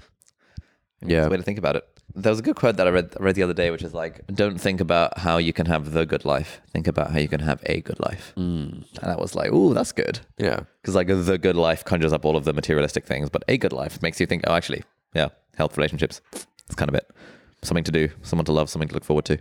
Yeah. 1.01 1.21
That's 1.21 1.27
a 1.27 1.29
way 1.31 1.37
to 1.37 1.43
think 1.43 1.57
about 1.57 1.77
it. 1.77 1.85
There 2.15 2.31
was 2.31 2.39
a 2.39 2.41
good 2.41 2.55
quote 2.55 2.77
that 2.77 2.87
I 2.87 2.89
read 2.89 3.13
I 3.19 3.23
read 3.23 3.35
the 3.35 3.43
other 3.43 3.53
day, 3.53 3.69
which 3.69 3.83
is 3.83 3.93
like, 3.93 4.25
"Don't 4.27 4.59
think 4.59 4.79
about 4.81 5.19
how 5.19 5.37
you 5.37 5.53
can 5.53 5.65
have 5.67 5.91
the 5.91 6.05
good 6.05 6.25
life. 6.25 6.61
Think 6.71 6.87
about 6.87 7.11
how 7.11 7.19
you 7.19 7.27
can 7.27 7.41
have 7.41 7.61
a 7.65 7.81
good 7.81 7.99
life." 7.99 8.33
Mm. 8.37 8.85
And 9.01 9.11
that 9.11 9.19
was 9.19 9.35
like, 9.35 9.51
"Ooh, 9.51 9.73
that's 9.73 9.91
good." 9.91 10.19
yeah. 10.37 10.61
Because 10.81 10.95
like 10.95 11.07
the 11.07 11.37
good 11.37 11.55
life 11.55 11.83
conjures 11.85 12.13
up 12.13 12.25
all 12.25 12.35
of 12.35 12.45
the 12.45 12.53
materialistic 12.53 13.05
things, 13.05 13.29
but 13.29 13.43
a 13.47 13.57
good 13.57 13.73
life 13.73 14.01
makes 14.01 14.19
you 14.19 14.25
think, 14.25 14.43
"Oh, 14.47 14.53
actually, 14.53 14.83
yeah, 15.13 15.29
health, 15.57 15.77
relationships, 15.77 16.21
it's 16.65 16.75
kind 16.75 16.89
of 16.89 16.95
it. 16.95 17.09
Something 17.61 17.83
to 17.83 17.91
do, 17.91 18.09
someone 18.23 18.45
to 18.45 18.53
love, 18.53 18.69
something 18.69 18.89
to 18.89 18.93
look 18.93 19.03
forward 19.05 19.25
to." 19.25 19.37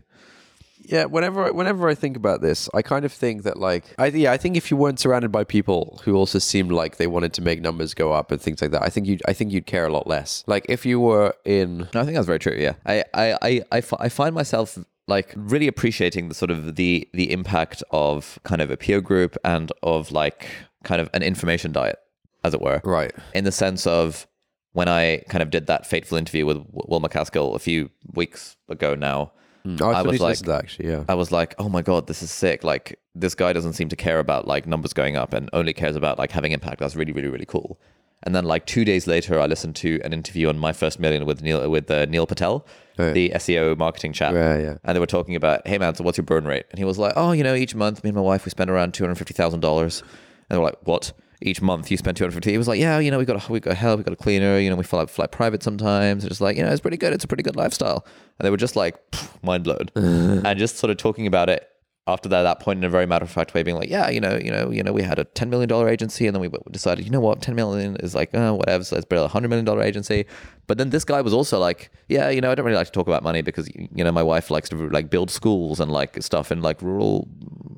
Yeah, 0.88 1.04
whenever 1.04 1.52
whenever 1.52 1.88
I 1.88 1.94
think 1.94 2.16
about 2.16 2.40
this, 2.40 2.68
I 2.74 2.82
kind 2.82 3.04
of 3.04 3.12
think 3.12 3.42
that 3.42 3.58
like 3.58 3.84
I 3.98 4.06
yeah, 4.06 4.32
I 4.32 4.36
think 4.36 4.56
if 4.56 4.70
you 4.70 4.76
weren't 4.76 5.00
surrounded 5.00 5.30
by 5.30 5.44
people 5.44 6.00
who 6.04 6.14
also 6.14 6.38
seemed 6.38 6.72
like 6.72 6.96
they 6.96 7.06
wanted 7.06 7.32
to 7.34 7.42
make 7.42 7.60
numbers 7.60 7.94
go 7.94 8.12
up 8.12 8.30
and 8.30 8.40
things 8.40 8.62
like 8.62 8.70
that, 8.70 8.82
I 8.82 8.88
think 8.88 9.06
you 9.06 9.18
I 9.26 9.32
think 9.32 9.52
you'd 9.52 9.66
care 9.66 9.86
a 9.86 9.92
lot 9.92 10.06
less. 10.06 10.44
Like 10.46 10.66
if 10.68 10.86
you 10.86 11.00
were 11.00 11.34
in 11.44 11.88
No, 11.92 12.00
I 12.00 12.04
think 12.04 12.14
that's 12.14 12.26
very 12.26 12.38
true. 12.38 12.56
Yeah, 12.56 12.74
I, 12.84 13.04
I, 13.14 13.62
I, 13.72 13.82
I, 13.98 14.08
find 14.08 14.34
myself 14.34 14.78
like 15.08 15.32
really 15.36 15.68
appreciating 15.68 16.28
the 16.28 16.34
sort 16.34 16.50
of 16.50 16.76
the 16.76 17.08
the 17.12 17.32
impact 17.32 17.82
of 17.90 18.38
kind 18.44 18.60
of 18.60 18.70
a 18.70 18.76
peer 18.76 19.00
group 19.00 19.36
and 19.44 19.72
of 19.82 20.12
like 20.12 20.48
kind 20.84 21.00
of 21.00 21.10
an 21.14 21.22
information 21.22 21.72
diet, 21.72 21.98
as 22.44 22.54
it 22.54 22.60
were. 22.60 22.80
right, 22.84 23.12
In 23.34 23.44
the 23.44 23.52
sense 23.52 23.86
of 23.86 24.26
when 24.72 24.88
I 24.88 25.22
kind 25.28 25.42
of 25.42 25.50
did 25.50 25.66
that 25.68 25.86
fateful 25.86 26.18
interview 26.18 26.44
with 26.44 26.58
Will 26.70 27.00
MacAskill 27.00 27.54
a 27.54 27.58
few 27.58 27.90
weeks 28.12 28.56
ago 28.68 28.94
now. 28.94 29.32
Mm. 29.66 29.82
I, 29.82 29.98
I 29.98 30.02
was 30.02 30.20
like 30.20 30.38
that 30.38 30.64
actually, 30.64 30.88
yeah. 30.88 31.04
I 31.08 31.14
was 31.14 31.32
like, 31.32 31.54
oh 31.58 31.68
my 31.68 31.82
god, 31.82 32.06
this 32.06 32.22
is 32.22 32.30
sick. 32.30 32.62
Like 32.62 32.98
this 33.14 33.34
guy 33.34 33.52
doesn't 33.52 33.72
seem 33.72 33.88
to 33.88 33.96
care 33.96 34.18
about 34.18 34.46
like 34.46 34.66
numbers 34.66 34.92
going 34.92 35.16
up 35.16 35.32
and 35.32 35.50
only 35.52 35.72
cares 35.72 35.96
about 35.96 36.18
like 36.18 36.30
having 36.30 36.52
impact. 36.52 36.78
That's 36.80 36.94
really, 36.94 37.12
really, 37.12 37.28
really 37.28 37.46
cool. 37.46 37.78
And 38.22 38.34
then 38.34 38.44
like 38.44 38.66
two 38.66 38.84
days 38.84 39.06
later, 39.06 39.38
I 39.38 39.46
listened 39.46 39.76
to 39.76 40.00
an 40.04 40.12
interview 40.12 40.48
on 40.48 40.58
My 40.58 40.72
First 40.72 40.98
Million 40.98 41.26
with 41.26 41.42
Neil 41.42 41.68
with 41.68 41.90
uh, 41.90 42.06
Neil 42.06 42.26
Patel, 42.26 42.66
Oh, 42.98 43.12
the 43.12 43.30
SEO 43.30 43.76
marketing 43.76 44.12
chap. 44.12 44.32
Yeah, 44.32 44.56
yeah. 44.56 44.78
And 44.84 44.96
they 44.96 45.00
were 45.00 45.06
talking 45.06 45.36
about, 45.36 45.66
hey 45.66 45.78
man, 45.78 45.94
so 45.94 46.02
what's 46.02 46.16
your 46.16 46.24
burn 46.24 46.46
rate? 46.46 46.64
And 46.70 46.78
he 46.78 46.84
was 46.84 46.98
like, 46.98 47.12
oh, 47.16 47.32
you 47.32 47.44
know, 47.44 47.54
each 47.54 47.74
month, 47.74 48.02
me 48.02 48.08
and 48.08 48.16
my 48.16 48.22
wife, 48.22 48.44
we 48.44 48.50
spend 48.50 48.70
around 48.70 48.94
two 48.94 49.04
hundred 49.04 49.16
fifty 49.16 49.34
thousand 49.34 49.60
dollars. 49.60 50.00
And 50.00 50.10
they 50.48 50.58
were 50.58 50.64
like, 50.64 50.78
what? 50.84 51.12
Each 51.42 51.60
month 51.60 51.90
you 51.90 51.96
spend 51.96 52.16
two 52.16 52.24
hundred 52.24 52.34
fifty. 52.34 52.52
He 52.52 52.58
was 52.58 52.68
like, 52.68 52.80
yeah, 52.80 52.98
you 52.98 53.10
know, 53.10 53.18
we 53.18 53.24
got 53.24 53.48
a, 53.48 53.52
we 53.52 53.60
got 53.60 53.76
help, 53.76 53.98
we 53.98 54.04
got 54.04 54.12
a 54.12 54.16
cleaner, 54.16 54.58
you 54.58 54.70
know, 54.70 54.76
we 54.76 54.84
fly 54.84 55.06
fly 55.06 55.26
private 55.26 55.62
sometimes. 55.62 56.24
It's 56.24 56.30
just 56.30 56.40
like, 56.40 56.56
you 56.56 56.62
know, 56.62 56.70
it's 56.70 56.80
pretty 56.80 56.96
good. 56.96 57.12
It's 57.12 57.24
a 57.24 57.28
pretty 57.28 57.42
good 57.42 57.56
lifestyle. 57.56 58.06
And 58.38 58.46
they 58.46 58.50
were 58.50 58.56
just 58.56 58.76
like, 58.76 58.96
mind 59.42 59.64
blown, 59.64 59.90
and 59.94 60.58
just 60.58 60.78
sort 60.78 60.90
of 60.90 60.96
talking 60.96 61.26
about 61.26 61.48
it 61.50 61.68
after 62.08 62.28
that, 62.28 62.42
that 62.44 62.60
point 62.60 62.78
in 62.78 62.84
a 62.84 62.88
very 62.88 63.04
matter 63.04 63.24
of 63.24 63.30
fact 63.30 63.52
way, 63.52 63.64
being 63.64 63.76
like, 63.76 63.88
yeah, 63.88 64.08
you 64.08 64.20
know, 64.20 64.36
you 64.36 64.50
know, 64.50 64.70
you 64.70 64.82
know, 64.82 64.92
we 64.92 65.02
had 65.02 65.18
a 65.18 65.24
ten 65.24 65.50
million 65.50 65.68
dollar 65.68 65.88
agency, 65.88 66.26
and 66.26 66.34
then 66.36 66.40
we 66.40 66.48
decided, 66.70 67.04
you 67.04 67.10
know 67.10 67.20
what, 67.20 67.42
ten 67.42 67.56
million 67.56 67.96
is 67.96 68.14
like, 68.14 68.32
uh, 68.32 68.52
whatever, 68.52 68.84
so 68.84 68.94
let's 68.94 69.04
build 69.04 69.24
a 69.24 69.28
hundred 69.28 69.48
million 69.48 69.64
dollar 69.64 69.82
agency. 69.82 70.24
But 70.68 70.78
then 70.78 70.90
this 70.90 71.04
guy 71.04 71.20
was 71.20 71.32
also 71.32 71.58
like, 71.58 71.90
yeah, 72.08 72.30
you 72.30 72.40
know, 72.40 72.52
I 72.52 72.54
don't 72.54 72.64
really 72.64 72.76
like 72.76 72.86
to 72.86 72.92
talk 72.92 73.08
about 73.08 73.24
money 73.24 73.42
because 73.42 73.68
you 73.74 74.04
know 74.04 74.12
my 74.12 74.22
wife 74.22 74.50
likes 74.50 74.68
to 74.68 74.88
like 74.88 75.10
build 75.10 75.30
schools 75.30 75.80
and 75.80 75.90
like 75.90 76.22
stuff 76.22 76.52
in 76.52 76.62
like 76.62 76.80
rural 76.80 77.28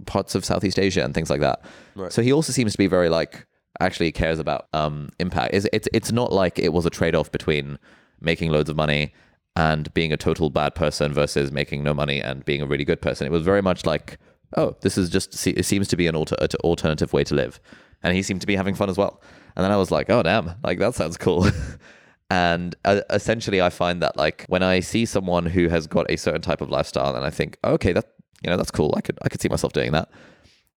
parts 0.05 0.35
of 0.35 0.45
Southeast 0.45 0.79
Asia 0.79 1.03
and 1.03 1.15
things 1.15 1.31
like 1.31 1.41
that. 1.41 1.65
Right. 1.95 2.13
So 2.13 2.21
he 2.21 2.33
also 2.33 2.53
seems 2.53 2.73
to 2.73 2.79
be 2.79 2.87
very 2.87 3.09
like 3.09 3.47
actually 3.81 4.13
cares 4.13 4.39
about 4.39 4.69
um 4.73 5.11
impact. 5.19 5.55
It's 5.55 5.67
it's 5.73 5.89
it's 5.93 6.13
not 6.13 6.33
like 6.33 6.59
it 6.59 6.73
was 6.73 6.87
a 6.87 6.91
trade 6.91 7.15
off 7.15 7.31
between 7.31 7.79
making 8.21 8.51
loads 8.51 8.69
of 8.69 8.77
money 8.77 9.13
and 9.57 9.93
being 9.93 10.13
a 10.13 10.17
total 10.17 10.51
bad 10.51 10.75
person 10.75 11.13
versus 11.13 11.51
making 11.51 11.83
no 11.83 11.93
money 11.93 12.21
and 12.21 12.45
being 12.45 12.63
a 12.63 12.67
really 12.67 12.85
good 12.85 13.03
person. 13.03 13.27
It 13.27 13.31
was 13.31 13.43
very 13.43 13.61
much 13.63 13.85
like, 13.85 14.19
oh, 14.57 14.77
this 14.83 14.97
is 14.97 15.11
just 15.11 15.47
it 15.47 15.65
seems 15.65 15.89
to 15.89 15.97
be 15.97 16.07
an 16.07 16.15
alter, 16.15 16.37
alternative 16.63 17.13
way 17.13 17.25
to 17.25 17.35
live, 17.35 17.61
and 18.03 18.15
he 18.15 18.23
seemed 18.23 18.41
to 18.41 18.47
be 18.47 18.57
having 18.57 18.75
fun 18.75 18.89
as 18.89 18.97
well. 18.97 19.21
And 19.57 19.65
then 19.65 19.73
I 19.73 19.77
was 19.77 19.91
like, 19.91 20.11
oh 20.11 20.23
damn, 20.23 20.53
like 20.63 20.79
that 20.79 20.95
sounds 20.95 21.17
cool. 21.17 21.49
and 22.31 22.77
uh, 22.85 23.01
essentially, 23.11 23.61
I 23.61 23.71
find 23.71 24.01
that 24.03 24.17
like 24.17 24.45
when 24.49 24.63
I 24.63 24.81
see 24.81 25.05
someone 25.05 25.47
who 25.47 25.69
has 25.69 25.87
got 25.87 26.11
a 26.11 26.17
certain 26.17 26.43
type 26.43 26.61
of 26.61 26.71
lifestyle, 26.71 27.17
and 27.17 27.25
I 27.25 27.31
think, 27.31 27.59
okay, 27.65 27.93
that 27.93 28.07
you 28.45 28.51
know 28.51 28.57
that's 28.57 28.71
cool. 28.71 28.95
I 28.97 29.01
could 29.01 29.19
I 29.23 29.29
could 29.29 29.41
see 29.41 29.49
myself 29.49 29.73
doing 29.73 29.93
that. 29.93 30.09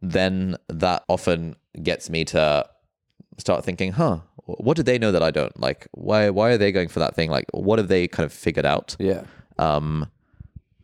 Then 0.01 0.57
that 0.69 1.03
often 1.07 1.55
gets 1.83 2.09
me 2.09 2.25
to 2.25 2.67
start 3.41 3.65
thinking, 3.65 3.91
huh, 3.91 4.19
what 4.45 4.77
do 4.77 4.83
they 4.83 4.97
know 4.97 5.11
that 5.11 5.21
I 5.23 5.31
don't? 5.31 5.57
Like, 5.59 5.87
why 5.91 6.29
why 6.29 6.51
are 6.51 6.57
they 6.57 6.71
going 6.71 6.87
for 6.87 6.99
that 6.99 7.15
thing? 7.15 7.29
Like, 7.29 7.45
what 7.51 7.77
have 7.79 7.87
they 7.89 8.07
kind 8.07 8.25
of 8.25 8.31
figured 8.33 8.65
out? 8.65 8.95
Yeah. 8.99 9.23
Um, 9.59 10.09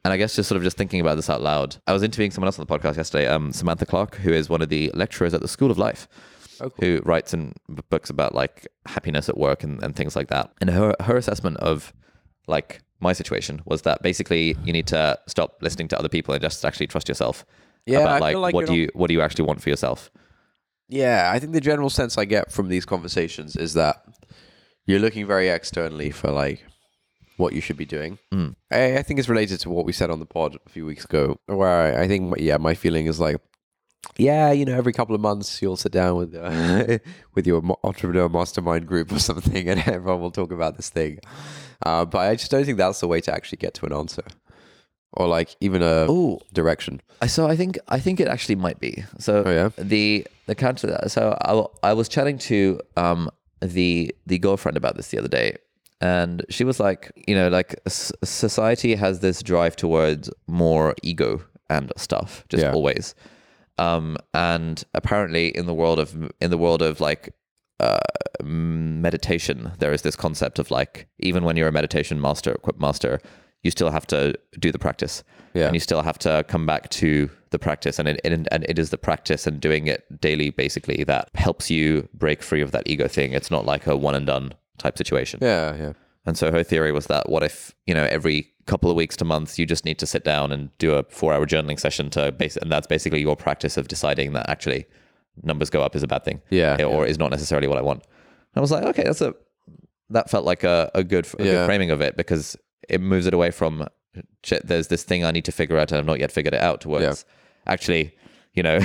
and 0.04 0.14
I 0.14 0.18
guess 0.18 0.36
just 0.36 0.48
sort 0.48 0.58
of 0.58 0.64
just 0.64 0.78
thinking 0.78 1.02
about 1.02 1.16
this 1.16 1.30
out 1.30 1.42
loud. 1.42 1.78
I 1.88 1.94
was 1.94 2.04
interviewing 2.04 2.32
someone 2.32 2.48
else 2.48 2.60
on 2.60 2.66
the 2.66 2.78
podcast 2.80 2.96
yesterday, 2.98 3.28
um, 3.28 3.52
Samantha 3.52 3.86
Clarke, 3.86 4.16
who 4.16 4.32
is 4.32 4.50
one 4.50 4.62
of 4.62 4.70
the 4.70 4.92
lecturers 4.94 5.34
at 5.34 5.42
the 5.42 5.48
School 5.48 5.70
of 5.72 5.78
Life, 5.78 6.08
Oh, 6.62 6.70
cool. 6.70 6.78
who 6.80 7.02
writes 7.04 7.34
in 7.34 7.54
books 7.90 8.10
about 8.10 8.34
like 8.34 8.68
happiness 8.86 9.28
at 9.30 9.38
work 9.38 9.64
and, 9.64 9.84
and 9.84 9.96
things 9.96 10.16
like 10.16 10.28
that. 10.30 10.52
And 10.62 10.70
her 10.70 10.96
her 11.02 11.18
assessment 11.18 11.58
of 11.58 11.94
like 12.48 12.82
my 13.00 13.14
situation 13.14 13.62
was 13.66 13.82
that 13.84 14.02
basically 14.02 14.56
you 14.64 14.72
need 14.74 14.88
to 14.88 15.20
stop 15.28 15.58
listening 15.62 15.88
to 15.90 16.00
other 16.00 16.10
people 16.10 16.34
and 16.34 16.42
just 16.42 16.64
actually 16.66 16.88
trust 16.88 17.08
yourself. 17.10 17.46
Yeah, 17.86 18.00
about 18.00 18.22
like, 18.22 18.36
like 18.38 18.54
what 18.56 18.66
do 18.68 18.76
you 18.76 18.90
what 18.94 19.08
do 19.08 19.14
you 19.14 19.22
actually 19.22 19.46
want 19.46 19.62
for 19.62 19.70
yourself? 19.70 20.10
Yeah, 20.90 21.32
I 21.34 21.40
think 21.40 21.54
the 21.54 21.62
general 21.62 21.90
sense 21.90 22.18
I 22.18 22.26
get 22.26 22.52
from 22.52 22.70
these 22.70 22.86
conversations 22.86 23.56
is 23.56 23.74
that 23.74 24.04
you're 24.86 25.00
looking 25.00 25.28
very 25.28 25.50
externally 25.50 26.12
for 26.12 26.32
like 26.32 26.64
what 27.36 27.54
you 27.54 27.62
should 27.62 27.78
be 27.78 27.86
doing. 27.86 28.18
Mm. 28.34 28.56
I, 28.72 28.98
I 28.98 29.04
think 29.04 29.20
it's 29.20 29.30
related 29.30 29.60
to 29.62 29.70
what 29.70 29.86
we 29.86 29.94
said 29.94 30.10
on 30.10 30.20
the 30.20 30.26
pod 30.26 30.58
a 30.66 30.70
few 30.70 30.86
weeks 30.86 31.06
ago, 31.06 31.40
where 31.46 31.98
I, 31.98 32.04
I 32.04 32.08
think 32.08 32.34
yeah, 32.38 32.58
my 32.58 32.74
feeling 32.74 33.06
is 33.06 33.20
like, 33.20 33.38
yeah, 34.18 34.52
you 34.52 34.66
know, 34.66 34.76
every 34.76 34.94
couple 34.94 35.14
of 35.14 35.22
months 35.22 35.62
you'll 35.62 35.78
sit 35.78 35.92
down 35.92 36.18
with 36.18 36.36
uh, 36.36 37.00
with 37.36 37.46
your 37.46 37.62
entrepreneur 37.84 38.30
mastermind 38.30 38.88
group 38.88 39.12
or 39.12 39.20
something, 39.30 39.70
and 39.70 39.80
everyone 39.88 40.22
will 40.22 40.32
talk 40.32 40.52
about 40.52 40.78
this 40.78 40.90
thing. 40.90 41.20
Uh, 41.86 42.06
but 42.06 42.20
I 42.20 42.36
just 42.36 42.50
don't 42.50 42.66
think 42.66 42.78
that's 42.78 43.00
the 43.00 43.08
way 43.08 43.22
to 43.22 43.34
actually 43.34 43.58
get 43.58 43.74
to 43.76 43.86
an 43.86 43.94
answer, 43.94 44.24
or 45.18 45.28
like 45.28 45.56
even 45.60 45.82
a 45.82 46.06
Oh, 46.10 46.40
direction. 46.54 47.02
So 47.28 47.48
I 47.48 47.56
think 47.58 47.78
I 47.90 48.00
think 48.00 48.20
it 48.20 48.28
actually 48.28 48.56
might 48.56 48.80
be. 48.80 49.04
So 49.20 49.44
Oh, 49.46 49.52
yeah? 49.52 49.70
the 49.78 50.26
the 50.46 50.56
counter 50.56 50.88
to 50.88 50.94
that. 50.94 51.12
So 51.12 51.38
I, 51.84 51.90
I 51.90 51.94
was 51.94 52.08
chatting 52.08 52.38
to 52.50 52.80
um 52.96 53.30
the 53.62 54.16
the 54.26 54.38
girlfriend 54.40 54.78
about 54.78 54.96
this 54.96 55.10
the 55.10 55.18
other 55.20 55.28
day, 55.28 55.58
and 56.00 56.46
she 56.50 56.64
was 56.64 56.80
like, 56.80 57.12
you 57.28 57.36
know, 57.36 57.50
like 57.50 57.76
society 57.88 58.96
has 58.96 59.20
this 59.20 59.42
drive 59.44 59.76
towards 59.76 60.30
more 60.48 60.94
ego 61.04 61.42
and 61.70 61.92
stuff, 61.98 62.46
just 62.50 62.64
Yeah. 62.64 62.72
always. 62.72 63.16
Um, 63.80 64.18
and 64.34 64.84
apparently 64.94 65.50
in 65.50 65.66
the 65.66 65.74
world 65.74 66.00
of 66.00 66.14
in 66.42 66.50
the 66.52 66.58
world 66.58 66.82
of 66.82 67.00
like 67.02 67.34
uh, 67.80 68.00
meditation, 68.44 69.72
there 69.80 69.92
is 69.94 70.02
this 70.02 70.16
concept 70.16 70.60
of 70.60 70.72
like 70.72 71.08
even 71.20 71.44
when 71.44 71.56
you're 71.58 71.68
a 71.68 71.72
meditation 71.72 72.20
master, 72.22 72.52
equip 72.52 72.80
master, 72.80 73.20
you 73.68 73.72
still 73.72 73.92
have 73.92 74.08
to 74.08 74.20
do 74.66 74.72
the 74.72 74.80
practice, 74.80 75.24
Yeah. 75.54 75.68
and 75.68 75.76
you 75.76 75.80
still 75.90 76.02
have 76.10 76.18
to 76.20 76.44
come 76.48 76.66
back 76.66 76.84
to 77.02 77.30
the 77.54 77.60
practice, 77.60 78.00
and 78.00 78.08
it, 78.10 78.20
and 78.24 78.48
and 78.54 78.62
it 78.72 78.78
is 78.80 78.90
the 78.90 78.98
practice 79.10 79.46
and 79.48 79.60
doing 79.68 79.88
it 79.88 80.00
daily, 80.28 80.50
basically, 80.64 81.04
that 81.06 81.30
helps 81.36 81.70
you 81.70 82.08
break 82.24 82.42
free 82.50 82.62
of 82.66 82.72
that 82.72 82.84
ego 82.88 83.08
thing. 83.08 83.34
It's 83.34 83.52
not 83.52 83.66
like 83.66 83.88
a 83.88 83.96
one 84.08 84.16
and 84.16 84.26
done 84.26 84.54
type 84.84 84.98
situation. 84.98 85.40
Yeah, 85.42 85.76
yeah. 85.84 85.94
And 86.26 86.38
so 86.38 86.52
her 86.52 86.64
theory 86.64 86.92
was 86.92 87.06
that 87.08 87.30
what 87.30 87.44
if, 87.44 87.74
you 87.86 87.94
know, 87.98 88.04
every 88.18 88.38
couple 88.66 88.90
of 88.92 88.98
weeks 88.98 89.16
to 89.18 89.26
months, 89.26 89.58
you 89.60 89.66
just 89.66 89.86
need 89.86 89.98
to 90.00 90.06
sit 90.06 90.24
down 90.26 90.52
and 90.52 90.70
do 90.78 90.90
a 90.96 91.04
four 91.20 91.34
hour 91.34 91.46
journaling 91.46 91.80
session 91.80 92.10
to 92.12 92.32
base, 92.32 92.58
and 92.58 92.70
that's 92.72 92.88
basically 92.88 93.22
your 93.22 93.36
practice 93.36 93.78
of 93.78 93.88
deciding 93.88 94.34
that 94.34 94.50
actually 94.50 94.86
numbers 95.44 95.70
go 95.70 95.82
up 95.84 95.96
is 95.96 96.04
a 96.04 96.08
bad 96.08 96.24
thing. 96.26 96.42
Yeah, 96.50 96.84
Or 96.84 97.06
is 97.06 97.18
not 97.20 97.32
necessarily 97.32 97.68
what 97.68 97.78
I 97.78 97.82
want. 97.82 98.02
And 98.04 98.58
I 98.58 98.62
was 98.62 98.72
like, 98.72 98.84
okay, 98.92 99.04
that's 99.04 99.22
a, 99.22 99.34
that 100.10 100.30
felt 100.30 100.46
like 100.46 100.64
a, 100.64 100.90
a 100.96 101.04
good, 101.04 101.26
a 101.40 101.44
Yeah. 101.46 101.52
good 101.52 101.66
framing 101.68 101.92
of 101.92 102.02
it 102.02 102.18
because 102.18 102.58
it 102.90 103.02
moves 103.02 103.26
it 103.28 103.34
away 103.34 103.52
from 103.52 103.88
there's 104.64 104.88
this 104.88 105.04
thing 105.04 105.24
I 105.26 105.32
need 105.32 105.46
to 105.46 105.52
figure 105.52 105.78
out 105.78 105.92
and 105.92 106.00
I've 106.00 106.06
not 106.06 106.20
yet 106.20 106.32
figured 106.32 106.54
it 106.54 106.62
out 106.62 106.82
towards 106.82 107.24
actually, 107.68 108.16
you 108.54 108.64
know, 108.64 108.80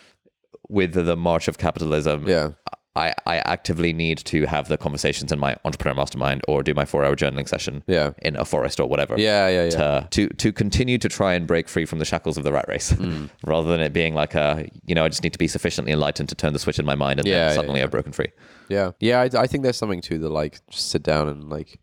with 0.68 0.92
the 0.94 1.16
march 1.16 1.48
of 1.48 1.58
capitalism, 1.58 2.28
Yeah. 2.28 2.50
I, 2.96 3.14
I 3.26 3.36
actively 3.38 3.92
need 3.92 4.18
to 4.24 4.44
have 4.46 4.66
the 4.66 4.76
conversations 4.76 5.30
in 5.30 5.38
my 5.38 5.56
entrepreneur 5.64 5.94
mastermind 5.94 6.42
or 6.48 6.64
do 6.64 6.74
my 6.74 6.84
four 6.84 7.04
hour 7.04 7.14
journaling 7.14 7.48
session 7.48 7.84
Yeah. 7.86 8.10
in 8.22 8.34
a 8.34 8.44
forest 8.44 8.80
or 8.80 8.88
whatever. 8.88 9.14
Yeah, 9.16 9.46
yeah, 9.48 9.64
yeah. 9.64 9.70
To, 9.70 10.08
to 10.10 10.28
to 10.28 10.52
continue 10.52 10.98
to 10.98 11.08
try 11.08 11.34
and 11.34 11.46
break 11.46 11.68
free 11.68 11.84
from 11.84 12.00
the 12.00 12.04
shackles 12.04 12.36
of 12.36 12.42
the 12.42 12.50
rat 12.52 12.64
race, 12.66 12.92
Mm. 12.92 13.30
rather 13.46 13.68
than 13.70 13.80
it 13.80 13.92
being 13.92 14.14
like 14.14 14.34
a 14.34 14.68
you 14.84 14.96
know 14.96 15.04
I 15.04 15.08
just 15.08 15.22
need 15.22 15.32
to 15.32 15.38
be 15.38 15.46
sufficiently 15.46 15.92
enlightened 15.92 16.28
to 16.30 16.34
turn 16.34 16.52
the 16.54 16.58
switch 16.58 16.80
in 16.80 16.84
my 16.84 16.96
mind 16.96 17.20
and 17.20 17.28
Yeah, 17.28 17.34
then 17.38 17.48
yeah, 17.50 17.54
suddenly 17.54 17.78
yeah. 17.80 17.84
I've 17.84 17.90
broken 17.92 18.10
free. 18.12 18.32
Yeah, 18.68 18.90
yeah. 18.98 19.20
I, 19.20 19.42
I 19.42 19.46
think 19.46 19.62
there's 19.62 19.76
something 19.76 20.00
to 20.02 20.18
the 20.18 20.28
like 20.28 20.60
just 20.70 20.90
sit 20.90 21.04
down 21.04 21.28
and 21.28 21.48
like 21.48 21.78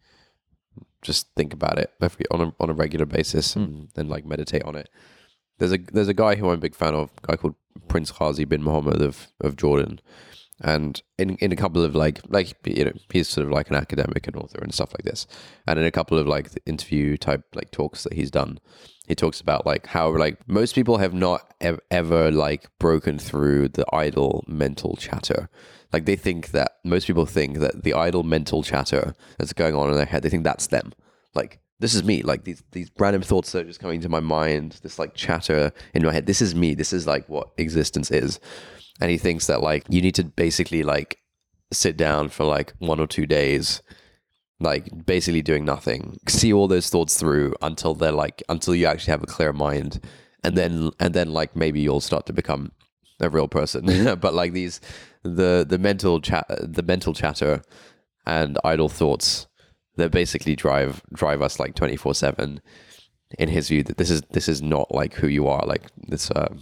just 1.01 1.27
think 1.35 1.53
about 1.53 1.77
it 1.77 1.91
every, 2.01 2.25
on 2.31 2.41
a 2.41 2.53
on 2.59 2.69
a 2.69 2.73
regular 2.73 3.05
basis 3.05 3.55
and 3.55 3.67
hmm. 3.67 3.83
then 3.95 4.07
like 4.07 4.25
meditate 4.25 4.63
on 4.63 4.75
it. 4.75 4.89
There's 5.57 5.73
a 5.73 5.77
there's 5.77 6.07
a 6.07 6.13
guy 6.13 6.35
who 6.35 6.49
I'm 6.49 6.55
a 6.55 6.57
big 6.57 6.75
fan 6.75 6.95
of, 6.95 7.11
a 7.23 7.27
guy 7.27 7.35
called 7.37 7.55
Prince 7.87 8.11
Ghazi 8.11 8.45
bin 8.45 8.63
Mohammed 8.63 9.01
of 9.01 9.27
of 9.41 9.55
Jordan, 9.55 9.99
and 10.61 11.01
in 11.17 11.35
in 11.37 11.51
a 11.51 11.55
couple 11.55 11.83
of 11.83 11.95
like 11.95 12.19
like 12.29 12.55
you 12.65 12.85
know 12.85 12.93
he's 13.11 13.27
sort 13.27 13.45
of 13.45 13.51
like 13.51 13.69
an 13.69 13.75
academic 13.75 14.27
and 14.27 14.35
author 14.35 14.59
and 14.61 14.73
stuff 14.73 14.93
like 14.93 15.03
this, 15.03 15.27
and 15.67 15.79
in 15.79 15.85
a 15.85 15.91
couple 15.91 16.17
of 16.17 16.27
like 16.27 16.49
interview 16.65 17.17
type 17.17 17.43
like 17.53 17.71
talks 17.71 18.03
that 18.03 18.13
he's 18.13 18.31
done, 18.31 18.59
he 19.07 19.15
talks 19.15 19.41
about 19.41 19.65
like 19.65 19.87
how 19.87 20.15
like 20.15 20.37
most 20.47 20.75
people 20.75 20.97
have 20.97 21.13
not 21.13 21.53
ev- 21.61 21.81
ever 21.91 22.31
like 22.31 22.67
broken 22.79 23.19
through 23.19 23.69
the 23.69 23.85
idle 23.93 24.43
mental 24.47 24.95
chatter. 24.95 25.49
Like 25.91 26.05
they 26.05 26.15
think 26.15 26.51
that 26.51 26.73
most 26.83 27.07
people 27.07 27.25
think 27.25 27.59
that 27.59 27.83
the 27.83 27.93
idle 27.93 28.23
mental 28.23 28.63
chatter 28.63 29.13
that's 29.37 29.53
going 29.53 29.75
on 29.75 29.89
in 29.89 29.95
their 29.95 30.05
head, 30.05 30.23
they 30.23 30.29
think 30.29 30.43
that's 30.43 30.67
them. 30.67 30.93
Like 31.33 31.59
this 31.79 31.93
is 31.93 32.03
me. 32.03 32.23
Like 32.23 32.45
these 32.45 32.63
these 32.71 32.89
random 32.97 33.21
thoughts 33.21 33.51
that 33.51 33.63
are 33.63 33.67
just 33.67 33.79
coming 33.79 34.01
to 34.01 34.09
my 34.09 34.19
mind, 34.21 34.79
this 34.83 34.97
like 34.97 35.13
chatter 35.15 35.71
in 35.93 36.03
my 36.03 36.13
head. 36.13 36.25
This 36.25 36.41
is 36.41 36.55
me. 36.55 36.73
This 36.73 36.93
is 36.93 37.05
like 37.05 37.27
what 37.27 37.49
existence 37.57 38.11
is. 38.11 38.39
And 39.01 39.11
he 39.11 39.17
thinks 39.17 39.47
that 39.47 39.61
like 39.61 39.85
you 39.89 40.01
need 40.01 40.15
to 40.15 40.23
basically 40.23 40.83
like 40.83 41.19
sit 41.71 41.97
down 41.97 42.29
for 42.29 42.45
like 42.45 42.73
one 42.79 42.99
or 42.99 43.07
two 43.07 43.25
days 43.25 43.81
like 44.59 45.05
basically 45.05 45.41
doing 45.41 45.65
nothing. 45.65 46.17
See 46.27 46.53
all 46.53 46.67
those 46.67 46.89
thoughts 46.89 47.17
through 47.17 47.55
until 47.61 47.93
they're 47.93 48.11
like 48.11 48.41
until 48.49 48.75
you 48.75 48.85
actually 48.85 49.11
have 49.11 49.23
a 49.23 49.27
clear 49.27 49.53
mind. 49.53 49.99
And 50.43 50.57
then 50.57 50.91
and 50.99 51.13
then 51.13 51.33
like 51.33 51.55
maybe 51.55 51.81
you'll 51.81 52.01
start 52.01 52.25
to 52.27 52.33
become 52.33 52.71
a 53.19 53.29
real 53.29 53.47
person. 53.47 53.85
But 54.19 54.33
like 54.33 54.53
these 54.53 54.79
the 55.23 55.65
the 55.67 55.77
mental 55.77 56.21
chat 56.21 56.45
the 56.61 56.83
mental 56.83 57.13
chatter 57.13 57.61
and 58.25 58.57
idle 58.63 58.89
thoughts 58.89 59.47
that 59.97 60.11
basically 60.11 60.55
drive 60.55 61.01
drive 61.13 61.41
us 61.41 61.59
like 61.59 61.75
24 61.75 62.13
7 62.13 62.61
in 63.39 63.49
his 63.49 63.69
view 63.69 63.81
that 63.83 63.97
this 63.97 64.09
is 64.09 64.21
this 64.31 64.47
is 64.47 64.61
not 64.61 64.93
like 64.93 65.13
who 65.15 65.27
you 65.27 65.47
are. 65.47 65.65
Like 65.65 65.91
this 66.07 66.31
uh 66.31 66.55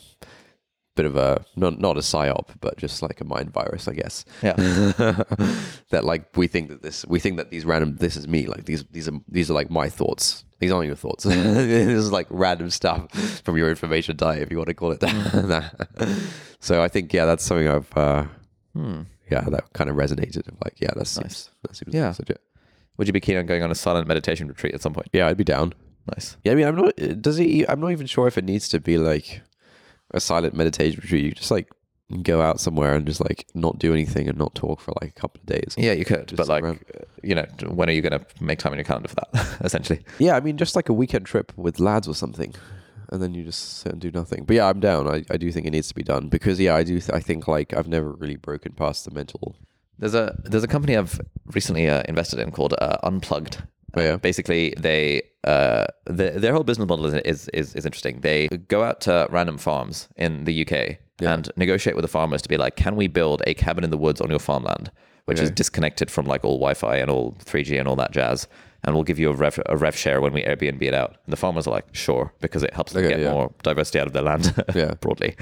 bit 0.95 1.05
of 1.05 1.15
a 1.15 1.43
not 1.55 1.79
not 1.79 1.97
a 1.97 2.01
psyop 2.01 2.49
but 2.61 2.77
just 2.77 3.01
like 3.01 3.19
a 3.19 3.23
mind 3.25 3.51
virus 3.51 3.87
i 3.87 3.93
guess 3.93 4.25
Yeah. 4.43 4.53
that 5.89 6.01
like 6.03 6.35
we 6.37 6.47
think 6.47 6.69
that 6.69 6.81
this 6.81 7.05
we 7.07 7.19
think 7.19 7.37
that 7.37 7.49
these 7.49 7.65
random 7.65 7.95
this 7.97 8.15
is 8.15 8.27
me 8.27 8.45
like 8.45 8.65
these 8.65 8.83
these 8.91 9.07
are 9.07 9.19
these 9.27 9.49
are 9.49 9.53
like 9.53 9.69
my 9.69 9.89
thoughts 9.89 10.43
these 10.59 10.71
aren't 10.71 10.87
your 10.87 10.95
thoughts 10.95 11.23
this 11.25 11.87
is 11.87 12.11
like 12.11 12.27
random 12.29 12.69
stuff 12.69 13.09
from 13.43 13.57
your 13.57 13.69
information 13.69 14.15
diet 14.15 14.41
if 14.43 14.51
you 14.51 14.57
want 14.57 14.67
to 14.67 14.73
call 14.73 14.91
it 14.91 14.99
that 14.99 15.73
so 16.59 16.81
i 16.83 16.87
think 16.87 17.11
yeah 17.13 17.25
that's 17.25 17.43
something 17.43 17.67
i've 17.67 17.95
uh 17.97 18.25
yeah 19.31 19.41
that 19.49 19.63
kind 19.73 19.89
of 19.89 19.95
resonated 19.95 20.43
like 20.63 20.75
yeah 20.79 20.91
that's 20.95 21.15
Hmm. 21.15 21.21
Nice. 21.23 21.49
that 21.63 21.75
seems 21.75 21.93
Yeah. 21.93 22.13
legit. 22.17 22.41
Would 22.97 23.07
you 23.07 23.13
be 23.13 23.19
keen 23.19 23.37
on 23.37 23.45
going 23.47 23.63
on 23.63 23.71
a 23.71 23.75
silent 23.75 24.07
meditation 24.07 24.47
retreat 24.47 24.73
at 24.75 24.81
some 24.81 24.93
point? 24.93 25.07
yeah 25.13 25.27
i'd 25.27 25.37
be 25.37 25.43
down 25.43 25.73
Nice. 26.15 26.37
yeah 26.43 26.51
i 26.51 26.55
mean 26.55 26.67
i'm 26.67 26.75
not 26.75 26.95
does 27.21 27.39
it 27.39 27.65
i'm 27.69 27.79
not 27.79 27.91
even 27.91 28.05
sure 28.07 28.27
if 28.27 28.37
it 28.37 28.43
needs 28.43 28.67
to 28.69 28.79
be 28.79 28.97
like 28.97 29.41
a 30.13 30.19
silent 30.19 30.53
meditation 30.55 30.99
retreat 31.01 31.23
you 31.25 31.31
just 31.31 31.51
like 31.51 31.69
go 32.21 32.41
out 32.41 32.59
somewhere 32.59 32.93
and 32.95 33.05
just 33.07 33.21
like 33.21 33.47
not 33.55 33.79
do 33.79 33.91
anything 33.93 34.27
and 34.29 34.37
not 34.37 34.53
talk 34.53 34.79
for 34.79 34.93
like 35.01 35.09
a 35.09 35.19
couple 35.19 35.39
of 35.39 35.45
days 35.47 35.73
Yeah, 35.77 35.93
you 35.93 36.05
could, 36.05 36.27
Just 36.27 36.37
but 36.37 36.47
like, 36.47 36.63
around. 36.63 36.79
uh, 36.93 36.99
you 37.23 37.33
know, 37.33 37.45
when 37.67 37.89
are 37.89 37.93
you 37.93 38.01
going 38.01 38.19
to 38.19 38.25
make 38.39 38.59
time 38.59 38.73
in 38.73 38.77
your 38.77 38.83
calendar 38.85 39.07
for 39.09 39.15
that? 39.15 39.57
essentially. 39.61 40.01
Yeah, 40.19 40.35
I 40.35 40.39
mean, 40.41 40.57
just 40.57 40.75
like 40.75 40.89
a 40.89 40.93
weekend 40.93 41.25
trip 41.25 41.51
with 41.57 41.79
lads 41.79 42.07
or 42.07 42.13
something, 42.13 42.53
and 43.09 43.21
then 43.23 43.33
you 43.33 43.43
just 43.43 43.79
sit 43.79 43.91
and 43.93 44.01
do 44.01 44.11
nothing. 44.11 44.43
But 44.43 44.55
yeah, 44.57 44.67
I'm 44.67 44.79
down. 44.79 45.07
I, 45.07 45.23
I 45.31 45.37
do 45.37 45.51
think 45.51 45.65
it 45.65 45.71
needs 45.71 45.87
to 45.87 45.95
be 45.95 46.03
done 46.03 46.27
because 46.29 46.59
yeah, 46.59 46.75
I 46.75 46.83
do. 46.83 46.99
Th- 46.99 47.09
I 47.11 47.19
think 47.19 47.47
like 47.47 47.73
I've 47.73 47.87
never 47.87 48.11
really 48.11 48.35
broken 48.35 48.73
past 48.73 49.05
the 49.05 49.11
mental. 49.11 49.55
There's 49.97 50.13
a 50.13 50.35
there's 50.43 50.63
a 50.63 50.67
company 50.67 50.95
I've 50.97 51.19
recently 51.47 51.87
uh, 51.89 52.03
invested 52.07 52.39
in 52.39 52.51
called 52.51 52.75
uh, 52.79 52.97
Unplugged. 53.03 53.63
Oh, 53.95 54.01
yeah? 54.01 54.15
Basically, 54.17 54.73
they 54.77 55.21
uh, 55.43 55.85
the, 56.05 56.31
their 56.31 56.53
whole 56.53 56.63
business 56.63 56.87
model 56.87 57.05
is, 57.05 57.13
is 57.13 57.47
is 57.49 57.75
is 57.75 57.85
interesting. 57.85 58.21
They 58.21 58.47
go 58.47 58.83
out 58.83 59.01
to 59.01 59.27
random 59.29 59.57
farms 59.57 60.07
in 60.15 60.45
the 60.45 60.61
UK 60.65 60.97
and 61.21 61.49
negotiate 61.55 61.95
with 61.95 62.03
the 62.03 62.07
farmers 62.09 62.41
to 62.41 62.49
be 62.49 62.57
like, 62.57 62.75
can 62.75 62.95
we 62.95 63.07
build 63.07 63.41
a 63.45 63.53
cabin 63.53 63.83
in 63.83 63.89
the 63.91 63.97
woods 63.97 64.19
on 64.19 64.29
your 64.29 64.39
farmland, 64.39 64.91
which 65.25 65.39
is 65.39 65.51
disconnected 65.51 66.09
from 66.11 66.25
like 66.25 66.43
all 66.43 66.57
Wi-Fi 66.57 66.97
and 66.97 67.09
all 67.11 67.33
3G 67.45 67.77
and 67.79 67.87
all 67.87 67.95
that 67.97 68.11
jazz, 68.11 68.47
and 68.83 68.95
we'll 68.95 69.03
give 69.03 69.19
you 69.19 69.29
a 69.29 69.33
rev 69.33 69.59
a 69.67 69.77
rev 69.77 69.95
share 69.95 70.19
when 70.21 70.33
we 70.33 70.43
Airbnb 70.43 70.81
it 70.81 70.93
out. 70.93 71.11
And 71.25 71.31
the 71.31 71.37
farmers 71.37 71.67
are 71.67 71.71
like, 71.71 71.85
sure, 71.93 72.33
because 72.41 72.63
it 72.63 72.73
helps 72.73 72.93
them 72.93 73.05
Okay, 73.05 73.13
get 73.15 73.19
yeah. 73.23 73.31
more 73.31 73.53
diversity 73.63 73.99
out 73.99 74.07
of 74.07 74.13
their 74.13 74.23
land 74.23 74.53
Yeah. 74.75 74.95
broadly. 74.99 75.35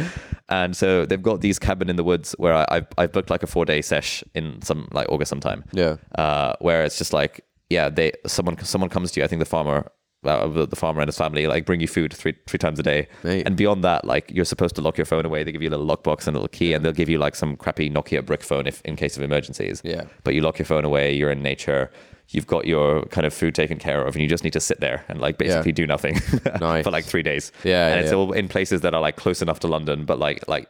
And 0.50 0.76
so 0.76 1.06
they've 1.06 1.22
got 1.22 1.42
these 1.42 1.58
cabin 1.58 1.90
in 1.90 1.96
the 1.96 2.04
woods 2.04 2.36
where 2.38 2.54
I, 2.54 2.66
I've, 2.70 2.88
I've 2.98 3.12
booked 3.14 3.30
like 3.30 3.42
a 3.44 3.48
four 3.48 3.66
day 3.66 3.82
sesh 3.82 4.24
in 4.36 4.62
some 4.62 4.88
like 4.92 5.08
August 5.10 5.30
sometime. 5.30 5.64
Yeah. 5.72 5.96
Uh, 6.16 6.54
where 6.60 6.84
it's 6.84 6.98
just 6.98 7.14
like, 7.14 7.46
yeah, 7.72 7.90
they 7.90 8.12
someone 8.28 8.58
someone 8.64 8.90
comes 8.90 9.12
to 9.12 9.20
you. 9.20 9.24
I 9.24 9.28
think 9.28 9.40
the 9.40 9.46
farmer, 9.58 9.90
uh, 10.24 10.48
the 10.48 10.76
farmer 10.76 11.02
and 11.02 11.08
his 11.08 11.18
family 11.18 11.48
like 11.48 11.66
bring 11.66 11.80
you 11.82 11.88
food 11.88 12.14
three 12.14 12.36
three 12.48 12.60
times 12.60 12.80
a 12.80 12.84
day. 12.84 13.08
And 13.24 13.56
beyond 13.56 13.84
that, 13.84 14.06
like 14.14 14.26
you're 14.36 14.46
supposed 14.54 14.76
to 14.76 14.82
lock 14.82 14.98
your 14.98 15.06
phone 15.06 15.26
away. 15.26 15.44
They 15.44 15.52
give 15.52 15.62
you 15.64 15.70
a 15.70 15.76
little 15.76 15.88
lockbox 15.88 16.28
and 16.28 16.36
a 16.36 16.40
little 16.40 16.48
key, 16.60 16.74
and 16.74 16.84
they'll 16.84 17.00
give 17.02 17.10
you 17.10 17.18
like 17.26 17.36
some 17.36 17.56
crappy 17.56 17.90
Nokia 17.90 18.26
brick 18.26 18.44
phone 18.44 18.68
if 18.68 18.82
in 18.84 18.96
case 18.96 19.18
of 19.18 19.24
emergencies. 19.24 19.82
Yeah. 19.84 20.04
But 20.24 20.34
you 20.36 20.42
lock 20.42 20.60
your 20.60 20.66
phone 20.68 20.86
away. 20.86 21.14
You're 21.14 21.32
in 21.32 21.42
nature. 21.42 21.90
You've 22.34 22.48
got 22.48 22.66
your 22.66 23.04
kind 23.16 23.28
of 23.28 23.34
food 23.34 23.54
taken 23.56 23.78
care 23.78 24.06
of, 24.08 24.16
and 24.16 24.22
you 24.24 24.30
just 24.30 24.44
need 24.46 24.54
to 24.54 24.62
sit 24.62 24.80
there 24.80 25.04
and 25.10 25.20
like 25.20 25.38
basically 25.38 25.74
do 25.74 25.86
nothing 25.86 26.16
Nice. 26.62 26.86
for 26.86 26.92
like 26.92 27.04
three 27.04 27.24
days. 27.24 27.52
Yeah, 27.66 27.88
and 27.88 27.96
yeah, 27.96 28.02
it's 28.04 28.12
yeah. 28.12 28.18
all 28.18 28.32
in 28.32 28.48
places 28.48 28.80
that 28.82 28.94
are 28.94 29.02
like 29.02 29.18
close 29.18 29.42
enough 29.42 29.60
to 29.62 29.68
London, 29.68 30.06
but 30.06 30.18
like 30.18 30.48
like 30.48 30.68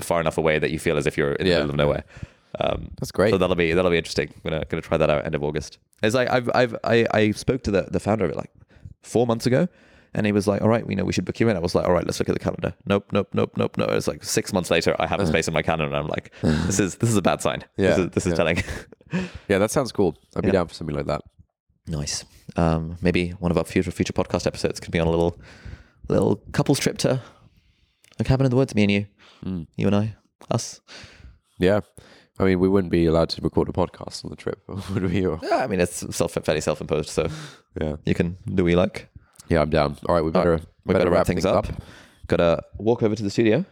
far 0.00 0.20
enough 0.20 0.38
away 0.38 0.58
that 0.60 0.70
you 0.70 0.78
feel 0.78 0.96
as 0.96 1.06
if 1.08 1.16
you're 1.18 1.32
in 1.32 1.46
the 1.46 1.50
Yeah. 1.50 1.56
middle 1.58 1.70
of 1.70 1.76
nowhere. 1.76 2.04
Um, 2.60 2.90
That's 2.98 3.12
great. 3.12 3.30
so 3.30 3.38
that'll 3.38 3.56
be 3.56 3.72
that'll 3.72 3.90
be 3.90 3.98
interesting. 3.98 4.28
I'm 4.34 4.50
gonna 4.50 4.64
gonna 4.68 4.82
try 4.82 4.96
that 4.96 5.10
out 5.10 5.24
end 5.24 5.34
of 5.34 5.42
August. 5.42 5.78
It's 6.02 6.14
like 6.14 6.28
I've 6.30 6.50
I've 6.54 6.76
I, 6.84 7.06
I 7.12 7.30
spoke 7.32 7.62
to 7.64 7.70
the 7.70 7.82
the 7.90 8.00
founder 8.00 8.24
of 8.24 8.30
it 8.30 8.36
like 8.36 8.50
four 9.02 9.26
months 9.26 9.46
ago, 9.46 9.68
and 10.14 10.26
he 10.26 10.32
was 10.32 10.46
like, 10.46 10.60
"All 10.62 10.68
right, 10.68 10.86
we 10.86 10.94
know 10.94 11.04
we 11.04 11.12
should 11.12 11.24
book 11.24 11.38
you 11.40 11.48
in." 11.48 11.56
I 11.56 11.60
was 11.60 11.74
like, 11.74 11.86
"All 11.86 11.92
right, 11.92 12.04
let's 12.04 12.18
look 12.18 12.28
at 12.28 12.34
the 12.34 12.38
calendar." 12.44 12.74
Nope, 12.86 13.06
nope, 13.12 13.28
nope, 13.34 13.52
nope, 13.56 13.76
no. 13.76 13.84
It's 13.86 14.08
like 14.08 14.24
six 14.24 14.52
months 14.52 14.70
later, 14.70 14.94
I 14.98 15.06
have 15.06 15.20
a 15.20 15.26
space 15.26 15.48
in 15.48 15.54
my 15.54 15.62
calendar, 15.62 15.86
and 15.86 15.96
I'm 15.96 16.06
like, 16.08 16.32
"This 16.42 16.80
is 16.80 16.96
this 16.96 17.10
is 17.10 17.16
a 17.16 17.22
bad 17.22 17.40
sign. 17.40 17.64
Yeah, 17.76 17.88
this 17.90 17.98
is, 17.98 18.10
this 18.10 18.26
is 18.26 18.30
yeah. 18.32 18.36
telling." 18.36 18.62
Yeah, 19.48 19.58
that 19.58 19.72
sounds 19.72 19.90
cool. 19.90 20.16
I'd 20.36 20.42
be 20.42 20.48
Yeah. 20.48 20.52
down 20.52 20.68
for 20.68 20.74
something 20.74 20.94
like 20.94 21.06
that. 21.06 21.22
nice. 21.88 22.24
Um, 22.56 22.96
maybe 23.02 23.30
one 23.40 23.50
of 23.50 23.58
our 23.58 23.64
future 23.64 23.90
future 23.90 24.12
podcast 24.12 24.46
episodes 24.46 24.78
could 24.78 24.92
be 24.92 25.00
on 25.00 25.08
a 25.08 25.10
little 25.10 25.36
little 26.08 26.36
couples 26.52 26.78
trip 26.78 26.96
to 26.98 27.20
a 28.20 28.24
cabin 28.24 28.46
in 28.46 28.50
the 28.50 28.56
woods. 28.56 28.72
Me 28.74 28.82
and 28.82 28.90
you, 28.92 29.06
Hmm. 29.42 29.62
you 29.76 29.86
and 29.88 29.96
I, 29.96 30.14
us. 30.48 30.80
Yeah. 31.58 31.80
I 32.40 32.44
mean, 32.44 32.58
we 32.58 32.68
wouldn't 32.68 32.90
be 32.90 33.06
allowed 33.06 33.28
to 33.30 33.42
record 33.42 33.68
a 33.68 33.72
podcast 33.72 34.24
on 34.24 34.30
the 34.30 34.36
trip, 34.36 34.60
would 34.68 35.10
we? 35.12 35.26
Or, 35.26 35.38
Yeah, 35.42 35.56
I 35.58 35.66
mean 35.66 35.80
it's 35.80 36.04
self 36.16 36.32
fairly 36.32 36.60
self 36.60 36.80
imposed, 36.80 37.10
so 37.10 37.28
yeah. 37.80 37.96
you 38.06 38.14
can 38.14 38.36
do 38.54 38.64
what 38.64 38.70
you 38.70 38.76
like. 38.76 39.08
Yeah, 39.48 39.60
I'm 39.62 39.70
down. 39.70 39.96
All 40.08 40.14
right, 40.14 40.24
we 40.24 40.30
better 40.30 40.60
we 40.86 40.94
better, 40.94 41.10
wrap 41.10 41.26
things 41.26 41.44
up. 41.44 41.66
Gotta 42.28 42.62
walk 42.78 43.02
over 43.02 43.14
to 43.14 43.22
the 43.22 43.30
studio. 43.30 43.64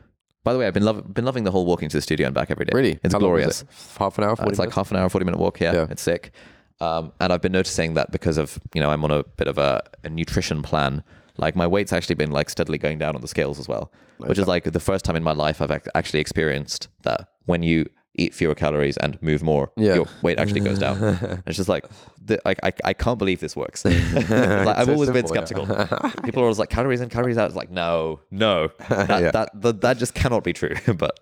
By 0.45 0.53
the 0.53 0.59
way, 0.59 0.67
I've 0.67 0.75
been 0.75 0.85
lov- 0.85 1.13
been 1.15 1.25
loving 1.25 1.45
the 1.45 1.51
whole 1.51 1.67
walking 1.67 1.89
to 1.89 1.97
the 1.97 2.01
studio 2.03 2.27
and 2.27 2.35
back 2.35 2.51
every 2.51 2.65
day. 2.65 2.73
Really? 2.75 2.99
it's 3.03 3.13
How 3.15 3.19
glorious. 3.21 3.63
it? 3.63 3.69
Half 3.99 4.19
an 4.19 4.25
hour, 4.25 4.33
Uh, 4.33 4.37
40 4.37 4.51
it's 4.51 4.59
like 4.59 4.67
minutes? 4.67 4.77
half 4.77 4.91
an 4.91 4.97
hour, 4.97 5.09
forty 5.09 5.25
minute 5.25 5.39
walk. 5.41 5.61
Yeah, 5.61 5.73
Yeah. 5.75 5.87
it's 5.91 6.03
sick. 6.03 6.33
Um, 6.81 7.13
and 7.21 7.33
I've 7.33 7.41
been 7.43 7.53
noticing 7.53 7.95
that 7.95 8.11
because 8.13 8.39
of 8.39 8.59
you 8.75 8.81
know 8.81 8.91
I'm 8.91 9.03
on 9.05 9.11
a 9.11 9.23
bit 9.25 9.49
of 9.49 9.59
a, 9.59 9.83
a 10.05 10.09
nutrition 10.11 10.63
plan. 10.63 11.03
Like 11.37 11.55
my 11.55 11.67
weight's 11.69 11.93
actually 11.93 12.17
been 12.17 12.31
like 12.33 12.51
steadily 12.51 12.79
going 12.79 12.99
down 12.99 13.15
on 13.15 13.21
the 13.21 13.29
scales 13.29 13.61
as 13.61 13.69
well, 13.69 13.93
which 14.19 14.39
is 14.39 14.47
like 14.49 14.65
the 14.65 14.81
first 14.81 15.05
time 15.05 15.15
in 15.17 15.23
my 15.23 15.33
life 15.33 15.63
I've 15.63 15.71
ac- 15.71 15.91
actually 15.95 16.19
experienced 16.21 16.89
that 17.03 17.29
when 17.47 17.63
you 17.63 17.87
eat 18.19 18.35
fewer 18.35 18.55
calories 18.55 18.97
and 18.99 19.21
move 19.23 19.43
more, 19.43 19.71
Yeah. 19.77 19.95
your 19.95 20.07
weight 20.23 20.39
actually 20.39 20.61
goes 20.61 20.79
down. 20.79 20.99
And 21.03 21.43
it's 21.47 21.57
just 21.57 21.69
like, 21.69 21.85
the, 22.25 22.41
like 22.45 22.59
I, 22.63 22.73
I 22.85 22.93
can't 22.93 23.19
believe 23.19 23.41
this 23.41 23.57
works. 23.57 23.85
like, 23.85 23.97
I've 24.31 24.87
so 24.87 24.93
always 24.93 25.11
been 25.11 25.27
simple, 25.27 25.67
yeah. 25.67 25.87
skeptical. 25.87 26.23
People 26.23 26.43
are 26.43 26.47
always 26.47 26.59
like 26.59 26.69
calories 26.71 27.01
in, 27.01 27.09
calories 27.09 27.39
out. 27.39 27.47
It's 27.47 27.57
like 27.57 27.71
no, 27.71 28.21
no, 28.31 28.69
that, 28.89 29.09
Yeah. 29.23 29.31
that, 29.31 29.51
that 29.63 29.81
that 29.81 29.97
just 29.99 30.15
cannot 30.15 30.45
be 30.45 30.53
true. 30.53 30.75
but 30.97 31.19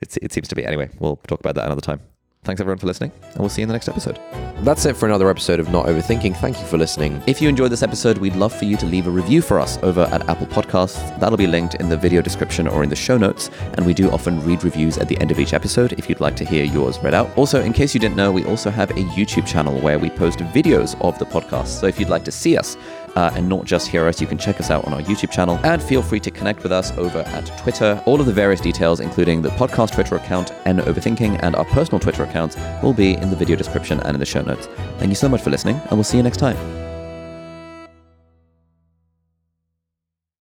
it's, 0.00 0.16
it 0.18 0.32
seems 0.32 0.48
to 0.48 0.54
be 0.54 0.64
anyway. 0.66 0.90
We'll 0.98 1.16
talk 1.28 1.40
about 1.40 1.54
that 1.54 1.64
another 1.66 1.80
time. 1.80 2.00
Thanks 2.44 2.60
everyone 2.60 2.78
for 2.78 2.88
listening, 2.88 3.12
and 3.22 3.38
we'll 3.38 3.48
see 3.48 3.60
you 3.60 3.66
in 3.66 3.68
the 3.68 3.72
next 3.72 3.88
episode. 3.88 4.18
That's 4.64 4.84
it 4.84 4.96
for 4.96 5.06
another 5.06 5.30
episode 5.30 5.60
of 5.60 5.68
Not 5.70 5.86
Overthinking. 5.86 6.36
Thank 6.38 6.58
you 6.58 6.66
for 6.66 6.76
listening. 6.76 7.22
If 7.28 7.40
you 7.40 7.48
enjoyed 7.48 7.70
this 7.70 7.84
episode, 7.84 8.18
we'd 8.18 8.34
love 8.34 8.52
for 8.52 8.64
you 8.64 8.76
to 8.78 8.86
leave 8.86 9.06
a 9.06 9.10
review 9.10 9.40
for 9.40 9.60
us 9.60 9.78
over 9.84 10.08
at 10.10 10.28
Apple 10.28 10.48
Podcasts. 10.48 11.20
That'll 11.20 11.36
be 11.38 11.46
linked 11.46 11.76
in 11.76 11.88
the 11.88 11.96
video 11.96 12.20
description 12.20 12.66
or 12.66 12.82
in 12.82 12.90
the 12.90 12.96
show 12.96 13.16
notes. 13.16 13.48
And 13.74 13.86
we 13.86 13.94
do 13.94 14.10
often 14.10 14.44
read 14.44 14.64
reviews 14.64 14.98
at 14.98 15.06
the 15.06 15.16
end 15.20 15.30
of 15.30 15.38
each 15.38 15.52
episode 15.52 15.92
if 15.92 16.08
you'd 16.08 16.20
like 16.20 16.34
to 16.34 16.44
hear 16.44 16.64
yours 16.64 16.98
read 16.98 17.14
out. 17.14 17.30
Also, 17.38 17.62
in 17.62 17.72
case 17.72 17.94
you 17.94 18.00
didn't 18.00 18.16
know, 18.16 18.32
we 18.32 18.44
also 18.46 18.70
have 18.70 18.90
a 18.90 19.04
YouTube 19.14 19.46
channel 19.46 19.78
where 19.78 20.00
we 20.00 20.10
post 20.10 20.40
videos 20.40 21.00
of 21.00 21.16
the 21.20 21.26
podcast. 21.26 21.68
So 21.68 21.86
if 21.86 22.00
you'd 22.00 22.08
like 22.08 22.24
to 22.24 22.32
see 22.32 22.56
us, 22.56 22.76
uh, 23.16 23.30
and 23.34 23.48
not 23.48 23.64
just 23.64 23.88
hear 23.88 24.06
us, 24.06 24.20
you 24.20 24.26
can 24.26 24.38
check 24.38 24.60
us 24.60 24.70
out 24.70 24.84
on 24.86 24.94
our 24.94 25.02
YouTube 25.02 25.30
channel 25.30 25.58
and 25.64 25.82
feel 25.82 26.02
free 26.02 26.20
to 26.20 26.30
connect 26.30 26.62
with 26.62 26.72
us 26.72 26.92
over 26.98 27.20
at 27.20 27.46
Twitter. 27.58 28.02
All 28.06 28.20
of 28.20 28.26
the 28.26 28.32
various 28.32 28.60
details, 28.60 29.00
including 29.00 29.42
the 29.42 29.50
podcast 29.50 29.94
Twitter 29.94 30.16
account 30.16 30.52
and 30.64 30.80
Overthinking 30.80 31.40
and 31.42 31.56
our 31.56 31.64
personal 31.66 32.00
Twitter 32.00 32.24
accounts, 32.24 32.56
will 32.82 32.94
be 32.94 33.14
in 33.14 33.30
the 33.30 33.36
video 33.36 33.56
description 33.56 34.00
and 34.00 34.14
in 34.14 34.20
the 34.20 34.26
show 34.26 34.42
notes. 34.42 34.66
Thank 34.98 35.10
you 35.10 35.16
so 35.16 35.28
much 35.28 35.42
for 35.42 35.50
listening, 35.50 35.76
and 35.76 35.92
we'll 35.92 36.04
see 36.04 36.16
you 36.16 36.22
next 36.22 36.38
time. 36.38 36.91